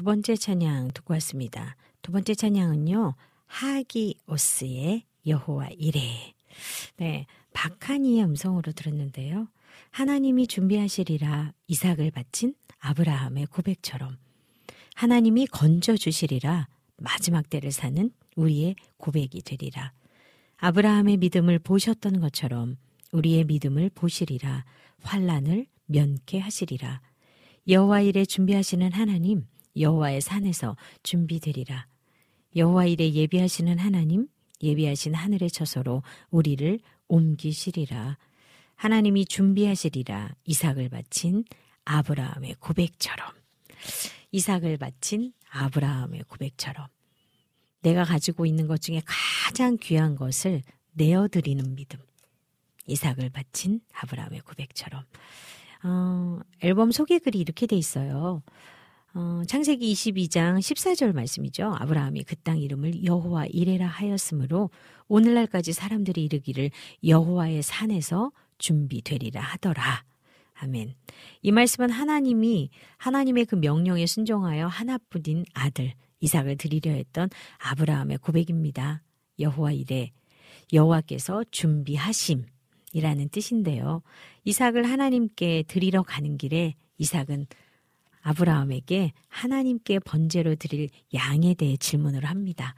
번째 0.08 0.36
찬양 0.36 0.88
듣고 0.94 1.12
왔습니다. 1.12 1.76
두 2.00 2.12
번째 2.12 2.34
찬양은요, 2.34 3.14
하기오스의 3.44 5.02
여호와 5.26 5.68
이레. 5.76 6.32
네, 6.96 7.26
박하니의 7.52 8.24
음성으로 8.24 8.72
들었는데요. 8.72 9.48
하나님이 9.90 10.46
준비하시리라 10.46 11.52
이삭을 11.66 12.10
바친 12.12 12.54
아브라함의 12.78 13.48
고백처럼 13.48 14.16
하나님이 14.94 15.46
건져 15.46 15.94
주시리라 15.94 16.68
마지막 16.96 17.50
때를 17.50 17.70
사는 17.70 18.10
우리의 18.34 18.76
고백이 18.96 19.42
되리라. 19.42 19.92
아브라함의 20.56 21.18
믿음을 21.18 21.58
보셨던 21.58 22.20
것처럼 22.20 22.78
우리의 23.12 23.44
믿음을 23.44 23.90
보시리라 23.94 24.64
환란을 25.02 25.66
면케 25.84 26.38
하시리라. 26.38 27.02
여호와 27.68 28.00
일에 28.00 28.24
준비하시는 28.24 28.90
하나님 28.92 29.44
여호와의 29.80 30.20
산에서 30.20 30.76
준비되리라. 31.02 31.86
여호와 32.56 32.86
일에 32.86 33.12
예비하시는 33.12 33.78
하나님 33.78 34.28
예비하신 34.62 35.14
하늘의 35.14 35.50
처소로 35.50 36.02
우리를 36.30 36.80
옮기시리라. 37.08 38.18
하나님이 38.78 39.26
준비하시리라 39.26 40.34
이삭을 40.44 40.88
바친 40.88 41.44
아브라함의 41.84 42.56
고백처럼 42.60 43.28
이삭을 44.30 44.76
바친 44.76 45.32
아브라함의 45.50 46.24
고백처럼 46.28 46.86
내가 47.80 48.04
가지고 48.04 48.46
있는 48.46 48.68
것 48.68 48.80
중에 48.80 49.02
가장 49.04 49.78
귀한 49.80 50.14
것을 50.14 50.62
내어드리는 50.92 51.74
믿음 51.74 51.98
이삭을 52.86 53.30
바친 53.30 53.80
아브라함의 53.92 54.40
고백처럼 54.40 55.04
어, 55.82 56.38
앨범 56.60 56.90
소개글이 56.92 57.38
이렇게 57.38 57.66
돼 57.66 57.76
있어요. 57.76 58.42
어, 59.14 59.42
창세기 59.46 59.90
22장 59.92 60.58
14절 60.58 61.14
말씀이죠. 61.14 61.74
아브라함이 61.78 62.24
그 62.24 62.36
땅 62.36 62.58
이름을 62.58 63.04
여호와 63.04 63.46
이레라 63.46 63.86
하였으므로 63.86 64.70
오늘날까지 65.08 65.72
사람들이 65.72 66.24
이르기를 66.24 66.70
여호와의 67.06 67.62
산에서 67.62 68.32
준비되리라 68.58 69.40
하더라. 69.40 70.04
아멘. 70.54 70.94
이 71.42 71.52
말씀은 71.52 71.90
하나님이 71.90 72.70
하나님의 72.98 73.46
그 73.46 73.54
명령에 73.54 74.06
순종하여 74.06 74.66
하나뿐인 74.66 75.44
아들 75.54 75.94
이삭을 76.20 76.56
드리려 76.56 76.90
했던 76.90 77.30
아브라함의 77.58 78.18
고백입니다. 78.18 79.02
여호와 79.38 79.72
이래 79.72 80.10
여호와께서 80.72 81.44
준비하심이라는 81.50 83.28
뜻인데요. 83.30 84.02
이삭을 84.44 84.84
하나님께 84.84 85.64
드리러 85.68 86.02
가는 86.02 86.36
길에 86.36 86.74
이삭은 86.98 87.46
아브라함에게 88.28 89.12
하나님께 89.28 90.00
번제로 90.00 90.54
드릴 90.54 90.90
양에 91.14 91.54
대해 91.54 91.78
질문을 91.78 92.26
합니다. 92.26 92.74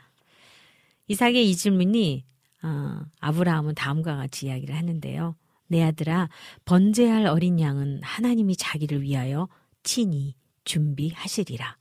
이삭의 1.08 1.50
이 1.50 1.56
질문이 1.56 2.24
어, 2.62 3.00
아브라함은 3.18 3.74
다음과 3.74 4.16
같이 4.16 4.46
이야기를 4.46 4.76
하는데요. 4.76 5.34
내 5.66 5.82
아들아 5.82 6.28
번제할 6.64 7.26
어린 7.26 7.58
양은 7.58 8.00
하나님이 8.02 8.56
자기를 8.56 9.02
위하여 9.02 9.48
친히 9.82 10.34
준비하시리라. 10.64 11.76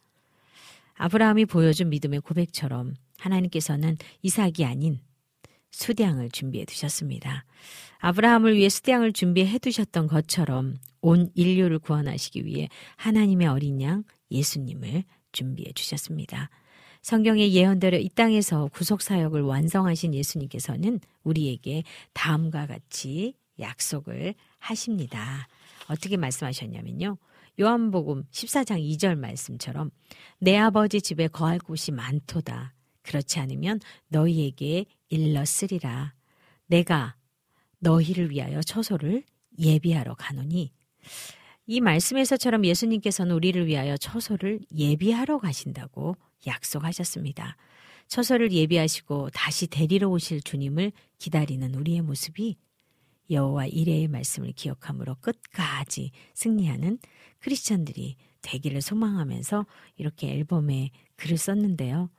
아브라함이 0.95 1.45
보여준 1.45 1.89
믿음의 1.89 2.21
고백처럼 2.21 2.95
하나님께서는 3.19 3.97
이삭이 4.23 4.65
아닌 4.65 4.99
수량을 5.71 6.29
준비해 6.29 6.65
두셨습니다. 6.65 7.45
아브라함을 7.99 8.55
위해 8.55 8.69
수량을 8.69 9.13
준비해 9.13 9.57
두셨던 9.57 10.07
것처럼 10.07 10.77
온 11.01 11.29
인류를 11.35 11.79
구원하시기 11.79 12.45
위해 12.45 12.69
하나님의 12.97 13.47
어린 13.47 13.81
양 13.81 14.03
예수님을 14.31 15.03
준비해 15.31 15.71
주셨습니다. 15.73 16.49
성경의 17.01 17.53
예언대로 17.53 17.97
이 17.97 18.09
땅에서 18.09 18.69
구속 18.73 19.01
사역을 19.01 19.41
완성하신 19.41 20.13
예수님께서는 20.13 20.99
우리에게 21.23 21.83
다음과 22.13 22.67
같이 22.67 23.35
약속을 23.59 24.35
하십니다. 24.59 25.47
어떻게 25.87 26.17
말씀하셨냐면요. 26.17 27.17
요한복음 27.59 28.23
14장 28.31 28.81
2절 28.81 29.17
말씀처럼 29.17 29.91
내 30.39 30.57
아버지 30.57 31.01
집에 31.01 31.27
거할 31.27 31.59
곳이 31.59 31.91
많도다. 31.91 32.73
그렇지 33.01 33.39
않으면 33.39 33.80
너희에게 34.07 34.85
일렀으리라. 35.09 36.13
내가 36.67 37.15
너희를 37.80 38.30
위하여 38.31 38.61
처소를 38.61 39.23
예비하러 39.57 40.15
가노니 40.15 40.71
이 41.65 41.81
말씀에서처럼 41.81 42.65
예수님께서는 42.65 43.35
우리를 43.35 43.67
위하여 43.67 43.95
처소를 43.97 44.59
예비하러 44.76 45.38
가신다고 45.39 46.15
약속하셨습니다. 46.47 47.57
처소를 48.07 48.51
예비하시고 48.51 49.30
다시 49.31 49.67
데리러 49.67 50.09
오실 50.09 50.41
주님을 50.41 50.91
기다리는 51.19 51.76
우리의 51.76 52.01
모습이 52.01 52.57
여호와 53.30 53.67
이레의 53.67 54.07
말씀을 54.07 54.53
기억함으로 54.53 55.15
끝까지 55.21 56.09
승리하는 56.34 56.97
크리스천들이 57.38 58.15
되기를 58.41 58.81
소망하면서 58.81 59.65
이렇게 59.97 60.31
앨범에 60.31 60.89
글을 61.17 61.38
썼는데요. 61.38 62.09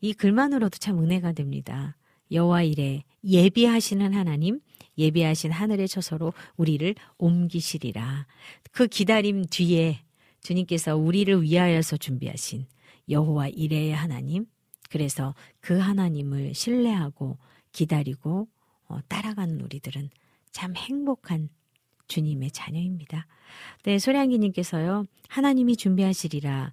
이 0.00 0.12
글만으로도 0.12 0.78
참 0.78 1.02
은혜가 1.02 1.32
됩니다. 1.32 1.96
여호와 2.30 2.62
이레 2.62 3.04
예비하시는 3.24 4.14
하나님, 4.14 4.60
예비하신 4.98 5.52
하늘의 5.52 5.88
처소로 5.88 6.32
우리를 6.56 6.94
옮기시리라. 7.18 8.26
그 8.72 8.86
기다림 8.86 9.46
뒤에 9.46 10.00
주님께서 10.40 10.96
우리를 10.96 11.42
위하여서 11.42 11.96
준비하신 11.96 12.66
여호와 13.08 13.48
이레의 13.48 13.94
하나님, 13.94 14.46
그래서 14.90 15.34
그 15.60 15.78
하나님을 15.78 16.54
신뢰하고 16.54 17.38
기다리고 17.72 18.48
어, 18.88 18.98
따라가는 19.08 19.60
우리들은 19.60 20.10
참 20.52 20.76
행복한 20.76 21.48
주님의 22.08 22.52
자녀입니다. 22.52 23.26
네, 23.82 23.98
소량기님께서요, 23.98 25.06
하나님이 25.28 25.76
준비하시리라. 25.76 26.72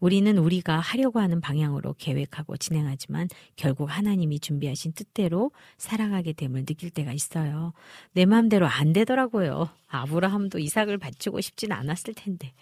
우리는 0.00 0.36
우리가 0.38 0.80
하려고 0.80 1.20
하는 1.20 1.40
방향으로 1.40 1.94
계획하고 1.98 2.56
진행하지만 2.56 3.28
결국 3.56 3.84
하나님이 3.86 4.40
준비하신 4.40 4.92
뜻대로 4.92 5.52
살아가게 5.76 6.32
됨을 6.32 6.64
느낄 6.64 6.90
때가 6.90 7.12
있어요. 7.12 7.72
내 8.12 8.24
마음대로 8.24 8.66
안 8.66 8.92
되더라고요. 8.92 9.68
아브라함도 9.88 10.58
이삭을 10.58 10.98
바치고 10.98 11.40
싶진 11.40 11.72
않았을 11.72 12.14
텐데. 12.14 12.52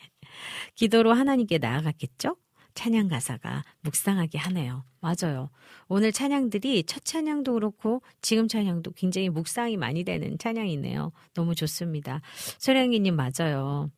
기도로 0.75 1.13
하나님께 1.13 1.59
나아갔겠죠? 1.59 2.37
찬양 2.75 3.09
가사가 3.09 3.65
묵상하게 3.81 4.39
하네요. 4.39 4.85
맞아요. 5.01 5.51
오늘 5.89 6.13
찬양들이 6.13 6.85
첫 6.85 7.05
찬양도 7.05 7.55
그렇고 7.55 8.03
지금 8.23 8.47
찬양도 8.47 8.93
굉장히 8.93 9.29
묵상이 9.31 9.77
많이 9.77 10.05
되는 10.05 10.39
찬양이네요. 10.39 11.11
너무 11.35 11.57
좋습니다. 11.57 12.21
소량이님 12.59 13.17
맞아요. 13.17 13.91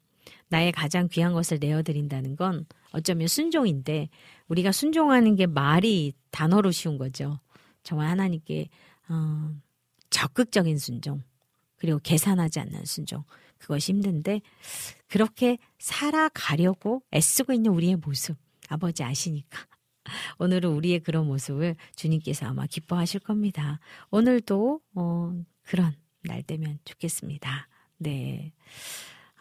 나의 0.50 0.72
가장 0.72 1.08
귀한 1.08 1.32
것을 1.32 1.58
내어드린다는 1.60 2.36
건 2.36 2.66
어쩌면 2.92 3.28
순종인데 3.28 4.08
우리가 4.48 4.72
순종하는 4.72 5.36
게 5.36 5.46
말이 5.46 6.12
단어로 6.30 6.70
쉬운 6.72 6.98
거죠. 6.98 7.40
정말 7.82 8.08
하나님께 8.08 8.68
어, 9.08 9.54
적극적인 10.10 10.78
순종 10.78 11.22
그리고 11.76 11.98
계산하지 12.02 12.60
않는 12.60 12.84
순종 12.84 13.24
그것이 13.58 13.92
힘든데 13.92 14.40
그렇게 15.06 15.58
살아가려고 15.78 17.02
애쓰고 17.14 17.52
있는 17.52 17.72
우리의 17.72 17.96
모습 17.96 18.36
아버지 18.68 19.02
아시니까. 19.02 19.66
오늘은 20.38 20.70
우리의 20.70 21.00
그런 21.00 21.26
모습을 21.26 21.76
주님께서 21.94 22.46
아마 22.46 22.66
기뻐하실 22.66 23.20
겁니다. 23.20 23.78
오늘도 24.10 24.80
어, 24.94 25.42
그런 25.62 25.94
날 26.22 26.42
되면 26.42 26.78
좋겠습니다. 26.84 27.68
네. 27.98 28.52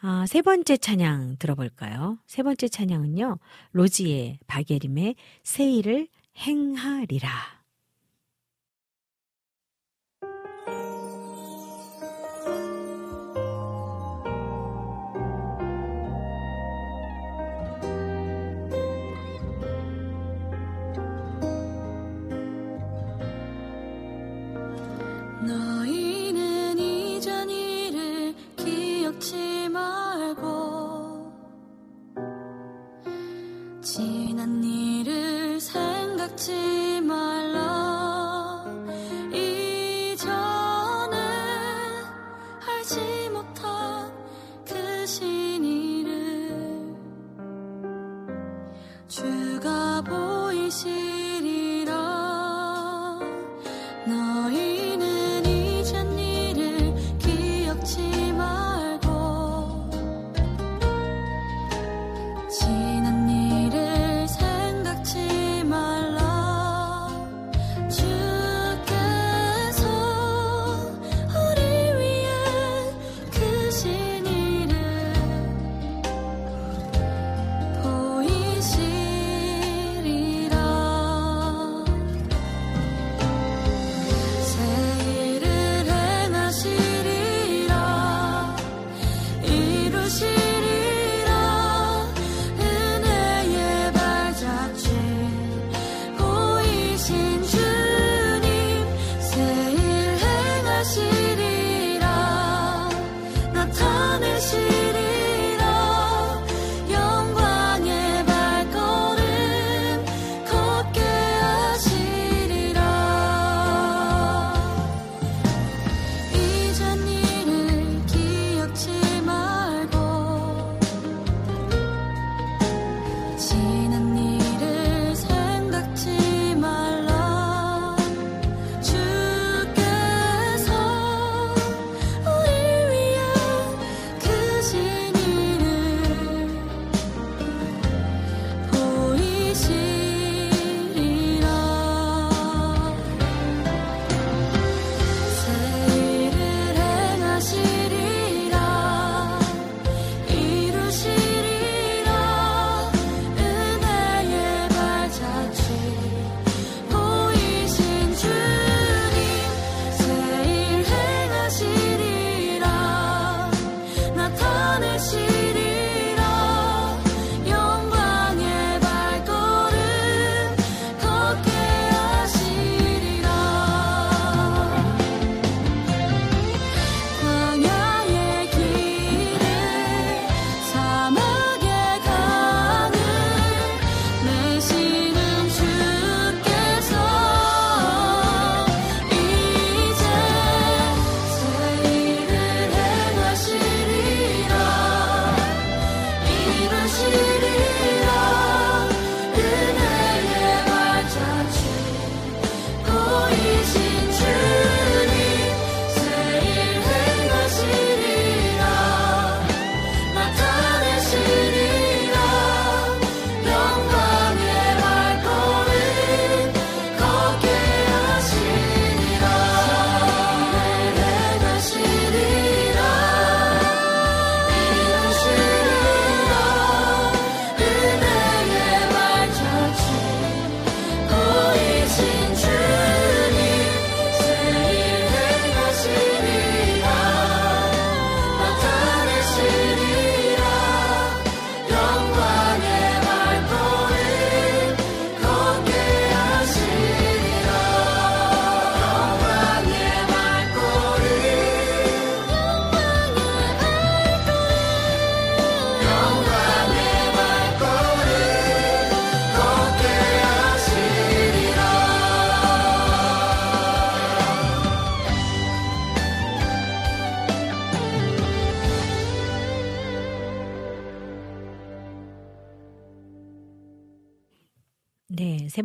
아, 0.02 0.24
세 0.26 0.40
번째 0.40 0.78
찬양 0.78 1.36
들어볼까요? 1.38 2.18
세 2.26 2.42
번째 2.42 2.68
찬양은요. 2.68 3.38
로지의 3.72 4.38
박예림의 4.46 5.14
세일을 5.42 6.08
행하리라. 6.38 7.59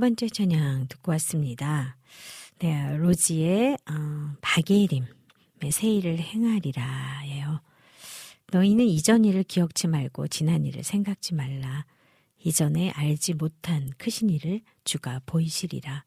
번째 0.06 0.30
찬양 0.30 0.88
듣고 0.88 1.14
왔습니다. 1.14 1.98
네, 2.60 2.96
로지의 2.96 3.76
어, 3.90 4.36
박예림의 4.40 5.72
새 5.72 5.90
일을 5.90 6.20
행하리라예요. 6.20 7.60
너희는 8.52 8.86
이전 8.86 9.26
일을 9.26 9.42
기억지 9.42 9.88
말고 9.88 10.28
지난 10.28 10.64
일을 10.64 10.84
생각지 10.84 11.34
말라. 11.34 11.88
이전에 12.44 12.92
알지 12.92 13.34
못한 13.34 13.90
크신 13.98 14.30
일을 14.30 14.62
주가 14.84 15.22
보이시리라. 15.26 16.06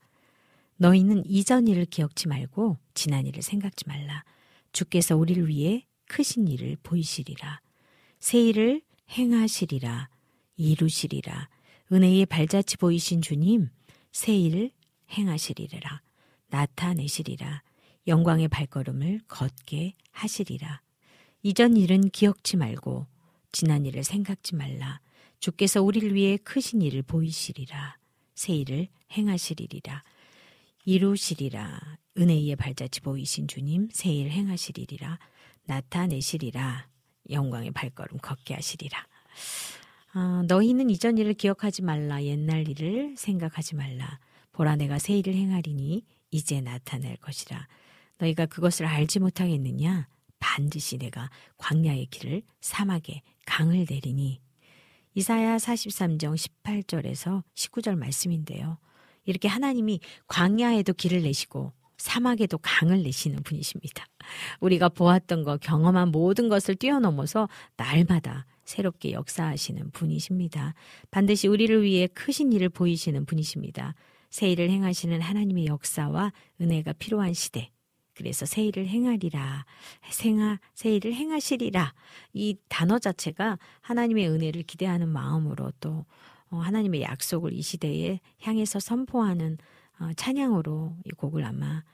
너희는 0.77 1.25
이전 1.27 1.66
일을 1.66 1.85
기억지 1.87 2.29
말고 2.29 2.79
지난 2.95 3.27
일을 3.27 3.43
생각지 3.43 3.89
말라. 3.89 4.23
주께서 4.70 5.16
우리를 5.16 5.49
위해 5.49 5.85
크신 6.07 6.47
일을 6.47 6.77
보이시리라. 6.85 7.61
새 8.20 8.39
일을 8.43 8.81
행하시리라. 9.11 10.09
이루시리라. 10.57 11.49
은혜의 11.91 12.27
발자취 12.27 12.77
보이신 12.77 13.23
주님, 13.23 13.70
새 14.19 14.35
일을 14.35 14.73
행하시리라. 15.12 16.03
나타내시리라. 16.49 17.62
영광의 18.09 18.49
발걸음을 18.49 19.20
걷게 19.28 19.93
하시리라. 20.11 20.82
이전 21.45 21.77
일은 21.77 22.11
기억지 22.11 22.57
말고 22.57 23.07
지난 23.53 23.86
일을 23.86 24.03
생각지 24.03 24.57
말라. 24.57 25.01
주께서 25.39 25.82
우리를 25.85 26.16
위해 26.16 26.36
크신 26.36 26.82
일을 26.82 27.03
보이시리라. 27.03 27.97
새 28.35 28.55
일을 28.55 28.89
행하시리리라. 29.12 30.03
이루시리라. 30.85 31.99
은혜의 32.19 32.57
발자취 32.57 33.03
보이신 33.03 33.47
주님, 33.47 33.89
새일 33.93 34.32
행하시리리라. 34.32 35.20
나타내시리라. 35.62 36.89
영광의 37.31 37.70
발걸음 37.70 38.19
걷게 38.19 38.55
하시리라. 38.55 39.07
어, 40.14 40.43
너희는 40.47 40.90
이전 40.90 41.18
일을 41.18 41.35
기억하지 41.35 41.82
말라. 41.82 42.22
옛날 42.22 42.68
일을 42.68 43.14
생각하지 43.16 43.76
말라. 43.76 44.18
보라 44.52 44.76
내가 44.76 44.98
새 44.98 45.18
일을 45.18 45.35
행하리니 45.35 46.05
이제 46.30 46.60
나타날 46.60 47.16
것이라. 47.16 47.68
너희가 48.18 48.47
그것을 48.47 48.86
알지 48.86 49.20
못하겠느냐? 49.20 50.09
반드시 50.40 50.98
내가 50.98 51.30
광야의 51.56 52.06
길을 52.06 52.43
사막에 52.60 53.22
강을 53.47 53.86
내리니 53.89 54.40
이사야 55.14 55.56
43장 55.56 56.36
18절에서 56.36 57.43
19절 57.55 57.97
말씀인데요. 57.97 58.78
이렇게 59.24 59.48
하나님이 59.48 60.01
광야에도 60.26 60.93
길을 60.94 61.22
내시고 61.22 61.72
사막에도 61.97 62.59
강을 62.59 63.02
내시는 63.02 63.43
분이십니다. 63.43 64.06
우리가 64.60 64.89
보았던 64.89 65.43
것, 65.43 65.60
경험한 65.60 66.10
모든 66.10 66.48
것을 66.48 66.76
뛰어넘어서 66.76 67.48
날마다 67.76 68.47
새롭게 68.69 69.12
역사하시는 69.12 69.93
분이십니다. 69.93 70.74
반드시 71.11 71.49
우리를 71.49 71.82
위해 71.82 72.07
크신 72.07 72.53
일을 72.53 72.69
보이시는 72.69 73.24
분이십니다. 73.24 73.95
새 74.28 74.51
일을 74.51 74.69
행하시는 74.69 75.20
하나님의 75.23 75.66
역사와 75.66 76.32
은혜가 76.61 76.93
필요한 76.95 77.32
시대. 77.32 77.70
그래서 78.15 78.45
새 78.45 78.65
일을 78.65 78.86
행하리라, 78.86 79.65
생하, 80.11 80.59
새 80.74 80.95
일을 80.95 81.15
행하시리라. 81.15 81.95
이 82.35 82.57
단어 82.69 82.99
자체가 82.99 83.59
하나님의 83.81 84.28
은혜를 84.28 84.65
기대하는 84.65 85.09
마음으로 85.09 85.73
또 85.81 86.05
어, 86.51 86.57
하나님의 86.59 87.03
약속을 87.03 87.55
이 87.55 87.62
시대에 87.62 88.20
향해서 88.43 88.81
선포하는 88.81 89.57
어, 89.99 90.11
찬양으로 90.15 90.97
이 91.05 91.11
곡을 91.12 91.45
아마 91.45 91.85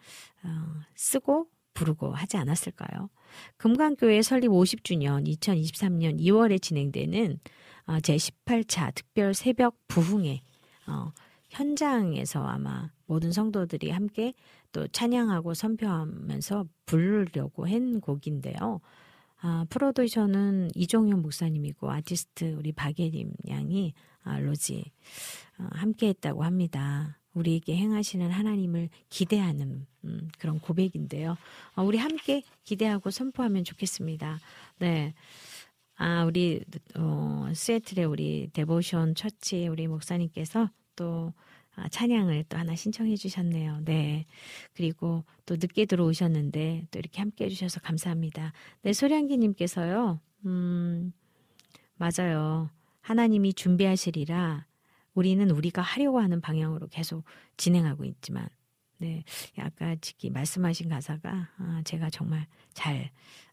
어, 0.42 0.48
쓰고 0.96 1.48
부르고 1.74 2.12
하지 2.12 2.36
않았을까요? 2.36 3.10
금강교회 3.56 4.22
설립 4.22 4.48
50주년 4.48 5.26
2023년 5.26 6.20
2월에 6.20 6.62
진행되는 6.62 7.38
어, 7.86 7.96
제18차 7.98 8.94
특별 8.94 9.34
새벽 9.34 9.76
부흥회 9.88 10.40
어, 10.86 11.12
현장에서 11.51 12.44
아마 12.44 12.90
모든 13.06 13.32
성도들이 13.32 13.90
함께 13.90 14.34
또 14.72 14.88
찬양하고 14.88 15.55
선표하면서 15.55 16.66
부르려고 16.86 17.68
한 17.68 18.01
곡인데요. 18.01 18.80
아, 19.40 19.66
프로듀서는 19.68 20.70
이종현 20.74 21.20
목사님이고 21.20 21.90
아티스트 21.90 22.55
우리 22.59 22.72
박예림 22.72 23.32
양이 23.48 23.92
아, 24.22 24.38
로지 24.38 24.90
어, 25.59 25.68
함께 25.72 26.09
했다고 26.09 26.42
합니다. 26.44 27.18
우리에게 27.35 27.77
행하시는 27.77 28.31
하나님을 28.31 28.89
기대하는 29.11 29.86
음, 30.05 30.31
그런 30.39 30.61
고백인데요. 30.61 31.36
어, 31.74 31.82
우리 31.82 31.98
함께 31.98 32.43
기대하고 32.62 33.11
선포하면 33.11 33.65
좋겠습니다. 33.65 34.40
네. 34.78 35.15
아, 35.97 36.24
우리, 36.24 36.65
어, 36.97 37.48
시애틀의 37.55 38.05
우리 38.05 38.51
Devotion 38.52 39.14
Church 39.14 39.68
우리 39.69 39.86
목사님께서 39.86 40.70
또 40.97 41.32
아, 41.77 41.89
찬양을 41.89 42.44
또 42.48 42.56
하나 42.56 42.77
신청해 42.77 43.16
주셨네요. 43.16 43.81
네. 43.85 44.27
그리고 44.74 45.24
또 45.44 45.56
늦게 45.56 45.86
들어오셨는데 45.86 46.86
또 46.90 46.98
이렇게 46.98 47.20
함께 47.20 47.47
해주셔서 47.47 47.81
감사합니다. 47.81 48.52
네, 48.82 48.93
소량기님께서요, 48.93 50.20
음, 50.47 51.12
맞아요. 51.97 52.70
하나님이 53.01 53.55
준비하시리라 53.55 54.66
우리는 55.14 55.50
우리가 55.50 55.82
하려고 55.82 56.20
하는 56.20 56.40
방향으로 56.40 56.88
계속 56.88 57.24
진행하고 57.56 58.04
있지만, 58.04 58.48
네, 58.98 59.24
아까 59.58 59.96
지기 60.00 60.30
말씀하신 60.30 60.88
가사가 60.88 61.48
아, 61.58 61.82
제가 61.84 62.10
정말 62.10 62.46
잘 62.72 63.10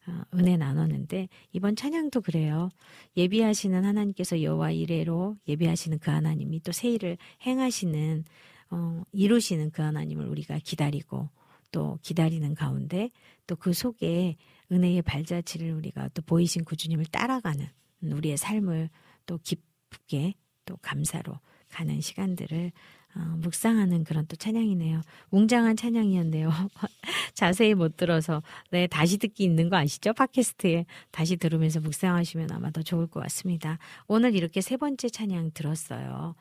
어, 0.07 0.21
은혜 0.35 0.57
나눴는데 0.57 1.27
이번 1.51 1.75
찬양도 1.75 2.21
그래요. 2.21 2.69
예비하시는 3.17 3.83
하나님께서 3.83 4.41
여호와 4.41 4.71
이래로 4.71 5.37
예비하시는 5.47 5.99
그 5.99 6.11
하나님이 6.11 6.61
또새 6.61 6.89
일을 6.89 7.17
행하시는 7.45 8.23
어, 8.71 9.03
이루시는 9.11 9.71
그 9.71 9.81
하나님을 9.81 10.27
우리가 10.27 10.59
기다리고 10.63 11.29
또 11.71 11.99
기다리는 12.01 12.53
가운데 12.55 13.09
또 13.47 13.55
그 13.55 13.73
속에 13.73 14.37
은혜의 14.71 15.01
발자취를 15.01 15.73
우리가 15.73 16.09
또 16.13 16.21
보이신 16.21 16.63
구주님을 16.63 17.05
따라가는 17.05 17.67
우리의 18.01 18.37
삶을 18.37 18.89
또 19.25 19.37
기쁘게 19.37 20.35
또 20.65 20.77
감사로 20.81 21.33
가는 21.71 22.01
시간들을 22.01 22.71
어, 23.15 23.19
묵상하는 23.39 24.03
그런 24.05 24.25
또 24.27 24.35
찬양이네요. 24.35 25.01
웅장한 25.31 25.75
찬양이었네요. 25.75 26.49
자세히 27.33 27.73
못 27.73 27.97
들어서 27.97 28.41
네 28.69 28.87
다시 28.87 29.17
듣기 29.17 29.43
있는 29.43 29.69
거 29.69 29.75
아시죠? 29.75 30.13
팟캐스트에 30.13 30.85
다시 31.11 31.35
들으면서 31.35 31.81
묵상하시면 31.81 32.51
아마 32.51 32.71
더 32.71 32.81
좋을 32.81 33.07
것 33.07 33.19
같습니다. 33.23 33.79
오늘 34.07 34.35
이렇게 34.35 34.61
세 34.61 34.77
번째 34.77 35.09
찬양 35.09 35.51
들었어요. 35.53 36.35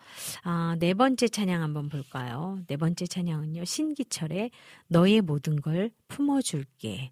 아, 0.45 0.77
네 0.79 0.95
번째 0.95 1.29
찬양 1.29 1.61
한번 1.61 1.89
볼까요? 1.89 2.61
네 2.69 2.77
번째 2.77 3.07
찬양은요 3.07 3.65
신기철의 3.65 4.51
너의 4.87 5.23
모든 5.23 5.61
걸 5.61 5.91
품어줄게. 6.07 7.11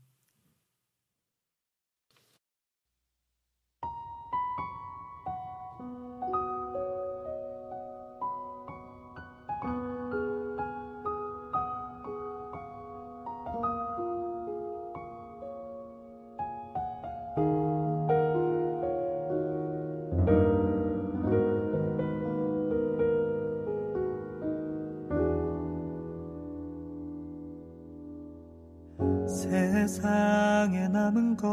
세상에 29.78 30.88
남은 30.88 31.36
것 31.36 31.46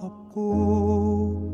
없고 0.00 1.50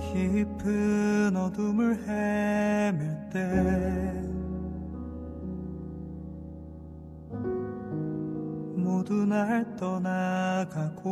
깊은 0.00 1.36
어둠을 1.36 1.96
헤맬 2.02 3.30
때 3.30 3.38
모두 8.74 9.24
날 9.26 9.76
떠나가고 9.76 11.04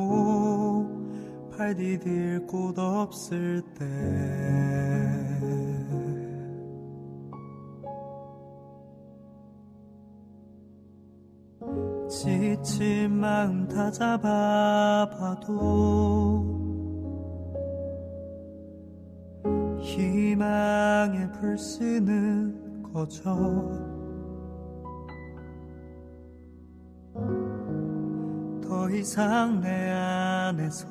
발 1.56 1.76
디딜 1.76 2.48
곳 2.48 2.76
없을 2.76 3.62
때 3.78 4.83
마음 13.44 13.68
다 13.68 13.90
잡아봐도 13.90 15.20
희망의 19.82 21.30
불씨는 21.32 22.82
거져 22.90 23.34
더 28.66 28.88
이상 28.90 29.60
내 29.60 29.90
안에선 29.90 30.88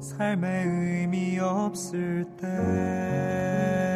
삶의 0.00 0.66
의미 0.66 1.38
없을 1.38 2.24
때 2.36 3.95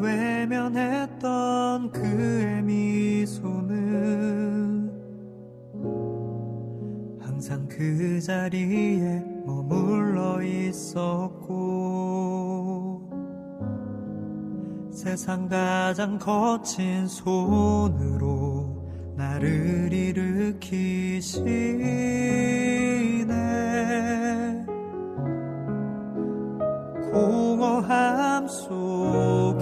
외면했던 0.00 1.90
그의 1.92 2.62
미소는 2.62 3.46
항상 7.20 7.66
그 7.68 8.20
자리에 8.20 9.22
머물러 9.44 10.42
있었고 10.42 11.86
세상 14.90 15.48
가장 15.48 16.18
거친 16.18 17.06
손으로 17.06 18.86
나를 19.16 19.92
일으키시네. 19.92 21.46
공허함 27.12 28.48
속 28.48 29.55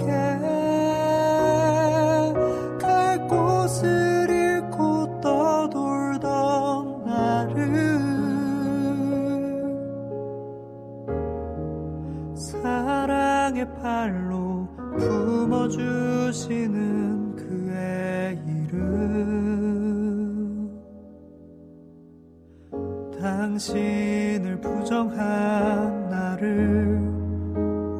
당신을 23.55 24.59
부정한 24.59 26.09
나를 26.09 26.99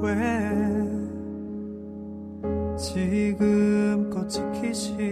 왜 0.02 0.12
지금껏 2.78 4.28
지키시는지. 4.28 5.06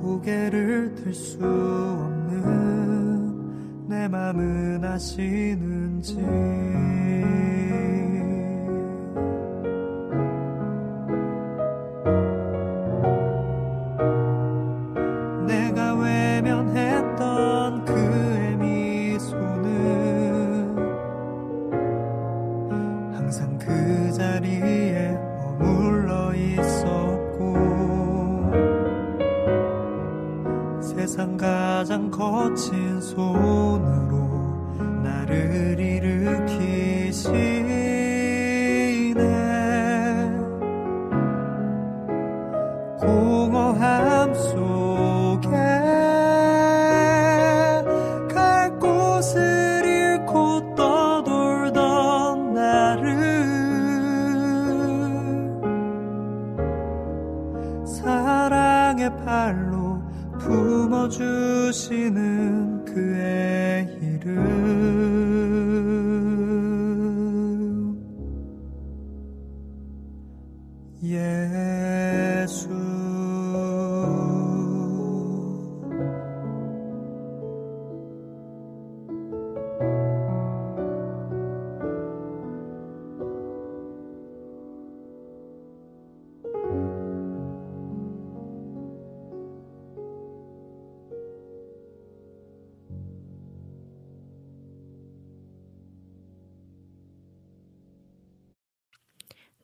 고개를 0.00 0.94
들 0.94 1.12
수 1.12 1.38
없는 1.44 2.28
내 3.88 4.06
맘은 4.06 4.84
아시는지 4.84 6.14
거친 32.40 32.98
손 33.02 33.69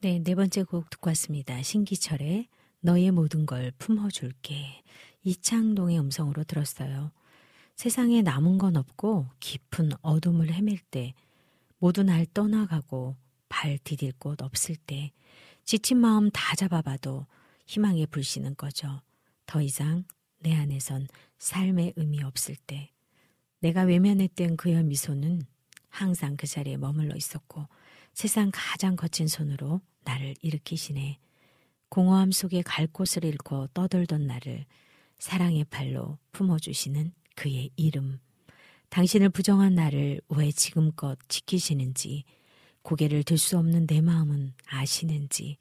네, 0.06 0.20
네 0.22 0.36
번째 0.36 0.62
곡 0.62 0.88
듣고 0.88 1.10
왔습니다. 1.10 1.60
신기철의 1.60 2.46
너의 2.78 3.10
모든 3.10 3.44
걸 3.44 3.72
품어줄게. 3.76 4.84
이창동의 5.24 5.98
음성으로 5.98 6.44
들었어요. 6.44 7.10
세상에 7.74 8.22
남은 8.22 8.56
건 8.58 8.76
없고 8.76 9.26
깊은 9.40 9.90
어둠을 10.02 10.52
헤맬 10.52 10.78
때 10.92 11.12
모두 11.78 12.04
날 12.04 12.24
떠나가고 12.32 13.16
발 13.48 13.78
디딜 13.78 14.12
곳 14.20 14.42
없을 14.42 14.76
때 14.76 15.10
지친 15.64 15.98
마음 15.98 16.30
다 16.30 16.54
잡아봐도 16.54 17.26
희망의 17.66 18.06
불씨는 18.06 18.54
꺼져 18.54 19.02
더 19.44 19.60
이상 19.60 20.04
내 20.38 20.54
안에선 20.54 21.08
삶의 21.38 21.94
의미 21.96 22.22
없을 22.22 22.54
때 22.54 22.92
내가 23.58 23.82
외면했던 23.82 24.56
그의 24.56 24.84
미소는 24.84 25.42
항상 25.88 26.36
그 26.36 26.46
자리에 26.46 26.76
머물러 26.76 27.16
있었고 27.16 27.66
세상 28.12 28.52
가장 28.54 28.94
거친 28.94 29.26
손으로 29.26 29.80
나를 30.06 30.34
일으키시네. 30.40 31.18
공허함 31.88 32.32
속에 32.32 32.62
갈 32.62 32.86
곳을 32.86 33.24
잃고 33.24 33.68
떠돌던 33.74 34.26
나를 34.26 34.64
사랑의 35.18 35.64
팔로 35.64 36.18
품어주시는 36.32 37.12
그의 37.34 37.70
이름. 37.76 38.20
당신을 38.88 39.30
부정한 39.30 39.74
나를 39.74 40.20
왜 40.28 40.52
지금껏 40.52 41.18
지키시는지, 41.28 42.24
고개를 42.82 43.24
들 43.24 43.36
수 43.36 43.58
없는 43.58 43.86
내 43.86 44.00
마음은 44.00 44.54
아시는지, 44.66 45.58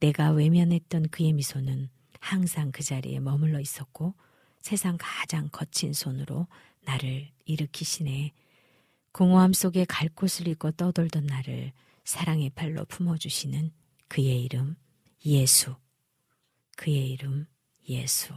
내가 0.00 0.30
외면했던 0.32 1.08
그의 1.08 1.32
미소는 1.32 1.88
항상 2.20 2.70
그 2.70 2.82
자리에 2.82 3.20
머물러 3.20 3.58
있었고, 3.58 4.14
세상 4.60 4.96
가장 5.00 5.48
거친 5.50 5.92
손으로 5.92 6.46
나를 6.82 7.30
일으키시네. 7.46 8.32
공허함 9.12 9.52
속에 9.52 9.84
갈 9.86 10.08
곳을 10.08 10.46
잃고 10.48 10.72
떠돌던 10.72 11.26
나를 11.26 11.72
사랑의 12.04 12.50
팔로 12.50 12.84
품어주시는 12.86 13.70
그의 14.08 14.42
이름 14.42 14.76
예수. 15.24 15.74
그의 16.76 17.10
이름 17.10 17.46
예수. 17.88 18.34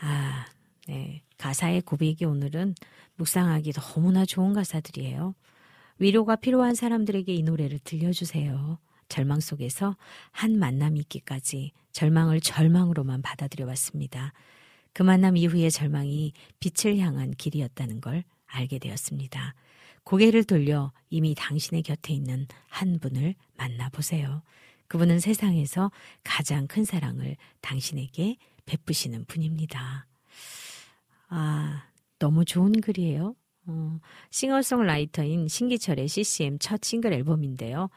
아, 0.00 0.46
네. 0.86 1.22
가사의 1.38 1.82
고백이 1.82 2.24
오늘은 2.24 2.74
묵상하기 3.16 3.72
너무나 3.72 4.24
좋은 4.24 4.52
가사들이에요. 4.52 5.34
위로가 5.98 6.36
필요한 6.36 6.74
사람들에게 6.74 7.32
이 7.32 7.42
노래를 7.42 7.78
들려주세요. 7.80 8.78
절망 9.08 9.40
속에서 9.40 9.96
한 10.30 10.58
만남이 10.58 11.00
있기까지 11.00 11.72
절망을 11.92 12.40
절망으로만 12.40 13.22
받아들여 13.22 13.66
왔습니다. 13.66 14.32
그 14.92 15.02
만남 15.02 15.36
이후의 15.36 15.70
절망이 15.70 16.32
빛을 16.60 16.98
향한 16.98 17.32
길이었다는 17.32 18.00
걸 18.00 18.24
알게 18.46 18.78
되었습니다. 18.78 19.54
고개를 20.04 20.44
돌려 20.44 20.92
이미 21.10 21.34
당신의 21.34 21.82
곁에 21.82 22.12
있는 22.12 22.46
한 22.68 22.98
분을 22.98 23.34
만나보세요. 23.56 24.42
그분은 24.86 25.18
세상에서 25.18 25.90
가장 26.22 26.66
큰 26.66 26.84
사랑을 26.84 27.36
당신에게 27.60 28.36
베푸시는 28.66 29.24
분입니다. 29.24 30.06
아, 31.28 31.88
너무 32.18 32.44
좋은 32.44 32.80
글이에요. 32.80 33.34
어, 33.66 33.98
싱어송라이터인 34.30 35.48
신기철의 35.48 36.06
CCM 36.06 36.58
첫 36.58 36.84
싱글 36.84 37.12
앨범인데요. 37.12 37.88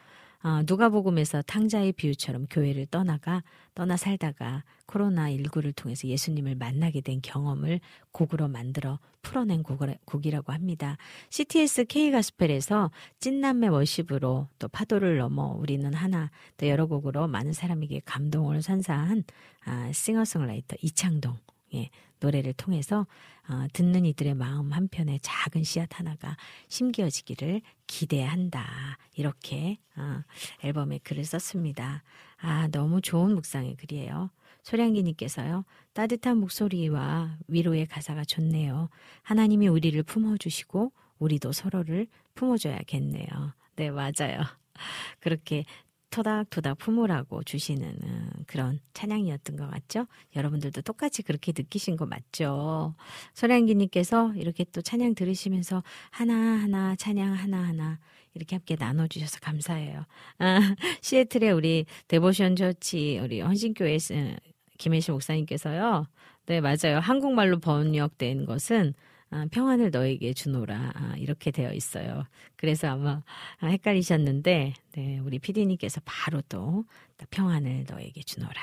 어, 0.44 0.62
누가복음에서 0.66 1.42
탕자의 1.44 1.94
비유처럼 1.94 2.46
교회를 2.50 2.86
떠나가 2.88 3.44
떠나 3.74 3.98
살다가 3.98 4.64
코로나19를 4.88 5.76
통해서 5.76 6.08
예수님을 6.08 6.56
만나게 6.56 7.02
된 7.02 7.22
경험을 7.22 7.80
곡으로 8.12 8.48
만들어 8.48 9.00
풀어낸 9.22 9.64
곡이라고 9.64 10.54
합니다. 10.54 10.98
CTS 11.30 11.86
K 11.86 12.12
가스펠에서 12.12 12.92
찐남매 13.20 13.68
워십으로 13.68 14.48
또 14.60 14.68
파도를 14.68 15.18
넘어 15.18 15.56
우리는 15.58 15.94
하나 15.94 16.32
또 16.56 16.68
여러 16.68 16.86
곡으로 16.86 17.28
많은 17.28 17.52
사람에게 17.52 18.02
감동을 18.06 18.62
선사한 18.62 19.24
아, 19.66 19.92
싱어송라이터 19.92 20.78
이창동 20.82 21.36
예, 21.74 21.90
노래를 22.20 22.54
통해서 22.54 23.06
어, 23.50 23.66
듣는 23.74 24.06
이들의 24.06 24.34
마음 24.34 24.74
한편에 24.74 25.20
작은 25.22 25.64
씨앗 25.64 26.00
하나가 26.00 26.36
심겨지기를 26.68 27.62
기대한다. 27.88 28.98
이렇게 29.16 29.78
어, 29.96 30.22
앨범에 30.64 31.00
글을 31.00 31.24
썼습니다. 31.26 32.04
아 32.38 32.68
너무 32.68 33.02
좋은 33.02 33.34
묵상의 33.36 33.76
글이에요. 33.76 34.30
소량기님께서요 34.64 35.64
따뜻한 35.94 36.38
목소리와 36.38 37.38
위로의 37.48 37.86
가사가 37.88 38.26
좋네요. 38.26 38.90
하나님이 39.24 39.68
우리를 39.70 40.02
품어주시고 40.04 40.92
우리도 41.20 41.52
서로를 41.52 42.08
품어줘야겠네요. 42.36 43.28
네 43.78 43.92
맞아요. 43.92 44.42
그렇게 45.20 45.64
토닥토닥 46.10 46.78
품으라고 46.78 47.44
주시는 47.44 47.98
어, 48.04 48.30
그런 48.48 48.80
찬양이었던 48.94 49.56
것 49.56 49.70
같죠? 49.70 50.08
여러분들도 50.36 50.82
똑같이 50.82 51.22
그렇게 51.22 51.54
느끼신 51.56 51.96
거 51.98 52.06
맞죠? 52.06 52.96
소량기님께서 53.34 54.34
이렇게 54.36 54.64
또 54.72 54.82
찬양 54.82 55.16
들으시면서 55.16 55.84
하나하나 56.12 56.96
찬양 56.96 57.34
하나하나 57.34 58.00
이렇게 58.34 58.56
함께 58.56 58.76
나눠주셔서 58.80 59.40
감사해요. 59.42 60.06
아, 60.40 60.76
시애틀에 61.02 61.52
우리 61.52 61.86
데보션 62.08 62.56
처치 62.56 63.20
우리 63.22 63.42
헌신교회 63.42 63.98
김혜실 64.78 65.12
목사님께서요. 65.12 66.06
네 66.46 66.62
맞아요. 66.62 67.00
한국말로 67.02 67.60
번역된 67.60 68.46
것은 68.46 68.94
아, 68.96 69.07
평안을 69.52 69.92
너에게 69.92 70.34
주노라 70.34 70.92
아, 70.96 71.16
이렇게 71.18 71.52
되어 71.52 71.74
있어요. 71.74 72.26
그래서 72.56 72.88
아마 72.90 73.24
아, 73.60 73.68
헷갈리셨는데 73.68 74.74
네, 74.94 75.20
우리 75.20 75.40
피디님께서 75.40 76.02
바로 76.06 76.42
또 76.50 76.86
평안을 77.32 77.86
너에게 77.90 78.24
주노라 78.24 78.54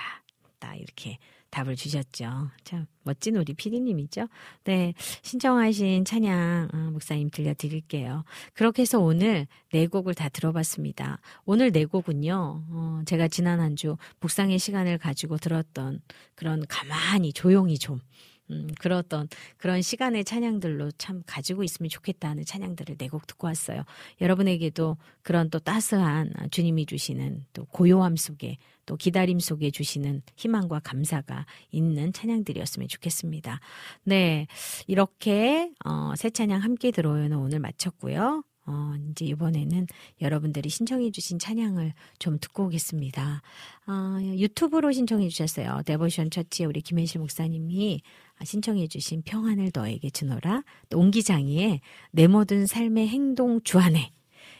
딱 0.58 0.74
이렇게 0.76 1.18
답을 1.50 1.76
주셨죠. 1.76 2.50
참 2.64 2.86
멋진 3.04 3.36
우리 3.36 3.54
피디님이죠. 3.54 4.26
네, 4.64 4.92
신청하신 5.22 6.04
찬양 6.04 6.68
어, 6.72 6.76
목사님 6.90 7.30
들려드릴게요. 7.30 8.24
그렇게 8.54 8.82
해서 8.82 8.98
오늘 8.98 9.46
네 9.70 9.86
곡을 9.86 10.14
다 10.14 10.28
들어봤습니다. 10.28 11.20
오늘 11.44 11.70
네 11.70 11.84
곡은요. 11.84 12.64
어, 12.70 13.02
제가 13.06 13.28
지난 13.28 13.60
한 13.60 13.76
주 13.76 13.96
묵상의 14.20 14.58
시간을 14.58 14.98
가지고 14.98 15.36
들었던 15.36 16.00
그런 16.34 16.64
가만히 16.68 17.32
조용히 17.32 17.78
좀 17.78 18.00
음, 18.50 18.68
그렇던 18.78 19.28
그런 19.56 19.80
시간의 19.82 20.24
찬양들로 20.24 20.90
참 20.98 21.22
가지고 21.26 21.64
있으면 21.64 21.88
좋겠다는 21.88 22.44
찬양들을 22.44 22.96
네 22.98 23.08
곡 23.08 23.26
듣고 23.26 23.46
왔어요. 23.46 23.84
여러분에게도 24.20 24.96
그런 25.22 25.50
또 25.50 25.58
따스한 25.58 26.32
주님이 26.50 26.86
주시는 26.86 27.44
또 27.52 27.64
고요함 27.66 28.16
속에 28.16 28.58
또 28.86 28.96
기다림 28.96 29.38
속에 29.40 29.70
주시는 29.70 30.22
희망과 30.36 30.80
감사가 30.80 31.46
있는 31.70 32.12
찬양들이었으면 32.12 32.88
좋겠습니다. 32.88 33.60
네. 34.04 34.46
이렇게, 34.86 35.70
어, 35.84 36.12
새 36.16 36.30
찬양 36.30 36.60
함께 36.62 36.90
들어요는 36.90 37.36
오늘 37.38 37.60
마쳤고요. 37.60 38.42
어, 38.66 38.94
이제 39.10 39.24
이번에는 39.26 39.86
여러분들이 40.20 40.68
신청해주신 40.68 41.38
찬양을 41.38 41.92
좀 42.18 42.38
듣고 42.38 42.64
오겠습니다. 42.64 43.42
어, 43.86 44.18
유튜브로 44.22 44.92
신청해 44.92 45.28
주셨어요. 45.28 45.82
데보션 45.86 46.30
처치의 46.30 46.66
우리 46.68 46.80
김현실 46.80 47.20
목사님이 47.20 48.00
신청해 48.42 48.88
주신 48.88 49.22
평안을 49.22 49.70
너에게 49.74 50.10
주노라. 50.10 50.64
또 50.88 50.98
옹기장이의 50.98 51.80
내 52.12 52.26
모든 52.26 52.66
삶의 52.66 53.08
행동 53.08 53.62
주안에 53.62 54.12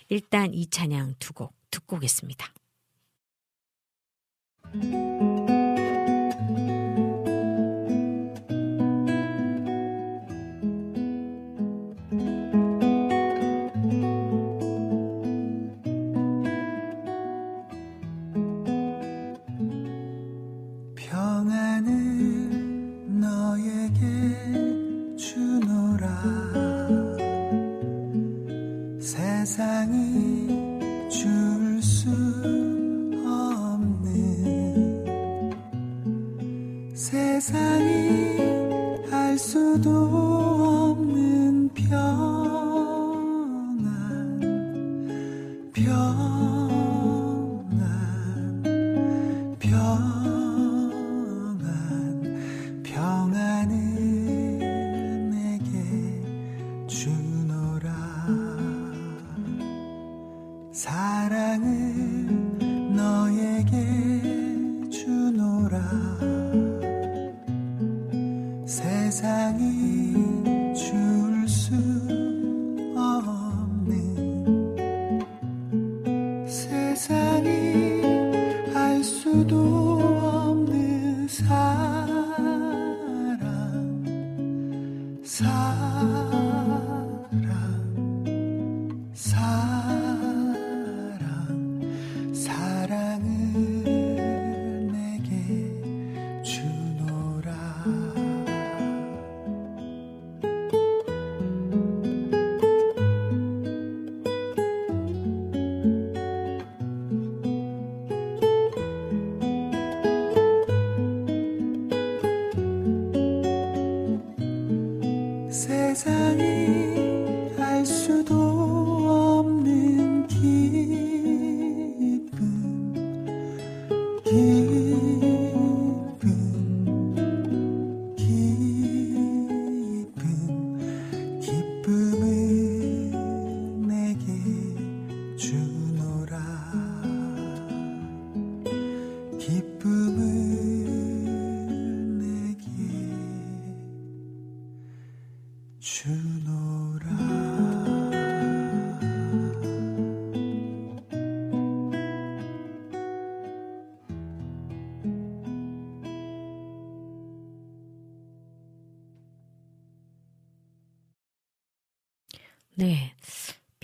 일단 0.09 0.53
이 0.55 0.67
찬양 0.69 1.15
두 1.19 1.33
곡 1.35 1.55
듣고 1.71 1.97
오겠습니다. 1.97 2.53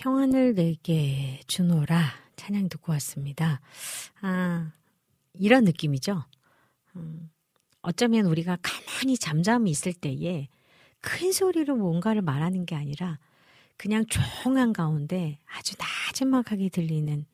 평안을 0.01 0.55
내게 0.55 1.41
주노라 1.47 2.15
찬양 2.37 2.71
듣고 2.71 2.91
왔습니다. 2.93 3.61
아, 4.23 4.73
이런 5.35 5.65
느낌이죠. 5.65 6.25
음, 6.97 7.31
어쩌면 7.83 8.25
우리가 8.25 8.57
가만히 8.63 9.19
잠잠히 9.19 9.71
있을 9.71 9.93
때에 9.93 10.49
큰 11.03 11.33
소리로 11.33 11.77
뭔가를 11.77 12.23
말하는 12.23 12.65
게 12.65 12.77
아니라 12.77 13.19
그냥 13.77 14.07
조용한 14.07 14.73
가운데 14.73 15.39
아주 15.45 15.75
나지막하게 15.79 16.71
들리는 16.71 17.27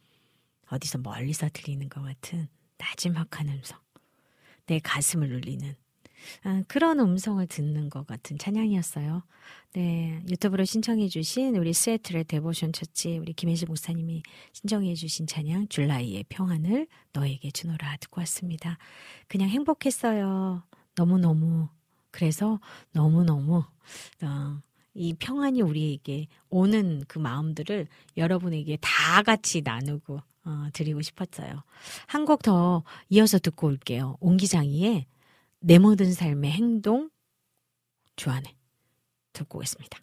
어디서 0.69 0.99
멀리서 0.99 1.49
들리는 1.53 1.89
것 1.89 2.03
같은 2.03 2.49
나지막한 2.79 3.49
음성. 3.49 3.79
내 4.67 4.81
가슴을 4.81 5.33
울리는 5.33 5.77
아, 6.45 6.63
그런 6.69 7.01
음성을 7.01 7.45
듣는 7.47 7.91
것 7.91 8.07
같은 8.07 8.39
찬양이었어요. 8.39 9.23
네, 9.75 10.23
유튜브로 10.29 10.65
신청해주신 10.65 11.57
우리 11.57 11.73
시애틀의 11.73 12.25
Devotion 12.25 12.73
Church 12.73 13.19
우리 13.19 13.33
김혜지 13.33 13.67
목사님이 13.67 14.23
신청해주신 14.53 15.27
찬양 15.27 15.69
줄라이의 15.69 16.25
평안을 16.29 16.87
너에게 17.13 17.51
주노라 17.51 17.97
듣고 18.01 18.21
왔습니다. 18.23 18.79
그냥 19.29 19.49
행복했어요. 19.51 20.63
너무 20.95 21.19
너무. 21.19 21.69
그래서 22.11 22.59
너무 22.93 23.25
너무, 23.25 23.63
어, 24.23 24.63
이 24.95 25.13
평안이 25.13 25.61
우리에게 25.61 26.29
오는 26.49 27.05
그 27.07 27.19
마음들을 27.19 27.87
여러분에게 28.17 28.79
다 28.81 29.23
같이 29.23 29.61
나누고, 29.63 30.21
어, 30.47 30.69
드리고 30.73 31.03
싶었어요. 31.03 31.63
한 32.07 32.25
곡 32.25 32.43
더 32.43 32.83
이어서 33.11 33.39
듣고 33.39 33.67
올게요. 33.67 34.17
옹기장이의 34.21 35.07
내 35.61 35.79
모든 35.79 36.13
삶의 36.13 36.51
행동 36.53 37.11
주 38.17 38.31
안에 38.31 38.57
듣고 39.33 39.59
오겠습니다. 39.59 39.99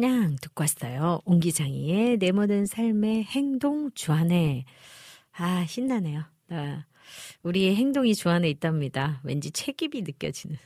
찬양 0.00 0.36
듣고 0.40 0.62
왔어요. 0.62 1.20
옹기장이의 1.26 2.16
내 2.16 2.32
모든 2.32 2.64
삶의 2.64 3.24
행동 3.24 3.90
주안에. 3.92 4.64
아, 5.32 5.66
신나네요. 5.66 6.24
아, 6.48 6.86
우리의 7.42 7.76
행동이 7.76 8.14
주안에 8.14 8.48
있답니다. 8.48 9.20
왠지 9.24 9.50
책임이 9.50 10.00
느껴지는 10.00 10.56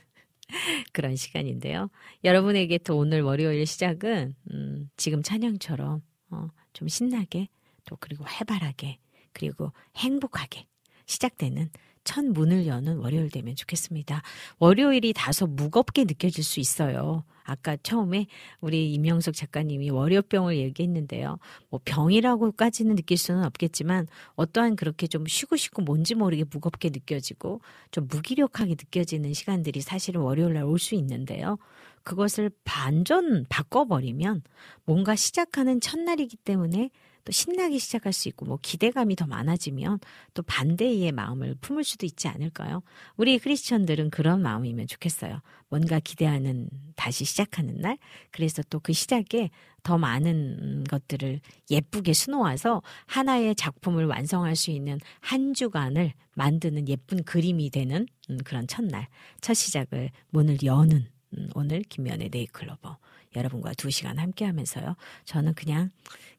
그런 0.93 1.17
시간인데요. 1.17 1.89
여러분에게 2.23 2.77
또 2.77 2.97
오늘 2.97 3.23
월요일 3.23 3.65
시작은, 3.65 4.35
음, 4.51 4.89
지금 4.95 5.21
찬양처럼, 5.21 6.01
어, 6.29 6.47
좀 6.71 6.87
신나게, 6.87 7.49
또 7.85 7.97
그리고 7.99 8.23
활발하게, 8.23 8.99
그리고 9.33 9.73
행복하게 9.97 10.65
시작되는 11.07 11.69
첫 12.05 12.23
문을 12.23 12.67
여는 12.67 12.97
월요일 12.99 13.29
되면 13.29 13.55
좋겠습니다. 13.55 14.21
월요일이 14.59 15.11
다소 15.13 15.47
무겁게 15.47 16.05
느껴질 16.05 16.43
수 16.43 16.61
있어요. 16.61 17.25
아까 17.43 17.77
처음에 17.77 18.27
우리 18.61 18.93
임영석 18.93 19.35
작가님이 19.35 19.89
월요병을 19.91 20.57
얘기했는데요. 20.57 21.37
뭐 21.69 21.79
병이라고까지는 21.85 22.95
느낄 22.95 23.17
수는 23.17 23.43
없겠지만 23.43 24.07
어떠한 24.35 24.77
그렇게 24.77 25.07
좀 25.07 25.25
쉬고 25.27 25.55
싶고 25.57 25.81
뭔지 25.83 26.15
모르게 26.15 26.45
무겁게 26.49 26.89
느껴지고 26.89 27.61
좀 27.91 28.07
무기력하게 28.09 28.71
느껴지는 28.71 29.33
시간들이 29.33 29.81
사실은 29.81 30.21
월요일 30.21 30.53
날 30.53 30.65
올 30.65 30.79
수 30.79 30.95
있는데요. 30.95 31.57
그것을 32.03 32.51
반전 32.63 33.45
바꿔버리면 33.49 34.43
뭔가 34.85 35.15
시작하는 35.15 35.81
첫날이기 35.81 36.37
때문에 36.37 36.91
또 37.25 37.31
신나게 37.33 37.77
시작할 37.77 38.13
수 38.13 38.29
있고 38.29 38.45
뭐 38.45 38.57
기대감이 38.61 39.17
더 39.17 39.27
많아지면 39.27 39.99
또 40.33 40.43
반대의 40.43 41.11
마음을 41.11 41.55
품을 41.59 41.83
수도 41.83 42.05
있지 42.05 42.29
않을까요? 42.29 42.81
우리 43.17 43.37
크리스천들은 43.39 44.11
그런 44.11 44.41
마음이면 44.41 44.87
좋겠어요. 44.87 45.41
뭔가 45.67 45.99
기대하는 45.99 46.69
다시 46.95 47.25
시작하는 47.25 47.81
날. 47.81 47.97
그래서 48.31 48.63
또 48.69 48.79
그 48.85 48.93
시작에 48.93 49.49
더 49.81 49.97
많은 49.97 50.83
것들을 50.83 51.41
예쁘게 51.71 52.13
수놓아서 52.13 52.83
하나의 53.07 53.55
작품을 53.55 54.05
완성할 54.05 54.55
수 54.55 54.69
있는 54.69 54.99
한 55.21 55.55
주간을 55.55 56.13
만드는 56.35 56.87
예쁜 56.87 57.23
그림이 57.23 57.71
되는 57.71 58.05
음, 58.29 58.37
그런 58.43 58.67
첫날, 58.67 59.07
첫 59.41 59.55
시작을 59.55 60.11
문을 60.29 60.61
여는 60.63 61.07
음, 61.35 61.49
오늘 61.55 61.81
김면의 61.81 62.29
네이클로버 62.31 62.97
여러분과 63.35 63.73
두 63.73 63.89
시간 63.89 64.19
함께 64.19 64.45
하면서요. 64.45 64.95
저는 65.25 65.55
그냥 65.55 65.89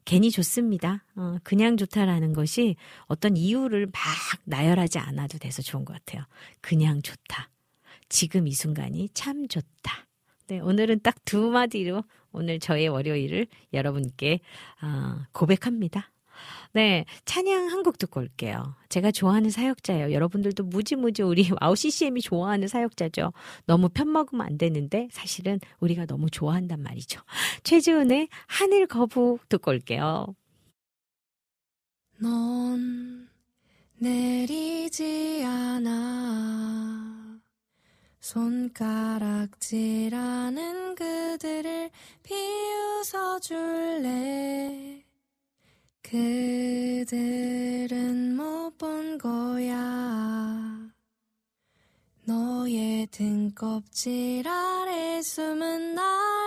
괜히 0.06 0.30
좋습니다. 0.30 1.04
어, 1.16 1.36
그냥 1.42 1.76
좋다라는 1.76 2.32
것이 2.32 2.76
어떤 3.06 3.36
이유를 3.36 3.86
막 3.86 4.02
나열하지 4.44 4.98
않아도 4.98 5.36
돼서 5.36 5.60
좋은 5.60 5.84
것 5.84 5.92
같아요. 5.92 6.24
그냥 6.62 7.02
좋다. 7.02 7.50
지금 8.08 8.46
이 8.46 8.52
순간이 8.52 9.10
참 9.12 9.48
좋다. 9.48 10.06
네, 10.46 10.60
오늘은 10.60 11.00
딱 11.02 11.16
두 11.24 11.50
마디로 11.50 12.04
오늘 12.30 12.60
저의 12.60 12.88
월요일을 12.88 13.48
여러분께 13.72 14.40
어, 14.80 15.24
고백합니다. 15.32 16.10
네, 16.77 17.07
찬양 17.24 17.69
한 17.70 17.82
곡 17.82 17.97
듣고 17.97 18.20
올게요. 18.20 18.74
제가 18.90 19.11
좋아하는 19.11 19.48
사역자예요. 19.48 20.12
여러분들도 20.12 20.65
무지무지 20.65 21.23
우리 21.23 21.48
WOW 21.62 21.74
CCM이 21.74 22.20
좋아하는 22.20 22.69
사역자죠. 22.69 23.32
너무 23.65 23.89
편먹으면 23.89 24.44
안 24.47 24.59
되는데 24.59 25.09
사실은 25.11 25.59
우리가 25.81 26.05
너무 26.05 26.28
좋아한단 26.28 26.82
말이죠. 26.82 27.23
최지훈의 27.65 28.28
하늘 28.47 28.86
거북 28.86 29.48
듣고 29.48 29.70
올게요. 29.70 30.27
넌 32.19 33.28
내리지 33.98 35.43
않아 35.47 37.39
손가락질하는 38.20 39.47
그들을 40.94 41.90
비웃어 42.23 43.39
줄래 43.40 45.05
그들은 46.08 47.16
못 48.36 48.56
본 48.78 49.16
거야. 49.18 50.90
너의 52.24 53.06
등껍질 53.10 54.46
아래 54.46 55.22
숨은 55.22 55.94
날 55.94 56.45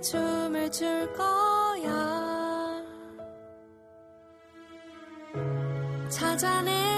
춤을 0.00 0.70
출 0.70 1.12
거야. 1.14 2.82
찾아내, 6.08 6.97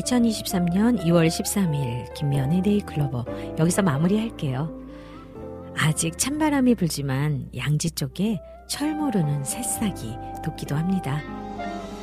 2023년 0.00 1.00
2월 1.04 1.26
13일 1.26 2.12
김면의 2.14 2.62
데이클로버 2.62 3.24
여기서 3.58 3.82
마무리할게요. 3.82 4.76
아직 5.76 6.18
찬바람이 6.18 6.74
불지만 6.74 7.48
양지 7.56 7.92
쪽에 7.92 8.40
철 8.68 8.94
모르는 8.94 9.44
새싹이 9.44 10.16
돋기도 10.44 10.76
합니다. 10.76 11.20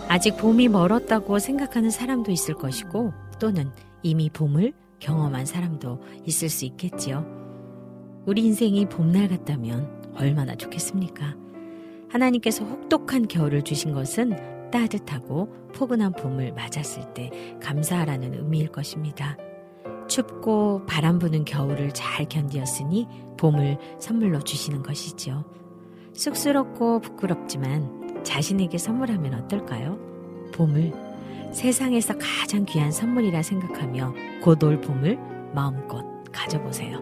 아직 0.07 0.38
봄이 0.38 0.67
멀었다고 0.69 1.39
생각하는 1.39 1.89
사람도 1.89 2.31
있을 2.31 2.55
것이고 2.55 3.13
또는 3.39 3.72
이미 4.03 4.30
봄을 4.30 4.73
경험한 4.99 5.45
사람도 5.45 6.01
있을 6.26 6.49
수 6.49 6.65
있겠지요. 6.65 7.26
우리 8.26 8.43
인생이 8.45 8.88
봄날 8.88 9.27
같다면 9.27 10.13
얼마나 10.15 10.55
좋겠습니까? 10.55 11.35
하나님께서 12.09 12.63
혹독한 12.63 13.27
겨울을 13.27 13.63
주신 13.63 13.93
것은 13.93 14.55
따뜻하고 14.76 15.47
포근한 15.73 16.11
봄을 16.11 16.52
맞았을 16.52 17.14
때 17.14 17.30
감사하라는 17.61 18.34
의미일 18.34 18.68
것입니다. 18.68 19.38
춥고 20.10 20.85
바람 20.85 21.18
부는 21.18 21.45
겨울을 21.45 21.93
잘 21.93 22.27
견디었으니 22.27 23.07
봄을 23.38 23.77
선물로 23.99 24.41
주시는 24.41 24.84
것이지요. 24.84 25.45
쑥스럽고 26.14 26.99
부끄럽지만 26.99 28.23
자신에게 28.23 28.77
선물하면 28.77 29.34
어떨까요? 29.45 29.97
봄을 30.53 30.91
세상에서 31.53 32.15
가장 32.18 32.65
귀한 32.65 32.91
선물이라 32.91 33.43
생각하며 33.43 34.14
곧 34.43 34.61
올 34.61 34.81
봄을 34.81 35.18
마음껏 35.53 36.03
가져보세요. 36.34 36.99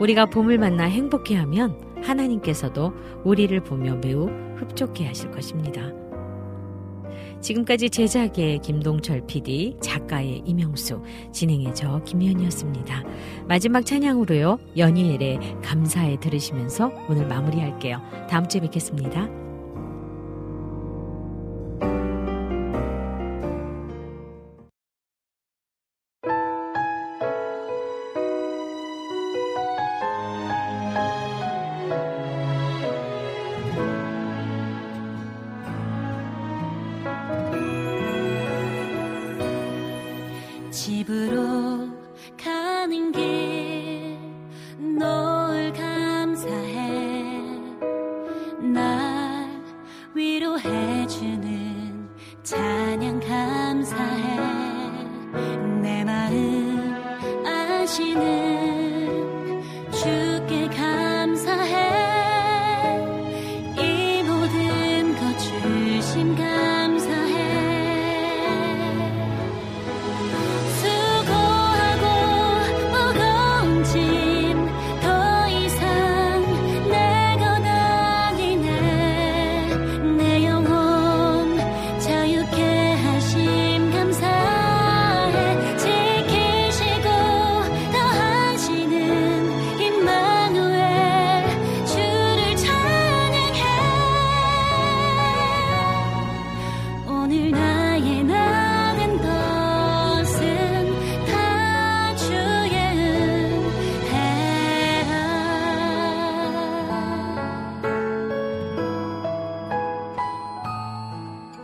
우리가 0.00 0.26
봄을 0.26 0.56
만나 0.58 0.84
행복해하면 0.84 2.00
하나님께서도 2.00 2.92
우리를 3.24 3.58
보며 3.64 3.96
매우 3.96 4.28
흡족해 4.56 5.06
하실 5.06 5.32
것입니다. 5.32 6.01
지금까지 7.42 7.90
제작의 7.90 8.60
김동철 8.60 9.26
PD, 9.26 9.76
작가의 9.80 10.42
이명수, 10.46 11.02
진행의 11.32 11.74
저 11.74 12.02
김현이었습니다. 12.04 13.02
마지막 13.48 13.84
찬양으로요, 13.84 14.58
연희엘의 14.76 15.60
감사에 15.62 16.18
들으시면서 16.20 16.92
오늘 17.08 17.26
마무리할게요. 17.26 18.00
다음 18.30 18.48
주에 18.48 18.60
뵙겠습니다. 18.60 19.41